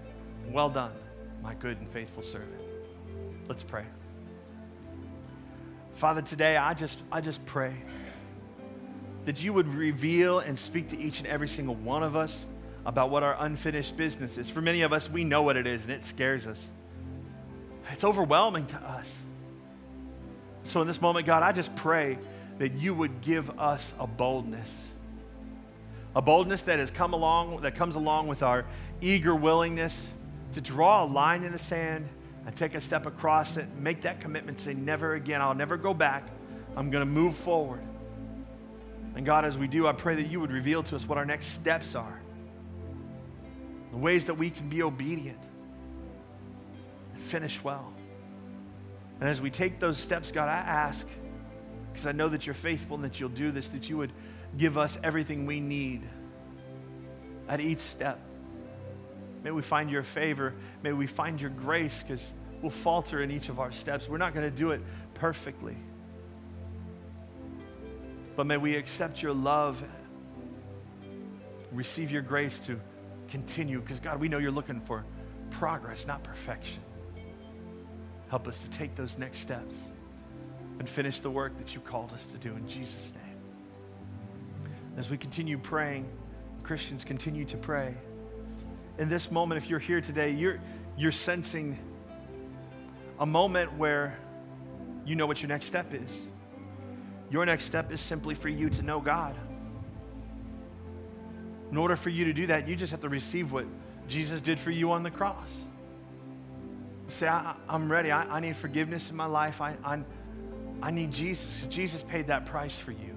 Well 0.50 0.68
done, 0.68 0.92
my 1.42 1.54
good 1.54 1.78
and 1.78 1.88
faithful 1.90 2.22
servant. 2.22 2.60
Let's 3.46 3.62
pray. 3.62 3.84
Father, 5.98 6.22
today 6.22 6.56
I 6.56 6.74
just, 6.74 6.96
I 7.10 7.20
just 7.20 7.44
pray 7.44 7.74
that 9.24 9.42
you 9.42 9.52
would 9.52 9.66
reveal 9.66 10.38
and 10.38 10.56
speak 10.56 10.90
to 10.90 10.98
each 10.98 11.18
and 11.18 11.26
every 11.26 11.48
single 11.48 11.74
one 11.74 12.04
of 12.04 12.14
us 12.14 12.46
about 12.86 13.10
what 13.10 13.24
our 13.24 13.36
unfinished 13.40 13.96
business 13.96 14.38
is. 14.38 14.48
For 14.48 14.62
many 14.62 14.82
of 14.82 14.92
us, 14.92 15.10
we 15.10 15.24
know 15.24 15.42
what 15.42 15.56
it 15.56 15.66
is 15.66 15.82
and 15.82 15.92
it 15.92 16.04
scares 16.04 16.46
us. 16.46 16.64
It's 17.90 18.04
overwhelming 18.04 18.66
to 18.66 18.76
us. 18.76 19.20
So 20.62 20.80
in 20.82 20.86
this 20.86 21.00
moment, 21.00 21.26
God, 21.26 21.42
I 21.42 21.50
just 21.50 21.74
pray 21.74 22.16
that 22.58 22.74
you 22.74 22.94
would 22.94 23.20
give 23.20 23.58
us 23.58 23.92
a 23.98 24.06
boldness. 24.06 24.86
A 26.14 26.22
boldness 26.22 26.62
that 26.62 26.78
has 26.78 26.92
come 26.92 27.12
along, 27.12 27.62
that 27.62 27.74
comes 27.74 27.96
along 27.96 28.28
with 28.28 28.44
our 28.44 28.66
eager 29.00 29.34
willingness 29.34 30.08
to 30.52 30.60
draw 30.60 31.02
a 31.02 31.06
line 31.06 31.42
in 31.42 31.50
the 31.50 31.58
sand 31.58 32.08
and 32.48 32.56
take 32.56 32.74
a 32.74 32.80
step 32.80 33.04
across 33.04 33.58
it, 33.58 33.66
make 33.78 34.00
that 34.00 34.22
commitment, 34.22 34.58
say, 34.58 34.72
never 34.72 35.12
again, 35.12 35.42
I'll 35.42 35.54
never 35.54 35.76
go 35.76 35.92
back. 35.92 36.26
I'm 36.78 36.90
going 36.90 37.02
to 37.02 37.12
move 37.12 37.36
forward. 37.36 37.82
And 39.14 39.26
God, 39.26 39.44
as 39.44 39.58
we 39.58 39.68
do, 39.68 39.86
I 39.86 39.92
pray 39.92 40.16
that 40.16 40.28
you 40.30 40.40
would 40.40 40.50
reveal 40.50 40.82
to 40.84 40.96
us 40.96 41.06
what 41.06 41.18
our 41.18 41.26
next 41.26 41.48
steps 41.48 41.94
are, 41.94 42.22
the 43.90 43.98
ways 43.98 44.28
that 44.28 44.34
we 44.36 44.48
can 44.48 44.70
be 44.70 44.82
obedient 44.82 45.42
and 47.12 47.22
finish 47.22 47.62
well. 47.62 47.92
And 49.20 49.28
as 49.28 49.42
we 49.42 49.50
take 49.50 49.78
those 49.78 49.98
steps, 49.98 50.32
God, 50.32 50.48
I 50.48 50.56
ask, 50.56 51.06
because 51.92 52.06
I 52.06 52.12
know 52.12 52.30
that 52.30 52.46
you're 52.46 52.54
faithful 52.54 52.94
and 52.94 53.04
that 53.04 53.20
you'll 53.20 53.28
do 53.28 53.50
this, 53.50 53.68
that 53.68 53.90
you 53.90 53.98
would 53.98 54.12
give 54.56 54.78
us 54.78 54.96
everything 55.04 55.44
we 55.44 55.60
need 55.60 56.08
at 57.46 57.60
each 57.60 57.80
step. 57.80 58.18
May 59.44 59.50
we 59.50 59.60
find 59.60 59.90
your 59.90 60.02
favor. 60.02 60.54
May 60.82 60.92
we 60.92 61.06
find 61.06 61.40
your 61.40 61.50
grace 61.50 62.02
because 62.02 62.32
we'll 62.62 62.70
falter 62.70 63.22
in 63.22 63.30
each 63.30 63.48
of 63.48 63.60
our 63.60 63.72
steps. 63.72 64.08
We're 64.08 64.18
not 64.18 64.34
going 64.34 64.48
to 64.48 64.56
do 64.56 64.70
it 64.70 64.80
perfectly. 65.14 65.76
But 68.36 68.46
may 68.46 68.56
we 68.56 68.76
accept 68.76 69.22
your 69.22 69.32
love, 69.32 69.82
receive 71.72 72.10
your 72.10 72.22
grace 72.22 72.60
to 72.66 72.80
continue 73.28 73.80
because, 73.80 74.00
God, 74.00 74.20
we 74.20 74.28
know 74.28 74.38
you're 74.38 74.50
looking 74.50 74.80
for 74.80 75.04
progress, 75.50 76.06
not 76.06 76.22
perfection. 76.22 76.80
Help 78.28 78.46
us 78.46 78.62
to 78.62 78.70
take 78.70 78.94
those 78.94 79.18
next 79.18 79.38
steps 79.38 79.74
and 80.78 80.88
finish 80.88 81.20
the 81.20 81.30
work 81.30 81.58
that 81.58 81.74
you 81.74 81.80
called 81.80 82.12
us 82.12 82.26
to 82.26 82.38
do 82.38 82.54
in 82.54 82.68
Jesus' 82.68 83.12
name. 83.14 84.72
As 84.96 85.10
we 85.10 85.16
continue 85.16 85.58
praying, 85.58 86.08
Christians 86.62 87.04
continue 87.04 87.44
to 87.46 87.56
pray 87.56 87.94
in 88.98 89.08
this 89.08 89.30
moment, 89.30 89.62
if 89.62 89.70
you're 89.70 89.78
here 89.78 90.00
today, 90.00 90.32
you're, 90.32 90.58
you're 90.96 91.12
sensing 91.12 91.78
a 93.18 93.26
moment 93.26 93.76
where 93.76 94.16
you 95.04 95.16
know 95.16 95.26
what 95.26 95.42
your 95.42 95.48
next 95.48 95.66
step 95.66 95.92
is. 95.92 96.26
Your 97.30 97.44
next 97.44 97.64
step 97.64 97.92
is 97.92 98.00
simply 98.00 98.34
for 98.34 98.48
you 98.48 98.70
to 98.70 98.82
know 98.82 99.00
God. 99.00 99.36
In 101.70 101.76
order 101.76 101.96
for 101.96 102.10
you 102.10 102.26
to 102.26 102.32
do 102.32 102.46
that, 102.46 102.68
you 102.68 102.76
just 102.76 102.92
have 102.92 103.00
to 103.00 103.08
receive 103.08 103.52
what 103.52 103.66
Jesus 104.08 104.40
did 104.40 104.58
for 104.58 104.70
you 104.70 104.92
on 104.92 105.02
the 105.02 105.10
cross. 105.10 105.64
Say, 107.08 107.28
I, 107.28 107.54
am 107.68 107.90
ready. 107.90 108.10
I, 108.10 108.36
I, 108.36 108.40
need 108.40 108.56
forgiveness 108.56 109.10
in 109.10 109.16
my 109.16 109.26
life. 109.26 109.60
I, 109.60 109.76
I, 109.84 110.00
I 110.82 110.90
need 110.90 111.12
Jesus. 111.12 111.66
Jesus 111.68 112.02
paid 112.02 112.28
that 112.28 112.46
price 112.46 112.78
for 112.78 112.92
you. 112.92 113.16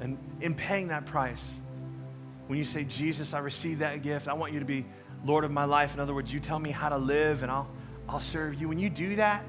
And 0.00 0.18
in 0.40 0.54
paying 0.54 0.88
that 0.88 1.06
price, 1.06 1.48
when 2.46 2.58
you 2.58 2.64
say, 2.64 2.84
Jesus, 2.84 3.34
I 3.34 3.38
receive 3.38 3.80
that 3.80 4.02
gift, 4.02 4.28
I 4.28 4.34
want 4.34 4.52
you 4.52 4.60
to 4.60 4.64
be 4.64 4.84
Lord 5.26 5.44
of 5.44 5.50
my 5.50 5.64
life. 5.64 5.94
In 5.94 6.00
other 6.00 6.14
words, 6.14 6.32
you 6.32 6.40
tell 6.40 6.58
me 6.58 6.70
how 6.70 6.88
to 6.88 6.98
live 6.98 7.42
and 7.42 7.50
I'll, 7.50 7.68
I'll 8.08 8.20
serve 8.20 8.54
you. 8.54 8.68
When 8.68 8.78
you 8.78 8.88
do 8.88 9.16
that, 9.16 9.44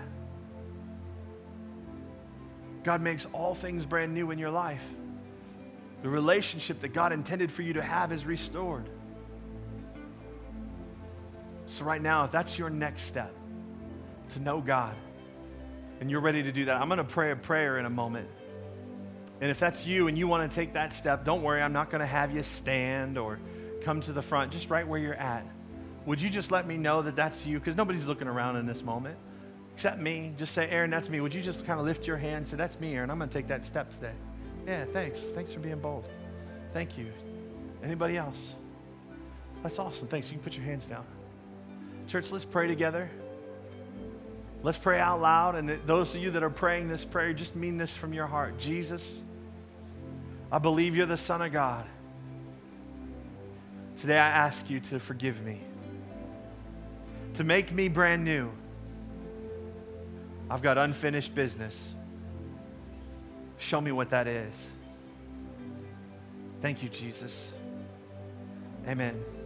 God 2.84 3.02
makes 3.02 3.26
all 3.34 3.54
things 3.54 3.86
brand 3.86 4.14
new 4.14 4.32
in 4.32 4.40
your 4.40 4.50
life. 4.50 4.86
The 6.04 6.10
relationship 6.10 6.80
that 6.82 6.94
God 6.94 7.12
intended 7.12 7.52
for 7.52 7.62
you 7.62 7.74
to 7.74 7.82
have 7.82 8.12
is 8.12 8.26
restored. 8.26 8.90
So, 11.66 11.84
right 11.84 12.02
now, 12.02 12.24
if 12.24 12.32
that's 12.32 12.58
your 12.58 12.70
next 12.70 13.02
step, 13.02 13.34
to 14.30 14.40
know 14.40 14.62
God, 14.62 14.96
and 16.00 16.10
you're 16.10 16.22
ready 16.22 16.44
to 16.44 16.52
do 16.52 16.66
that, 16.66 16.78
I'm 16.78 16.88
going 16.88 16.98
to 17.00 17.04
pray 17.04 17.32
a 17.32 17.36
prayer 17.36 17.78
in 17.78 17.86
a 17.86 17.90
moment. 17.90 18.30
And 19.42 19.52
if 19.52 19.60
that's 19.60 19.86
you 19.86 20.08
and 20.08 20.18
you 20.18 20.28
want 20.28 20.50
to 20.50 20.56
take 20.56 20.74
that 20.74 20.94
step, 20.94 21.26
don't 21.26 21.44
worry, 21.44 21.62
I'm 21.62 21.74
not 21.74 21.90
going 21.90 22.00
to 22.00 22.08
have 22.08 22.34
you 22.34 22.42
stand 22.42 23.18
or 23.18 23.40
come 23.82 24.02
to 24.02 24.14
the 24.14 24.22
front, 24.22 24.52
just 24.52 24.70
right 24.70 24.88
where 24.88 25.00
you're 25.00 25.14
at. 25.14 25.46
Would 26.08 26.22
you 26.22 26.30
just 26.30 26.52
let 26.52 26.66
me 26.66 26.78
know 26.78 27.02
that 27.02 27.16
that's 27.16 27.46
you? 27.46 27.60
Because 27.60 27.76
nobody's 27.76 28.08
looking 28.08 28.30
around 28.30 28.56
in 28.56 28.66
this 28.66 28.82
moment 28.82 29.18
except 29.74 30.00
me. 30.00 30.34
Just 30.38 30.54
say, 30.54 30.68
Aaron, 30.70 30.90
that's 30.90 31.10
me. 31.10 31.20
Would 31.20 31.36
you 31.36 31.42
just 31.42 31.68
kind 31.68 31.80
of 31.80 31.86
lift 31.86 32.08
your 32.08 32.18
hand 32.18 32.38
and 32.38 32.48
say, 32.48 32.58
That's 32.58 32.80
me, 32.80 32.96
Aaron. 32.96 33.12
I'm 33.12 33.20
going 33.20 33.30
to 33.30 33.38
take 33.38 33.48
that 33.48 33.66
step 33.66 33.92
today. 33.92 34.14
Yeah, 34.66 34.86
thanks. 34.86 35.20
Thanks 35.20 35.54
for 35.54 35.60
being 35.60 35.80
bold. 35.80 36.10
Thank 36.72 36.98
you. 36.98 37.12
Anybody 37.84 38.18
else? 38.18 38.56
That's 39.62 39.78
awesome. 39.80 40.08
Thanks. 40.08 40.32
You 40.32 40.38
can 40.38 40.44
put 40.44 40.56
your 40.56 40.66
hands 40.66 40.88
down. 40.88 41.06
Church, 42.08 42.32
let's 42.32 42.46
pray 42.46 42.68
together. 42.68 43.10
Let's 44.64 44.78
pray 44.78 45.00
out 45.00 45.20
loud. 45.20 45.56
And 45.56 45.78
those 45.86 46.16
of 46.16 46.22
you 46.22 46.32
that 46.32 46.42
are 46.42 46.50
praying 46.50 46.88
this 46.88 47.04
prayer, 47.04 47.34
just 47.34 47.54
mean 47.54 47.78
this 47.78 47.96
from 47.96 48.14
your 48.14 48.28
heart. 48.28 48.58
Jesus, 48.58 49.22
I 50.52 50.60
believe 50.60 50.96
you're 50.96 51.06
the 51.06 51.18
Son 51.18 51.42
of 51.42 51.52
God. 51.52 51.86
Today 53.98 54.18
I 54.18 54.30
ask 54.30 54.70
you 54.70 54.80
to 54.80 55.00
forgive 55.00 55.44
me, 55.44 55.62
to 57.38 57.44
make 57.44 57.72
me 57.72 57.88
brand 57.88 58.26
new. 58.26 58.50
I've 60.50 60.64
got 60.64 60.80
unfinished 60.80 61.36
business. 61.36 61.94
Show 63.60 63.80
me 63.80 63.92
what 63.92 64.10
that 64.10 64.26
is. 64.28 64.70
Thank 66.62 66.82
you, 66.82 66.90
Jesus. 66.90 67.52
Amen. 68.88 69.37